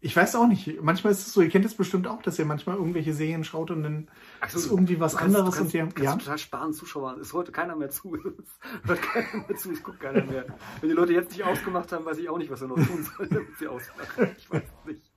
Ich 0.00 0.14
weiß 0.14 0.36
auch 0.36 0.46
nicht. 0.46 0.80
Manchmal 0.80 1.10
ist 1.12 1.26
es 1.26 1.32
so, 1.32 1.40
ihr 1.42 1.48
kennt 1.48 1.64
es 1.64 1.74
bestimmt 1.74 2.06
auch, 2.06 2.22
dass 2.22 2.38
ihr 2.38 2.44
manchmal 2.44 2.76
irgendwelche 2.76 3.12
Serien 3.12 3.42
schaut 3.42 3.72
und 3.72 3.82
dann 3.82 4.08
Ach 4.40 4.54
ist 4.54 4.70
irgendwie 4.70 5.00
was 5.00 5.16
kannst- 5.16 5.36
anderes 5.36 5.56
kannst, 5.56 5.74
und 5.74 5.78
ihr. 5.78 5.86
kannst 5.86 6.02
Ja. 6.04 6.16
total 6.16 6.38
sparen, 6.38 6.72
Zuschauer. 6.72 7.16
Es 7.20 7.32
hört 7.32 7.52
keiner 7.52 7.74
mehr 7.74 7.90
zu. 7.90 8.14
Es 8.84 8.88
hört 8.88 9.02
keiner 9.02 9.44
mehr 9.48 9.56
zu, 9.56 9.72
es 9.72 9.82
guckt 9.82 9.98
keiner 10.00 10.22
mehr. 10.24 10.46
Wenn 10.80 10.88
die 10.90 10.94
Leute 10.94 11.12
jetzt 11.14 11.32
nicht 11.32 11.42
ausgemacht 11.44 11.90
haben, 11.92 12.04
weiß 12.04 12.18
ich 12.18 12.28
auch 12.28 12.38
nicht, 12.38 12.50
was 12.50 12.60
wir 12.60 12.68
noch 12.68 12.76
tun 12.76 13.02
sollen, 13.16 13.28
damit 13.30 13.56
sie 13.58 13.66
ausmachen. 13.66 14.36
Ich 14.38 14.48
weiß 14.50 14.62
es 14.62 14.86
nicht. 14.92 15.12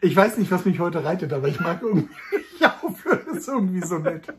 Ich 0.00 0.14
weiß 0.16 0.38
nicht, 0.38 0.50
was 0.52 0.64
mich 0.64 0.78
heute 0.78 1.02
reitet, 1.04 1.32
aber 1.32 1.48
ich 1.48 1.58
mag 1.60 1.82
irgendwie. 1.82 2.08
Ja, 2.60 2.80
das 3.26 3.36
ist 3.38 3.48
irgendwie 3.48 3.80
so 3.84 3.98
nett. 3.98 4.32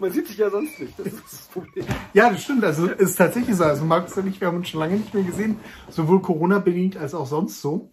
Man 0.00 0.10
sieht 0.10 0.26
sich 0.26 0.38
ja 0.38 0.50
sonst 0.50 0.80
nicht, 0.80 0.98
das 0.98 1.06
ist 1.06 1.24
das 1.24 1.48
Problem. 1.48 1.84
Ja, 2.14 2.30
das 2.30 2.42
stimmt. 2.42 2.64
Also 2.64 2.86
ist 2.86 3.16
tatsächlich 3.16 3.56
so. 3.56 3.64
Also 3.64 3.84
Markus 3.84 4.16
und 4.16 4.26
ich, 4.26 4.40
wir 4.40 4.48
haben 4.48 4.56
uns 4.56 4.68
schon 4.68 4.80
lange 4.80 4.96
nicht 4.96 5.12
mehr 5.12 5.24
gesehen, 5.24 5.58
sowohl 5.90 6.22
Corona-bedingt 6.22 6.96
als 6.96 7.14
auch 7.14 7.26
sonst 7.26 7.60
so. 7.60 7.90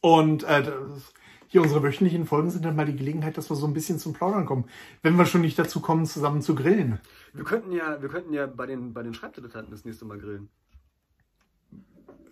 Und 0.00 0.42
äh, 0.42 0.64
hier 1.46 1.62
unsere 1.62 1.82
wöchentlichen 1.82 2.26
Folgen 2.26 2.50
sind 2.50 2.64
dann 2.64 2.74
mal 2.74 2.86
die 2.86 2.96
Gelegenheit, 2.96 3.36
dass 3.36 3.50
wir 3.50 3.56
so 3.56 3.66
ein 3.66 3.74
bisschen 3.74 3.98
zum 3.98 4.14
Plaudern 4.14 4.46
kommen. 4.46 4.64
Wenn 5.02 5.16
wir 5.16 5.26
schon 5.26 5.42
nicht 5.42 5.58
dazu 5.58 5.80
kommen, 5.80 6.06
zusammen 6.06 6.42
zu 6.42 6.54
grillen. 6.54 6.98
Wir 7.32 7.44
könnten 7.44 7.72
ja, 7.72 8.00
wir 8.00 8.08
könnten 8.08 8.32
ja 8.32 8.46
bei 8.46 8.66
den, 8.66 8.92
bei 8.92 9.02
den 9.02 9.14
Schreibdilettanten 9.14 9.70
das 9.70 9.84
nächste 9.84 10.04
Mal 10.04 10.18
grillen. 10.18 10.48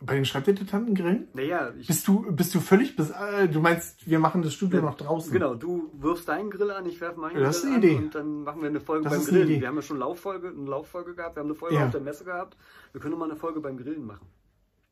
Bei 0.03 0.15
den 0.15 0.25
Schreibdilettanten 0.25 0.95
grillen? 0.95 1.29
Naja, 1.35 1.73
ich, 1.79 1.87
Bist 1.87 2.09
du, 2.09 2.33
bist 2.33 2.55
du 2.55 2.61
völlig, 2.61 2.97
bis, 2.97 3.11
äh, 3.11 3.49
du 3.49 3.61
meinst, 3.61 4.09
wir 4.09 4.19
machen 4.19 4.41
das 4.41 4.55
Studio 4.55 4.81
noch 4.81 4.97
draußen? 4.97 5.31
Genau, 5.31 5.55
du 5.55 5.91
wirfst 5.93 6.27
deinen 6.29 6.49
Grill 6.51 6.71
an, 6.71 6.87
ich 6.87 7.01
werfe 7.03 7.21
meinen 7.21 7.39
Das 7.39 7.57
ist 7.57 7.63
Grill 7.65 7.75
eine 7.75 7.87
Idee. 7.87 7.97
und 7.97 8.15
dann 8.15 8.43
machen 8.45 8.63
wir 8.63 8.69
eine 8.71 8.81
Folge 8.81 9.05
Das 9.05 9.13
beim 9.19 9.25
Grillen. 9.27 9.49
Idee. 9.49 9.61
Wir 9.61 9.69
haben 9.69 9.77
ja 9.77 9.83
schon 9.83 9.99
Lauffolge, 9.99 10.49
eine 10.49 10.65
Lauffolge 10.71 11.15
gehabt, 11.15 11.37
wir 11.37 11.41
haben 11.41 11.49
eine 11.49 11.55
Folge 11.55 11.75
Ja. 11.77 11.85
auf 11.85 11.91
der 11.93 12.01
Messe 12.01 12.25
gehabt. 12.25 12.57
Wir 12.93 13.01
können 13.03 13.19
mal 13.19 13.27
eine 13.31 13.37
Folge 13.39 13.61
beim 13.61 13.77
Grillen 13.77 14.07
machen. 14.07 14.27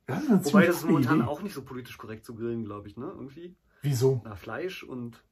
Das 0.06 0.22
ist 0.24 0.52
Wobei 0.52 0.66
das 0.66 0.76
ist 0.76 0.84
momentan 0.86 1.20
Idee. 1.20 1.28
auch 1.28 1.40
nicht 1.42 1.54
so 1.54 1.62
politisch 1.62 1.96
korrekt 1.96 2.24
zu 2.26 2.34
grillen, 2.34 2.64
glaube 2.64 2.88
ich, 2.88 2.96
ne? 2.98 3.06
Irgendwie. 3.14 3.56
Wieso? 3.82 4.20
Na, 4.24 4.34
Fleisch 4.36 4.82
und 4.82 5.22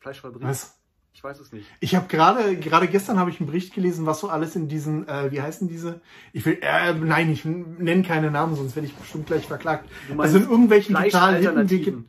Fleischfabrik. 0.00 0.42
Was? 0.42 0.78
Ich 1.14 1.22
weiß 1.22 1.38
es 1.40 1.52
nicht. 1.52 1.66
Ich 1.80 1.94
habe 1.94 2.08
gerade 2.08 2.56
gerade 2.56 2.88
gestern 2.88 3.18
habe 3.18 3.30
ich 3.30 3.38
einen 3.38 3.46
Bericht 3.46 3.74
gelesen, 3.74 4.06
was 4.06 4.20
so 4.20 4.28
alles 4.28 4.56
in 4.56 4.68
diesen, 4.68 5.06
äh, 5.08 5.30
wie 5.30 5.42
heißen 5.42 5.68
diese? 5.68 6.00
Ich 6.32 6.44
will, 6.46 6.58
äh, 6.62 6.94
nein, 6.94 7.30
ich 7.30 7.44
nenne 7.44 8.02
keine 8.02 8.30
Namen, 8.30 8.56
sonst 8.56 8.74
werde 8.76 8.86
ich 8.88 8.94
bestimmt 8.94 9.26
gleich 9.26 9.46
verklagt. 9.46 9.88
Also 10.16 10.38
in 10.38 10.44
irgendwelchen 10.44 10.96
total 10.96 11.36
hippen. 11.36 11.68
Wege- 11.68 12.04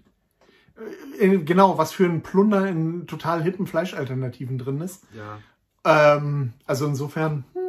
äh, 1.20 1.38
genau, 1.40 1.78
was 1.78 1.92
für 1.92 2.06
ein 2.06 2.24
Plunder 2.24 2.68
in 2.68 3.06
total 3.06 3.44
hippen 3.44 3.68
Fleischalternativen 3.68 4.58
drin 4.58 4.82
ist. 4.82 5.04
Ja. 5.16 5.40
Ähm, 5.86 6.54
also 6.66 6.88
insofern, 6.88 7.44
hm, 7.54 7.62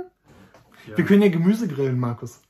ja. 0.86 0.96
wir 0.96 1.04
können 1.04 1.22
ja 1.22 1.28
Gemüse 1.28 1.68
grillen, 1.68 1.98
Markus. 1.98 2.40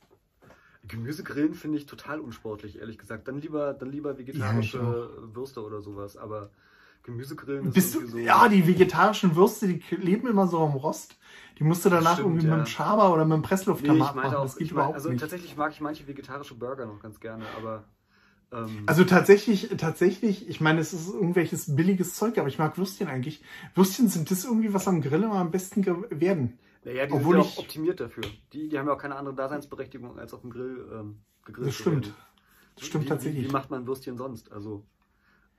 Gemüsegrillen 0.87 1.55
finde 1.55 1.79
ich 1.79 1.87
total 1.87 2.19
unsportlich, 2.19 2.79
ehrlich 2.79 2.99
gesagt. 2.99 3.27
Dann 3.27 3.41
lieber, 3.41 3.73
dann 3.73 3.91
lieber 3.91 4.17
vegetarische 4.19 4.77
Ja, 4.77 5.35
Würste 5.35 5.63
oder 5.63 5.81
sowas. 5.81 6.15
Aber 6.15 6.51
Gemüsegrillen 7.05 7.67
ist 7.67 7.73
Bist 7.75 7.95
du, 7.95 8.05
so. 8.07 8.17
ja, 8.17 8.49
die 8.49 8.65
vegetarischen 8.67 9.35
Würste, 9.35 9.67
die 9.67 9.81
leben 9.95 10.27
immer 10.27 10.47
so 10.47 10.59
am 10.59 10.71
Rost. 10.73 11.17
Die 11.59 11.63
musst 11.63 11.85
du 11.85 11.89
danach 11.89 12.13
Stimmt, 12.13 12.27
irgendwie 12.29 12.47
ja. 12.47 12.57
mit 12.57 12.65
dem 12.65 12.69
Schaber 12.69 13.13
oder 13.13 13.23
mit 13.25 13.37
dem 13.37 13.41
Nee, 13.41 13.47
ich 13.55 13.89
abmachen. 14.01 14.15
meinte 14.15 14.39
auch, 14.39 14.43
das 14.43 14.57
geht 14.57 14.67
ich 14.67 14.71
mein, 14.73 14.77
überhaupt 14.79 14.95
also 14.95 15.09
nicht. 15.09 15.21
tatsächlich 15.21 15.55
mag 15.55 15.71
ich 15.71 15.79
manche 15.81 16.07
vegetarische 16.07 16.55
Burger 16.55 16.85
noch 16.85 16.99
ganz 17.01 17.19
gerne, 17.19 17.45
aber 17.57 17.85
ähm, 18.51 18.83
Also 18.87 19.03
tatsächlich, 19.05 19.69
tatsächlich, 19.77 20.49
ich 20.49 20.59
meine, 20.61 20.79
es 20.81 20.93
ist 20.93 21.13
irgendwelches 21.13 21.75
billiges 21.75 22.15
Zeug, 22.15 22.37
aber 22.37 22.47
ich 22.47 22.57
mag 22.59 22.77
Würstchen 22.77 23.07
eigentlich. 23.07 23.41
Würstchen 23.75 24.07
sind 24.09 24.29
das 24.31 24.43
irgendwie, 24.43 24.73
was 24.73 24.87
am 24.87 25.01
Grill 25.01 25.23
immer 25.23 25.35
am 25.35 25.51
besten 25.51 25.85
werden. 26.09 26.57
naja, 26.83 27.05
die 27.05 27.13
obwohl 27.13 27.35
sind 27.35 27.43
ja 27.43 27.49
ich- 27.49 27.57
auch 27.57 27.61
optimiert 27.63 27.99
dafür. 27.99 28.23
Die, 28.51 28.67
die 28.69 28.77
haben 28.79 28.87
ja 28.87 28.93
auch 28.93 28.97
keine 29.01 29.15
andere 29.15 29.35
Daseinsberechtigung, 29.35 30.19
als 30.19 30.33
auf 30.33 30.41
dem 30.41 30.49
Grill 30.49 30.87
ähm, 30.93 31.21
gegrillt 31.45 31.69
Das 31.69 31.75
zu 31.77 31.81
stimmt. 31.83 32.05
werden. 32.07 32.15
Das 32.75 32.85
stimmt 32.87 33.05
wie, 33.05 33.09
tatsächlich. 33.09 33.43
Wie, 33.45 33.47
wie 33.49 33.53
macht 33.53 33.69
man 33.71 33.87
Würstchen 33.87 34.17
sonst? 34.17 34.51
Also 34.51 34.85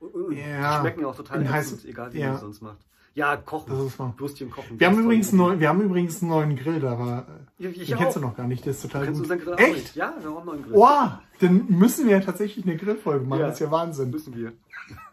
und- 0.00 0.32
Ja, 0.36 0.74
die 0.76 0.80
schmecken 0.80 1.00
ja 1.00 1.06
auch 1.08 1.16
total 1.16 1.40
heißen- 1.46 1.86
egal 1.86 2.12
wie 2.12 2.18
ja. 2.20 2.26
man 2.28 2.34
es 2.36 2.40
sonst 2.42 2.62
macht. 2.62 2.78
Ja, 3.14 3.34
kochen. 3.38 3.70
Das 3.72 3.80
ist 3.82 3.98
wahr. 3.98 4.12
Würstchen 4.18 4.50
kochen. 4.50 4.78
Wir 4.78 4.88
haben, 4.88 4.98
übrigens 4.98 5.32
neuen, 5.32 5.58
wir 5.58 5.70
haben 5.70 5.80
übrigens 5.80 6.20
einen 6.20 6.30
neuen 6.30 6.54
Grill, 6.54 6.80
da 6.80 6.98
war, 6.98 7.26
Ja, 7.56 7.70
ich 7.70 7.86
den 7.88 7.96
kennst 7.96 8.16
du 8.16 8.20
noch 8.20 8.36
gar 8.36 8.46
nicht, 8.46 8.64
der 8.66 8.72
ist 8.72 8.82
total 8.82 9.06
Kennst 9.06 9.20
du 9.20 9.22
gut. 9.24 9.32
unseren 9.32 9.44
Grill 9.44 9.54
auch 9.54 9.58
Echt? 9.70 9.74
nicht? 9.84 9.96
Ja, 9.96 10.14
wir 10.20 10.28
haben 10.28 10.36
auch 10.48 10.52
einen 10.52 10.62
Grill. 10.64 10.74
Oh, 10.74 11.08
dann 11.40 11.66
müssen 11.70 12.04
wir 12.06 12.18
ja 12.18 12.20
tatsächlich 12.22 12.66
eine 12.66 12.76
Grillfolge 12.76 13.24
machen, 13.24 13.40
Ja. 13.40 13.46
das 13.46 13.54
ist 13.56 13.60
ja 13.60 13.70
Wahnsinn. 13.70 14.10
Müssen 14.10 14.36
wir. 14.36 14.52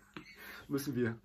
Müssen 0.67 0.95
wir. 0.97 1.15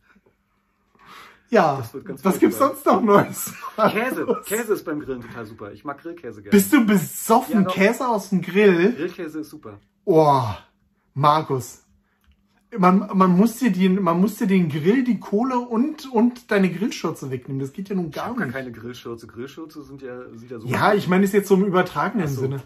Ja, 1.51 1.79
was 1.79 2.39
gibt's 2.39 2.59
furchtbar. 2.59 2.69
sonst 2.69 2.87
noch 2.87 3.03
Neues? 3.03 3.55
Käse. 3.91 4.43
Käse 4.45 4.75
ist 4.75 4.85
beim 4.85 5.01
Grillen 5.01 5.23
total 5.23 5.47
super. 5.47 5.73
Ich 5.73 5.83
mag 5.85 5.99
Grillkäse 5.99 6.43
gerne. 6.43 6.51
Bist 6.51 6.73
du 6.73 6.85
besoffen? 6.85 7.63
Ja. 7.65 7.71
Käse 7.71 8.07
aus 8.07 8.29
dem 8.29 8.43
Grill? 8.43 8.93
Grillkäse 8.93 9.41
ist 9.41 9.51
super. 9.51 9.79
Oh, 10.05 10.43
Markus. 11.15 11.83
Man, 12.77 13.09
man, 13.15 13.31
muss 13.31 13.57
dir 13.59 13.73
den, 13.73 14.03
man 14.03 14.21
muss 14.21 14.37
dir 14.37 14.47
den 14.47 14.69
Grill, 14.69 15.03
die 15.03 15.19
Kohle 15.19 15.59
und, 15.59 16.13
und 16.13 16.51
deine 16.51 16.71
Grillschürze 16.71 17.31
wegnehmen. 17.31 17.61
Das 17.61 17.73
geht 17.73 17.89
ja 17.89 17.95
nun 17.95 18.09
Ich 18.09 18.13
gar 18.15 18.35
gar 18.35 18.45
nicht. 18.45 18.55
keine 18.55 18.71
Grillschürze. 18.73 19.27
Grillschürze 19.27 19.83
sind 19.83 20.03
ja, 20.03 20.29
sind 20.35 20.51
ja 20.51 20.59
super. 20.61 20.71
Ja, 20.73 20.93
ich 20.93 21.09
meine 21.09 21.25
es 21.25 21.33
jetzt 21.33 21.49
so 21.49 21.55
im 21.55 21.65
übertragenen 21.65 22.29
so. 22.29 22.43
Sinne. 22.43 22.63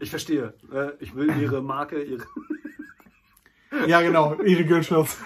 Ich 0.00 0.10
verstehe. 0.10 0.52
Äh, 0.70 0.90
Ich 1.00 1.14
will 1.14 1.30
ihre 1.40 1.62
Marke, 1.62 2.02
ihre 2.02 2.26
Ja, 3.86 4.02
genau, 4.02 4.34
ihre 4.42 4.64
Grillschürze. 4.66 5.16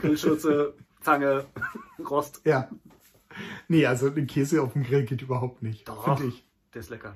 Grillschürze, 0.00 0.74
Zange, 1.00 1.44
Rost. 2.10 2.40
Ja. 2.44 2.68
Nee, 3.68 3.86
also 3.86 4.10
den 4.10 4.26
Käse 4.26 4.62
auf 4.62 4.72
dem 4.72 4.82
Grill 4.84 5.04
geht 5.04 5.22
überhaupt 5.22 5.62
nicht. 5.62 5.88
Doch. 5.88 6.04
Finde 6.16 6.32
ich. 6.32 6.44
Der 6.72 6.80
ist 6.80 6.90
lecker. 6.90 7.14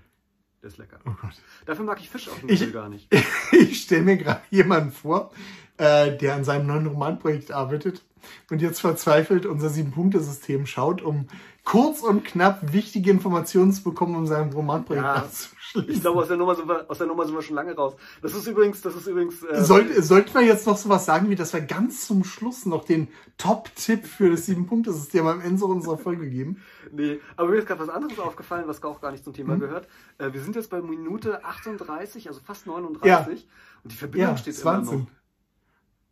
Der 0.63 0.69
ist 0.69 0.79
lecker. 0.79 0.99
Oh 1.07 1.11
Gott. 1.21 1.33
Dafür 1.67 1.85
mag 1.85 2.01
ich 2.01 2.09
Fisch 2.11 2.29
auf 2.29 2.41
dem 2.41 2.49
Ich- 2.49 2.61
Grill 2.61 2.73
gar 2.73 2.89
nicht. 2.89 3.09
Ich 3.53 3.83
stelle 3.83 4.03
mir 4.03 4.17
gerade 4.19 4.43
jemanden 4.51 4.93
vor, 4.93 5.33
äh, 5.79 6.17
der 6.17 6.35
an 6.35 6.45
seinem 6.45 6.67
neuen 6.67 6.87
Romanprojekt 6.87 7.53
arbeitet 7.53 8.03
und 8.51 8.61
jetzt 8.61 8.81
verzweifelt 8.81 9.47
unser 9.47 9.69
Sieben-Punkte-System 9.71 10.67
schaut, 10.67 11.03
um 11.03 11.29
kurz 11.65 12.01
und 12.03 12.25
knapp 12.25 12.73
wichtige 12.73 13.11
Informationen 13.11 13.73
zu 13.73 13.83
bekommen, 13.83 14.17
um 14.17 14.27
sein 14.27 14.51
Romanprojekt 14.53 15.05
Ja, 15.05 15.15
abzuschließen. 15.15 15.91
Ich 15.91 16.01
glaube, 16.01 16.21
aus 16.21 16.29
der 16.29 16.37
Nummer 16.39 16.55
sind 16.55 16.67
wir, 16.67 16.91
aus 16.91 16.99
der 16.99 17.07
Nummer 17.07 17.27
sind 17.27 17.35
wir 17.35 17.43
schon 17.43 17.57
lange 17.57 17.75
raus. 17.77 17.95
Das 18.23 18.35
ist 18.35 18.47
übrigens, 18.47 18.81
das 18.81 18.97
ist 18.97 19.07
übrigens. 19.07 19.43
Äh, 19.43 19.63
Soll, 19.63 20.03
sollten 20.03 20.35
wir 20.35 20.43
jetzt 20.43 20.67
noch 20.67 20.77
sowas 20.79 21.05
sagen, 21.05 21.29
wie 21.31 21.37
dass 21.37 21.53
wir 21.53 21.61
ganz 21.61 22.07
zum 22.07 22.25
Schluss 22.25 22.65
noch 22.67 22.85
den 22.85 23.09
Top-Tipp 23.37 24.07
für 24.07 24.31
das 24.31 24.47
Sieben-Punkte-System 24.47 25.27
am 25.27 25.41
Ende 25.43 25.65
unserer 25.67 25.99
Folge 25.99 26.29
geben? 26.29 26.63
Nee, 26.91 27.21
aber 27.37 27.51
mir 27.51 27.57
ist 27.59 27.67
gerade 27.69 27.81
was 27.81 27.91
anderes 27.91 28.19
aufgefallen, 28.19 28.65
was 28.67 28.83
auch 28.83 29.01
gar 29.01 29.13
nicht 29.13 29.25
zum 29.25 29.33
Mhm. 29.33 29.37
Thema 29.37 29.57
gehört. 29.59 29.89
Äh, 30.17 30.33
wir 30.33 30.41
sind 30.41 30.57
jetzt 30.57 30.71
bei 30.71 30.81
Minute 30.81 31.45
38, 31.45 32.29
also 32.29 32.41
fast 32.43 32.67
39. 32.67 33.47
Und 33.85 33.93
die 33.93 33.97
Verbindung 33.97 34.31
Ja, 34.31 34.37
steht 34.39 34.59
immer 34.61 34.79
noch. 34.81 35.07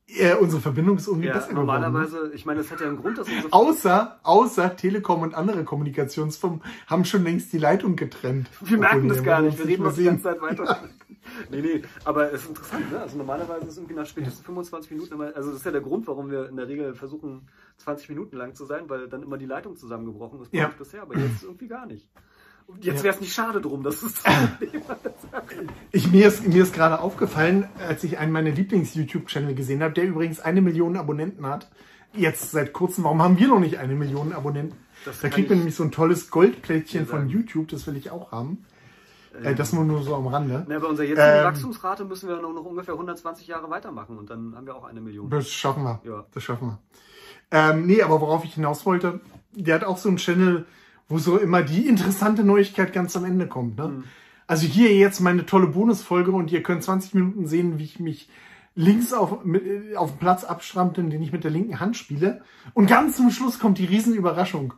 Ja, 0.09 0.37
unsere 0.37 0.63
Verbindung 0.63 0.99
ist 0.99 1.09
irgendwie 1.09 1.27
Ja, 1.27 1.35
besser 1.35 1.49
geworden. 1.51 1.67
ne? 1.67 1.73
normalerweise, 1.81 2.31
ich 2.33 2.47
meine, 2.47 2.61
das 2.61 2.71
hat 2.71 2.81
ja 2.81 2.87
einen 2.87 2.97
Grund, 2.97 3.19
dass 3.19 3.29
unsere 3.29 3.53
Außer, 3.53 4.21
außer 4.23 4.77
Telekom 4.77 5.23
und 5.23 5.35
andere 5.35 5.65
Kommunikationsfirmen 5.65 6.63
haben 6.87 7.05
schon 7.05 7.25
längst 7.25 7.53
die 7.53 7.59
Leitung 7.59 7.97
getrennt. 7.97 8.49
Wir 8.61 8.79
merken 8.79 9.09
das 9.09 9.19
ja, 9.19 9.25
gar 9.25 9.43
nicht, 9.43 9.59
wir 9.59 9.67
reden 9.67 9.83
noch 9.83 9.95
die 9.95 10.05
ganze. 10.05 10.23
Zeit 10.23 10.41
weiter. 10.41 10.85
nee, 11.51 11.61
nee, 11.61 11.83
aber 12.05 12.33
es 12.33 12.43
ist 12.45 12.51
interessant, 12.51 12.93
ne? 12.93 13.01
Also 13.01 13.19
normalerweise 13.19 13.63
ist 13.67 13.73
es 13.73 13.77
irgendwie 13.79 13.95
nach 13.97 14.07
spätestens 14.07 14.47
25 14.47 14.93
Minuten 14.93 15.15
immer, 15.15 15.35
also 15.35 15.51
das 15.51 15.59
ist 15.59 15.65
ja 15.67 15.73
der 15.73 15.81
Grund, 15.81 16.07
warum 16.07 16.31
wir 16.31 16.49
in 16.49 16.57
der 16.57 16.69
Regel 16.69 16.95
versuchen, 16.95 17.49
20 17.79 18.09
Minuten 18.11 18.37
lang 18.37 18.55
zu 18.55 18.65
sein, 18.65 18.89
weil 18.89 19.09
dann 19.09 19.25
immer 19.25 19.39
die 19.39 19.47
Leitung 19.47 19.75
zusammengebrochen 19.77 20.41
ist 20.41 20.53
Ja. 20.55 20.69
bisher, 20.79 21.03
aber 21.03 21.19
jetzt 21.19 21.43
irgendwie 21.43 21.67
gar 21.67 21.85
nicht. 21.87 22.09
Und 22.67 22.85
jetzt 22.85 22.99
Ja. 22.99 23.05
wäre 23.05 23.15
es 23.15 23.21
nicht 23.21 23.33
schade 23.33 23.61
drum, 23.61 23.83
das 23.83 24.03
ist 24.03 24.19
das 24.25 24.35
Problem. 24.61 25.69
Ich, 25.93 26.11
mir 26.11 26.27
ist, 26.29 26.47
mir 26.47 26.63
ist 26.63 26.75
gerade 26.75 27.01
aufgefallen, 27.01 27.69
als 27.87 28.03
ich 28.05 28.19
einen 28.19 28.33
meiner 28.33 28.51
Lieblings-YouTube-Channel 28.51 29.55
gesehen 29.55 29.83
habe, 29.83 29.95
der 29.95 30.05
übrigens 30.05 30.41
eine 30.41 30.61
Million 30.61 30.97
Abonnenten 30.97 31.47
hat. 31.47 31.69
Jetzt 32.13 32.51
seit 32.51 32.73
kurzem, 32.73 33.05
warum 33.05 33.23
haben 33.23 33.39
wir 33.39 33.49
noch 33.49 33.61
nicht 33.61 33.79
eine 33.79 33.95
Million 33.95 34.33
Abonnenten? 34.33 34.77
Das 35.05 35.21
da 35.21 35.29
kriegt 35.29 35.49
man 35.51 35.59
ich 35.59 35.61
nämlich 35.61 35.77
so 35.77 35.85
ein 35.85 35.93
tolles 35.93 36.31
Goldplättchen 36.31 37.07
von. 37.07 37.29
YouTube, 37.29 37.69
das 37.69 37.87
will 37.87 37.97
ich 37.97 38.11
auch 38.11 38.33
haben. 38.33 38.65
Äh, 39.43 39.55
das 39.55 39.73
nur, 39.73 39.85
nur 39.85 40.03
so 40.03 40.15
am 40.15 40.27
Rande. 40.27 40.65
Na, 40.67 40.79
bei 40.79 40.87
unserer 40.87 41.07
jetzigen 41.07 41.29
Ähm. 41.29 41.45
Wachstumsrate 41.45 42.05
müssen 42.05 42.29
wir 42.29 42.41
noch, 42.41 42.53
noch 42.55 42.65
ungefähr 42.65 42.95
120 42.95 43.47
Jahre 43.47 43.69
weitermachen 43.71 44.19
und 44.19 44.31
dann 44.31 44.55
haben 44.57 44.67
wir 44.67 44.75
auch 44.75 44.85
eine 44.85 45.01
Million. 45.01 45.29
Das 45.31 45.49
schaffen 45.51 45.85
wir. 45.85 46.01
Ja. 46.05 46.25
Das 46.33 46.43
schaffen 46.43 46.69
wir. 46.69 46.79
Ähm, 47.51 47.87
nee, 47.87 48.03
aber 48.03 48.21
worauf 48.21 48.45
ich 48.45 48.55
hinaus 48.55 48.87
wollte, 48.87 49.21
der 49.53 49.77
hat 49.77 49.85
auch 49.85 49.99
so 49.99 50.09
einen 50.09 50.17
Channel, 50.17 50.65
wo 51.09 51.19
so 51.19 51.39
immer 51.39 51.63
die 51.63 51.87
interessante 51.87 52.45
Neuigkeit 52.45 52.93
ganz 52.93 53.17
am 53.17 53.25
Ende 53.25 53.47
kommt. 53.47 53.77
Ne? 53.77 54.05
Also 54.47 54.67
hier 54.67 54.95
jetzt 54.95 55.21
meine 55.21 55.47
tolle 55.47 55.69
Bonusfolge 55.69 56.33
und 56.33 56.53
ihr 56.53 56.63
könnt 56.63 56.83
20 56.83 57.15
Minuten 57.15 57.47
sehen, 57.47 57.79
wie 57.79 57.85
ich 57.85 58.01
mich 58.01 58.29
links 58.75 59.13
auf, 59.13 59.45
mit, 59.45 59.97
auf 59.97 60.13
dem 60.13 60.19
Platz 60.19 60.45
abstrampte, 60.45 61.03
den 61.03 61.23
ich 61.23 61.33
mit 61.33 61.45
der 61.45 61.51
linken 61.51 61.81
Hand 61.81 61.97
spiele. 61.97 62.43
Und 62.75 62.87
ganz 62.87 63.17
zum 63.17 63.31
Schluss 63.31 63.59
kommt 63.59 63.79
die 63.79 63.87
Riesenüberraschung. 63.87 64.75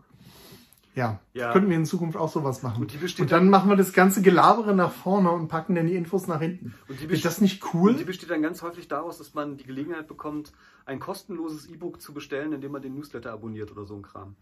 Ja, 0.94 1.20
ja. 1.32 1.52
könnten 1.52 1.70
wir 1.70 1.76
in 1.76 1.86
Zukunft 1.86 2.16
auch 2.16 2.28
sowas 2.28 2.64
machen. 2.64 2.82
Und, 2.82 2.92
und 2.92 3.20
dann, 3.20 3.28
dann 3.28 3.50
machen 3.50 3.68
wir 3.70 3.76
das 3.76 3.92
ganze 3.92 4.20
Gelabere 4.20 4.74
nach 4.74 4.90
vorne 4.90 5.30
und 5.30 5.46
packen 5.46 5.76
dann 5.76 5.86
die 5.86 5.94
Infos 5.94 6.26
nach 6.26 6.40
hinten. 6.40 6.74
Ist 7.08 7.24
das 7.24 7.40
nicht 7.40 7.62
cool? 7.72 7.92
Und 7.92 8.00
die 8.00 8.04
besteht 8.04 8.30
dann 8.30 8.42
ganz 8.42 8.62
häufig 8.62 8.88
daraus, 8.88 9.18
dass 9.18 9.32
man 9.32 9.56
die 9.56 9.64
Gelegenheit 9.64 10.08
bekommt, 10.08 10.52
ein 10.86 10.98
kostenloses 10.98 11.68
E-Book 11.68 12.00
zu 12.00 12.12
bestellen, 12.12 12.52
indem 12.52 12.72
man 12.72 12.82
den 12.82 12.94
Newsletter 12.94 13.32
abonniert 13.32 13.70
oder 13.70 13.84
so 13.84 13.94
ein 13.94 14.02
Kram. 14.02 14.34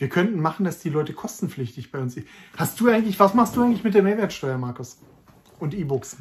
Wir 0.00 0.08
könnten 0.08 0.40
machen, 0.40 0.64
dass 0.64 0.78
die 0.78 0.88
Leute 0.88 1.12
kostenpflichtig 1.12 1.92
bei 1.92 1.98
uns 1.98 2.14
sind. 2.14 2.26
Hast 2.56 2.80
du 2.80 2.88
eigentlich, 2.88 3.20
was 3.20 3.34
machst 3.34 3.54
du 3.54 3.62
eigentlich 3.62 3.84
mit 3.84 3.92
der 3.92 4.02
Mehrwertsteuer, 4.02 4.56
Markus? 4.56 4.98
Und 5.58 5.74
E-Books? 5.74 6.16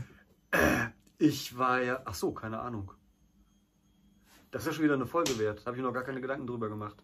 Ich 1.18 1.58
war 1.58 1.82
ja, 1.82 2.02
ach 2.04 2.14
so, 2.14 2.34
keine 2.34 2.60
Ahnung. 2.60 2.92
Das 4.52 4.64
ist 4.64 4.68
ja 4.68 4.74
schon 4.74 4.84
wieder 4.84 4.96
eine 4.96 5.06
Folge 5.06 5.40
wert. 5.40 5.62
Da 5.62 5.68
habe 5.68 5.78
ich 5.78 5.84
noch 5.84 5.94
gar 5.94 6.04
keine 6.04 6.20
Gedanken 6.20 6.46
drüber 6.46 6.68
gemacht. 6.68 6.98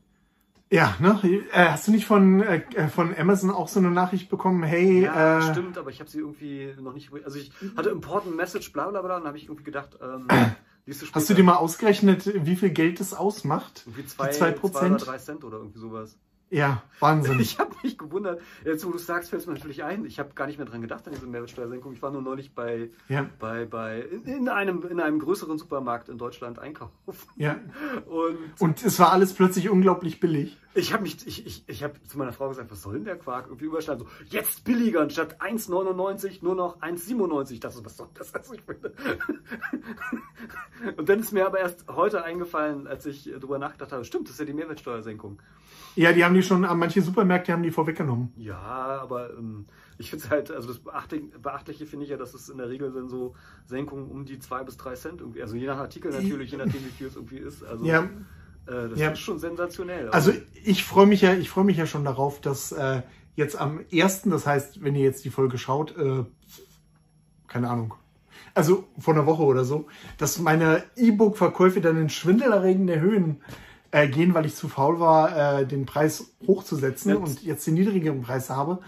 Ja, 0.69 0.97
ne? 0.99 1.17
Äh, 1.53 1.69
hast 1.69 1.87
du 1.87 1.91
nicht 1.91 2.05
von, 2.05 2.41
äh, 2.41 2.63
äh, 2.73 2.89
von 2.89 3.15
Amazon 3.15 3.51
auch 3.51 3.69
so 3.69 3.79
eine 3.79 3.91
Nachricht 3.91 4.29
bekommen? 4.29 4.61
Hey, 4.63 5.03
ja, 5.03 5.39
äh, 5.39 5.51
stimmt, 5.53 5.77
aber 5.77 5.91
ich 5.91 6.01
habe 6.01 6.09
sie 6.09 6.19
irgendwie 6.19 6.75
noch 6.81 6.93
nicht. 6.93 7.09
Also 7.23 7.37
ich 7.39 7.53
hatte 7.77 7.89
Important 7.89 8.35
Message, 8.35 8.73
bla 8.73 8.89
bla 8.89 9.01
bla, 9.01 9.15
und 9.15 9.27
habe 9.27 9.37
ich 9.37 9.45
irgendwie 9.45 9.63
gedacht, 9.63 9.97
ähm, 10.01 10.27
du 10.27 10.93
Hast 11.13 11.29
du 11.29 11.33
dir 11.35 11.43
mal 11.43 11.55
ausgerechnet, 11.55 12.29
wie 12.45 12.57
viel 12.57 12.71
Geld 12.71 12.99
das 12.99 13.13
ausmacht? 13.13 13.83
Irgendwie 13.85 14.07
zwei, 14.07 14.29
zwei 14.31 14.51
Prozent? 14.51 14.81
Zwei 14.81 14.87
oder 14.87 15.05
drei 15.05 15.17
Cent 15.19 15.43
oder 15.45 15.57
irgendwie 15.59 15.79
sowas. 15.79 16.17
Ja, 16.55 16.83
Wahnsinn. 17.01 17.39
Ich 17.45 17.59
habe 17.59 17.75
mich 17.83 17.97
gewundert, 17.97 18.41
jetzt 18.63 18.85
wo 18.85 18.91
du 18.91 18.97
sagst, 18.97 19.29
fällt 19.29 19.41
es 19.41 19.47
mir 19.47 19.53
natürlich 19.53 19.83
ein. 19.83 20.05
Ich 20.05 20.19
habe 20.19 20.33
gar 20.35 20.47
nicht 20.47 20.57
mehr 20.57 20.65
dran 20.65 20.81
gedacht 20.81 21.05
an 21.05 21.13
diese 21.13 21.27
Mehrwertsteuersenkung. 21.27 21.91
Ich 21.91 22.01
war 22.01 22.11
nur 22.11 22.21
neulich 22.21 22.55
bei, 22.55 22.89
ja. 23.09 23.29
bei, 23.39 23.65
bei 23.65 23.99
in, 23.99 24.23
in, 24.23 24.49
einem, 24.49 24.87
in 24.87 25.01
einem 25.01 25.19
größeren 25.19 25.57
Supermarkt 25.57 26.07
in 26.07 26.17
Deutschland 26.17 26.57
einkaufen. 26.57 26.93
Ja. 27.35 27.57
Und, 28.07 28.37
Und 28.59 28.83
es 28.85 28.97
war 28.99 29.11
alles 29.11 29.33
plötzlich 29.33 29.69
unglaublich 29.69 30.21
billig. 30.21 30.57
Ich 30.77 30.91
habe 30.91 31.03
mich, 31.03 31.25
ich, 31.25 31.45
ich, 31.45 31.63
ich 31.67 31.83
habe 31.83 32.01
zu 32.03 32.17
meiner 32.17 32.33
Frau 32.33 32.49
gesagt, 32.49 32.69
was 32.69 32.81
soll 32.81 32.95
denn 32.95 33.05
der 33.05 33.17
Quark? 33.17 33.45
Irgendwie 33.47 33.65
überstand 33.65 34.01
so, 34.01 34.07
jetzt 34.29 34.65
billiger, 34.65 35.01
anstatt 35.01 35.41
1,99 35.41 36.39
nur 36.41 36.53
noch 36.53 36.81
1,97. 36.81 37.61
Das 37.61 37.75
ist 37.75 37.85
was 37.85 37.95
soll 37.95 38.09
das? 38.13 38.35
Also 38.35 38.53
ich 38.53 38.61
finde. 38.61 38.93
Und 40.97 41.07
dann 41.07 41.19
ist 41.19 41.31
mir 41.31 41.45
aber 41.45 41.59
erst 41.59 41.87
heute 41.87 42.25
eingefallen, 42.25 42.87
als 42.87 43.05
ich 43.05 43.31
darüber 43.31 43.57
nachgedacht 43.57 43.93
habe, 43.93 44.03
stimmt, 44.03 44.27
das 44.27 44.33
ist 44.33 44.39
ja 44.39 44.45
die 44.45 44.53
Mehrwertsteuersenkung. 44.53 45.41
Ja, 45.95 46.11
die 46.11 46.25
haben 46.25 46.35
die 46.35 46.43
schon, 46.43 46.61
manche 46.61 47.01
Supermärkte 47.01 47.53
haben 47.53 47.63
die 47.63 47.71
vorweggenommen. 47.71 48.33
Ja, 48.35 48.57
aber 48.57 49.29
ähm, 49.29 49.65
ich 49.97 50.09
finde 50.09 50.25
es 50.25 50.29
halt, 50.29 50.51
also 50.51 50.67
das 50.67 50.79
Beachtliche, 50.79 51.39
Beachtliche 51.39 51.85
finde 51.85 52.03
ich 52.03 52.11
ja, 52.11 52.17
dass 52.17 52.33
es 52.33 52.49
in 52.49 52.57
der 52.57 52.67
Regel 52.67 52.91
sind 52.91 53.09
so 53.09 53.33
Senkungen 53.65 54.11
um 54.11 54.25
die 54.25 54.39
zwei 54.39 54.63
bis 54.63 54.75
drei 54.75 54.95
Cent 54.95 55.21
irgendwie. 55.21 55.41
Also 55.41 55.55
je 55.55 55.67
nach 55.67 55.77
Artikel 55.77 56.11
natürlich, 56.11 56.51
je 56.51 56.57
nachdem 56.57 56.85
wie 56.85 56.89
viel 56.89 57.07
es 57.07 57.15
irgendwie 57.15 57.37
ist. 57.37 57.63
Also 57.63 57.85
ja. 57.85 58.09
Äh, 58.67 58.89
das 58.89 58.99
ja. 58.99 59.11
ist 59.11 59.19
schon 59.19 59.39
sensationell. 59.39 60.09
Also, 60.09 60.31
also 60.31 60.43
ich 60.63 60.83
freue 60.83 61.05
mich 61.05 61.21
ja, 61.21 61.33
ich 61.33 61.49
freue 61.49 61.65
mich 61.65 61.77
ja 61.77 61.85
schon 61.85 62.05
darauf, 62.05 62.41
dass 62.41 62.71
äh, 62.71 63.01
jetzt 63.35 63.59
am 63.59 63.81
ersten, 63.91 64.29
das 64.29 64.45
heißt, 64.45 64.83
wenn 64.83 64.95
ihr 64.95 65.03
jetzt 65.03 65.25
die 65.25 65.29
Folge 65.29 65.57
schaut, 65.57 65.95
äh, 65.97 66.23
keine 67.47 67.69
Ahnung, 67.69 67.93
also 68.53 68.85
vor 68.97 69.13
einer 69.13 69.25
Woche 69.25 69.43
oder 69.43 69.65
so, 69.65 69.87
dass 70.17 70.39
meine 70.39 70.83
E-Book-Verkäufe 70.95 71.81
dann 71.81 71.97
in 71.97 72.09
schwindelerregende 72.09 72.99
Höhen 72.99 73.41
äh, 73.91 74.07
gehen, 74.07 74.33
weil 74.33 74.45
ich 74.45 74.55
zu 74.55 74.67
faul 74.67 74.99
war, 74.99 75.59
äh, 75.59 75.67
den 75.67 75.85
Preis 75.85 76.35
hochzusetzen 76.47 77.11
jetzt. 77.11 77.19
und 77.19 77.43
jetzt 77.43 77.67
den 77.67 77.75
niedrigeren 77.75 78.21
Preis 78.21 78.49
habe. 78.49 78.79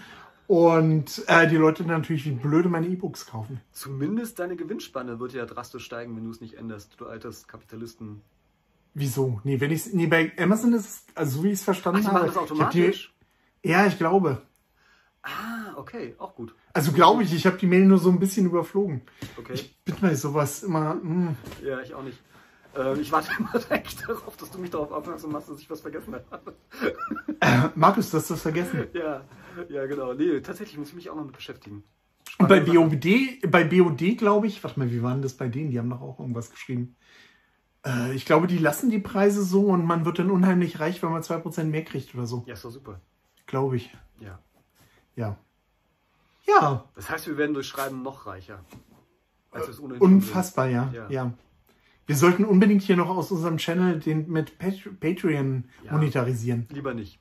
Und 0.48 1.24
äh, 1.28 1.48
die 1.50 1.58
Leute 1.58 1.84
natürlich 1.84 2.26
wie 2.26 2.32
blöde 2.32 2.70
meine 2.70 2.88
E-Books 2.88 3.26
kaufen. 3.26 3.60
Zumindest 3.74 4.40
deine 4.40 4.56
Gewinnspanne 4.56 5.20
wird 5.20 5.34
ja 5.34 5.46
drastisch 5.46 5.84
steigen, 5.84 6.16
wenn 6.16 6.24
du 6.24 6.32
es 6.32 6.40
nicht 6.40 6.54
änderst, 6.54 6.96
du 6.98 7.06
altes 7.06 7.48
Kapitalisten. 7.48 8.22
Wieso? 8.94 9.42
Nee, 9.44 9.60
wenn 9.60 9.72
ich 9.72 9.94
nee, 9.94 10.08
bei 10.08 10.32
Amazon 10.38 10.74
ist 10.74 10.86
es, 10.86 11.06
also 11.16 11.38
so 11.38 11.44
wie 11.44 11.50
ich 11.50 11.56
es 11.56 11.64
verstanden 11.64 12.06
Ach, 12.08 12.14
habe. 12.14 12.28
Das 12.28 12.38
automatisch? 12.38 13.14
Die, 13.64 13.70
ja, 13.70 13.86
ich 13.86 13.98
glaube. 13.98 14.42
Ah, 15.24 15.74
okay, 15.76 16.16
auch 16.18 16.36
gut. 16.36 16.56
Also 16.74 16.92
glaube 16.92 17.24
ich, 17.24 17.34
ich 17.34 17.46
habe 17.46 17.58
die 17.58 17.68
Mail 17.68 17.86
nur 17.86 17.98
so 17.98 18.10
ein 18.10 18.20
bisschen 18.20 18.46
überflogen. 18.46 19.02
Okay. 19.38 19.54
Ich 19.54 19.78
bin 19.84 19.96
bei 20.00 20.16
sowas 20.16 20.64
immer. 20.64 20.96
Mh. 20.96 21.02
Hm. 21.02 21.36
Ja, 21.64 21.82
ich 21.82 21.94
auch 21.94 22.04
nicht. 22.04 22.20
Äh, 22.78 23.00
ich 23.00 23.12
warte 23.12 23.30
immer 23.40 23.52
eigentlich 23.70 23.98
darauf, 23.98 24.38
dass 24.38 24.52
du 24.52 24.60
mich 24.60 24.70
darauf 24.70 24.92
aufmerksam 24.92 25.32
machst, 25.32 25.50
dass 25.50 25.60
ich 25.60 25.70
was 25.70 25.82
vergessen 25.82 26.16
habe. 26.32 26.56
Äh, 27.40 27.70
Markus, 27.76 28.12
du 28.12 28.18
hast 28.18 28.30
das 28.32 28.42
vergessen. 28.42 28.88
Ja, 28.94 29.24
ja, 29.70 29.86
genau. 29.86 30.14
Nee, 30.14 30.40
tatsächlich 30.42 30.78
muss 30.78 30.90
ich 30.90 30.96
mich 30.96 31.10
auch 31.10 31.16
noch 31.16 31.26
mit 31.26 31.36
beschäftigen. 31.36 31.84
Und 32.38 32.48
bei 32.48 32.60
BOD, 32.60 33.50
bei 33.50 33.64
BOD 33.64 34.18
glaube 34.18 34.48
ich, 34.48 34.64
warte 34.64 34.80
mal, 34.80 34.92
wie 34.92 35.02
war 35.02 35.14
denn 35.14 35.22
das 35.22 35.34
bei 35.34 35.48
denen? 35.48 35.72
Die 35.72 35.80
haben 35.80 35.90
doch 35.90 36.02
auch 36.02 36.20
irgendwas 36.20 36.52
geschrieben. 36.52 36.96
Äh, 37.86 38.14
ich 38.14 38.26
glaube, 38.26 38.48
die 38.48 38.58
lassen 38.58 38.90
die 38.90 39.00
Preise 39.00 39.44
so 39.44 39.68
und 39.68 39.86
man 39.86 40.06
wird 40.06 40.20
dann 40.20 40.32
unheimlich 40.32 40.80
reich, 40.80 41.02
wenn 41.04 41.12
man 41.12 41.22
2% 41.22 41.64
mehr 41.66 41.84
kriegt 41.84 42.14
oder 42.16 42.26
so. 42.26 42.44
Ja, 42.46 42.54
ist 42.54 42.66
doch 42.66 42.72
super. 42.72 43.00
Glaube 43.46 43.78
ich. 43.78 43.96
Ja. 44.20 44.40
Ja. 45.16 45.38
Ja. 46.46 46.86
Das 46.96 47.10
heißt, 47.10 47.28
wir 47.28 47.38
werden 47.38 47.54
durch 47.54 47.68
Schreiben 47.68 48.04
noch 48.04 48.26
reicher. 48.26 48.64
Als 49.52 49.68
es 49.68 49.80
Unfassbar, 49.80 50.70
ja. 50.70 50.92
ja. 50.94 51.10
ja. 51.10 51.34
Wir 52.06 52.16
sollten 52.16 52.46
unbedingt 52.46 52.84
hier 52.84 52.96
noch 52.96 53.10
aus 53.10 53.32
unserem 53.32 53.58
Channel 53.58 54.00
den 54.00 54.30
mit 54.30 54.58
Patreon 54.60 55.66
ja, 55.84 55.92
monetarisieren. 55.92 56.68
Lieber 56.72 56.94
nicht. 56.94 57.20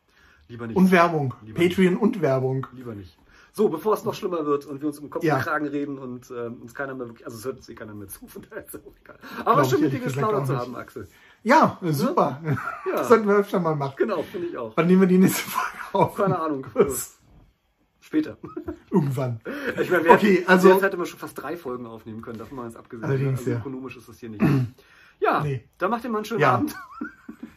Lieber 0.48 0.68
nicht. 0.68 0.76
Und 0.76 0.92
Werbung. 0.92 1.34
Lieber 1.42 1.60
Patreon 1.60 1.94
nicht. 1.94 2.02
und 2.02 2.20
Werbung. 2.20 2.66
Lieber 2.72 2.94
nicht. 2.94 3.18
So, 3.56 3.70
bevor 3.70 3.94
es 3.94 4.04
noch 4.04 4.12
schlimmer 4.12 4.44
wird 4.44 4.66
und 4.66 4.82
wir 4.82 4.88
uns 4.88 4.98
um 4.98 5.08
Kopf 5.08 5.24
ja. 5.24 5.36
und 5.36 5.42
Kragen 5.42 5.66
reden 5.66 5.98
und 5.98 6.30
äh, 6.30 6.48
uns 6.48 6.74
keiner 6.74 6.94
mehr 6.94 7.06
wirklich, 7.06 7.24
also 7.24 7.38
es 7.38 7.44
hört 7.46 7.56
uns 7.56 7.66
eh 7.70 7.74
keiner 7.74 7.94
mehr 7.94 8.06
zu, 8.06 8.26
von 8.26 8.42
daher 8.42 8.66
ist 8.66 8.76
auch 8.76 8.92
egal. 9.02 9.18
Aber 9.46 9.64
schön 9.64 9.80
mit 9.80 9.94
dir 9.94 10.00
gesplaudert 10.00 10.46
zu 10.46 10.58
haben, 10.58 10.76
Axel. 10.76 11.08
Ja, 11.42 11.78
super. 11.80 12.38
Ja? 12.44 12.56
Das 12.92 13.08
sollten 13.08 13.26
wir 13.26 13.36
öfter 13.36 13.58
mal 13.58 13.74
machen. 13.74 13.94
Genau, 13.96 14.22
finde 14.24 14.48
ich 14.48 14.58
auch. 14.58 14.76
Wann 14.76 14.86
nehmen 14.86 15.00
wir 15.00 15.08
die 15.08 15.16
nächste 15.16 15.40
Folge 15.48 15.78
auf? 15.94 16.14
Keine 16.16 16.38
Ahnung. 16.38 16.66
Später. 18.00 18.36
Irgendwann. 18.90 19.40
Ich 19.80 19.90
meine, 19.90 20.04
wir 20.04 20.12
okay, 20.12 20.36
hätten, 20.36 20.48
also, 20.50 20.68
jetzt 20.68 20.82
hätte 20.82 20.98
man 20.98 21.06
schon 21.06 21.18
fast 21.18 21.40
drei 21.40 21.56
Folgen 21.56 21.86
aufnehmen 21.86 22.20
können, 22.20 22.38
davon 22.38 22.56
mal 22.56 22.66
jetzt 22.66 22.76
abgesehen. 22.76 23.08
Allerdings, 23.08 23.38
also 23.38 23.52
ja. 23.52 23.56
ökonomisch 23.56 23.96
ist 23.96 24.06
das 24.06 24.18
hier 24.18 24.28
nicht. 24.28 24.44
Ja, 25.18 25.42
nee. 25.42 25.66
dann 25.78 25.90
macht 25.90 26.04
ihr 26.04 26.10
mal 26.10 26.18
einen 26.18 26.26
schönen 26.26 26.42
ja. 26.42 26.56
Abend. 26.56 26.76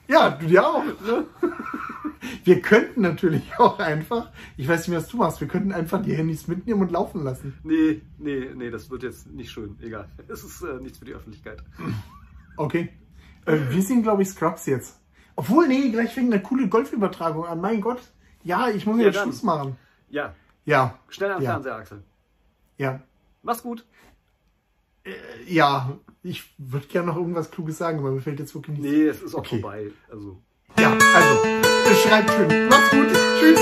Ja, 0.08 0.30
du 0.30 0.46
dir 0.46 0.66
auch. 0.66 0.86
Ne? 0.86 1.26
Wir 2.44 2.62
könnten 2.62 3.02
natürlich 3.02 3.44
auch 3.58 3.80
einfach, 3.80 4.30
ich 4.58 4.68
weiß 4.68 4.88
nicht, 4.88 4.98
was 4.98 5.08
du 5.08 5.18
machst, 5.18 5.42
wir 5.42 5.48
könnten 5.48 5.72
einfach 5.72 6.02
die 6.02 6.16
Handys 6.16 6.48
mitnehmen 6.48 6.82
und 6.82 6.92
laufen 6.92 7.24
lassen. 7.24 7.58
Nee, 7.64 8.02
nee, 8.18 8.50
nee, 8.56 8.70
das 8.70 8.90
wird 8.90 9.04
jetzt 9.04 9.28
nicht 9.28 9.52
schön. 9.52 9.78
Egal. 9.82 10.08
Es 10.28 10.44
ist 10.44 10.62
äh, 10.62 10.80
nichts 10.82 11.00
für 11.00 11.06
die 11.06 11.14
Öffentlichkeit. 11.14 11.64
Okay. 12.58 12.90
Äh, 13.46 13.58
wir 13.70 13.82
sehen, 13.82 14.04
glaube 14.04 14.22
ich, 14.22 14.30
Scrubs 14.30 14.66
jetzt. 14.66 15.00
Obwohl, 15.36 15.68
nee, 15.68 15.90
gleich 15.90 16.14
fängt 16.14 16.34
eine 16.34 16.42
coole 16.42 16.68
Golfübertragung 16.68 17.46
an. 17.46 17.62
Mein 17.62 17.82
Gott. 17.82 18.02
Ja, 18.44 18.70
ich 18.70 18.86
muss 18.86 19.00
ja, 19.00 19.06
jetzt. 19.06 19.22
Schluss 19.22 19.44
machen. 19.44 19.78
Ja. 20.10 20.36
Ja. 20.66 21.00
Schnell 21.08 21.32
am 21.32 21.42
ja. 21.42 21.52
Fernseher, 21.52 21.76
Axel. 21.76 22.04
Ja. 22.78 23.02
Mach's 23.42 23.64
gut. 23.64 23.86
Äh, 25.04 25.12
ja, 25.48 25.98
ich 26.24 26.54
würde 26.58 26.88
gerne 26.88 27.08
noch 27.08 27.16
irgendwas 27.16 27.52
Kluges 27.52 27.78
sagen, 27.78 28.00
aber 28.00 28.12
mir 28.12 28.22
fällt 28.22 28.40
jetzt 28.40 28.54
wirklich 28.54 28.78
nichts. 28.78 28.98
Nee, 28.98 29.08
es 29.08 29.22
ist 29.22 29.34
auch 29.34 29.40
okay. 29.40 29.62
vorbei. 29.62 29.92
Also. 30.12 30.42
Ja, 30.78 30.92
also, 30.92 32.00
schreibt 32.02 32.30
schön. 32.32 32.68
Macht's 32.68 32.92
gut. 32.92 33.08
Tschüss. 33.40 33.60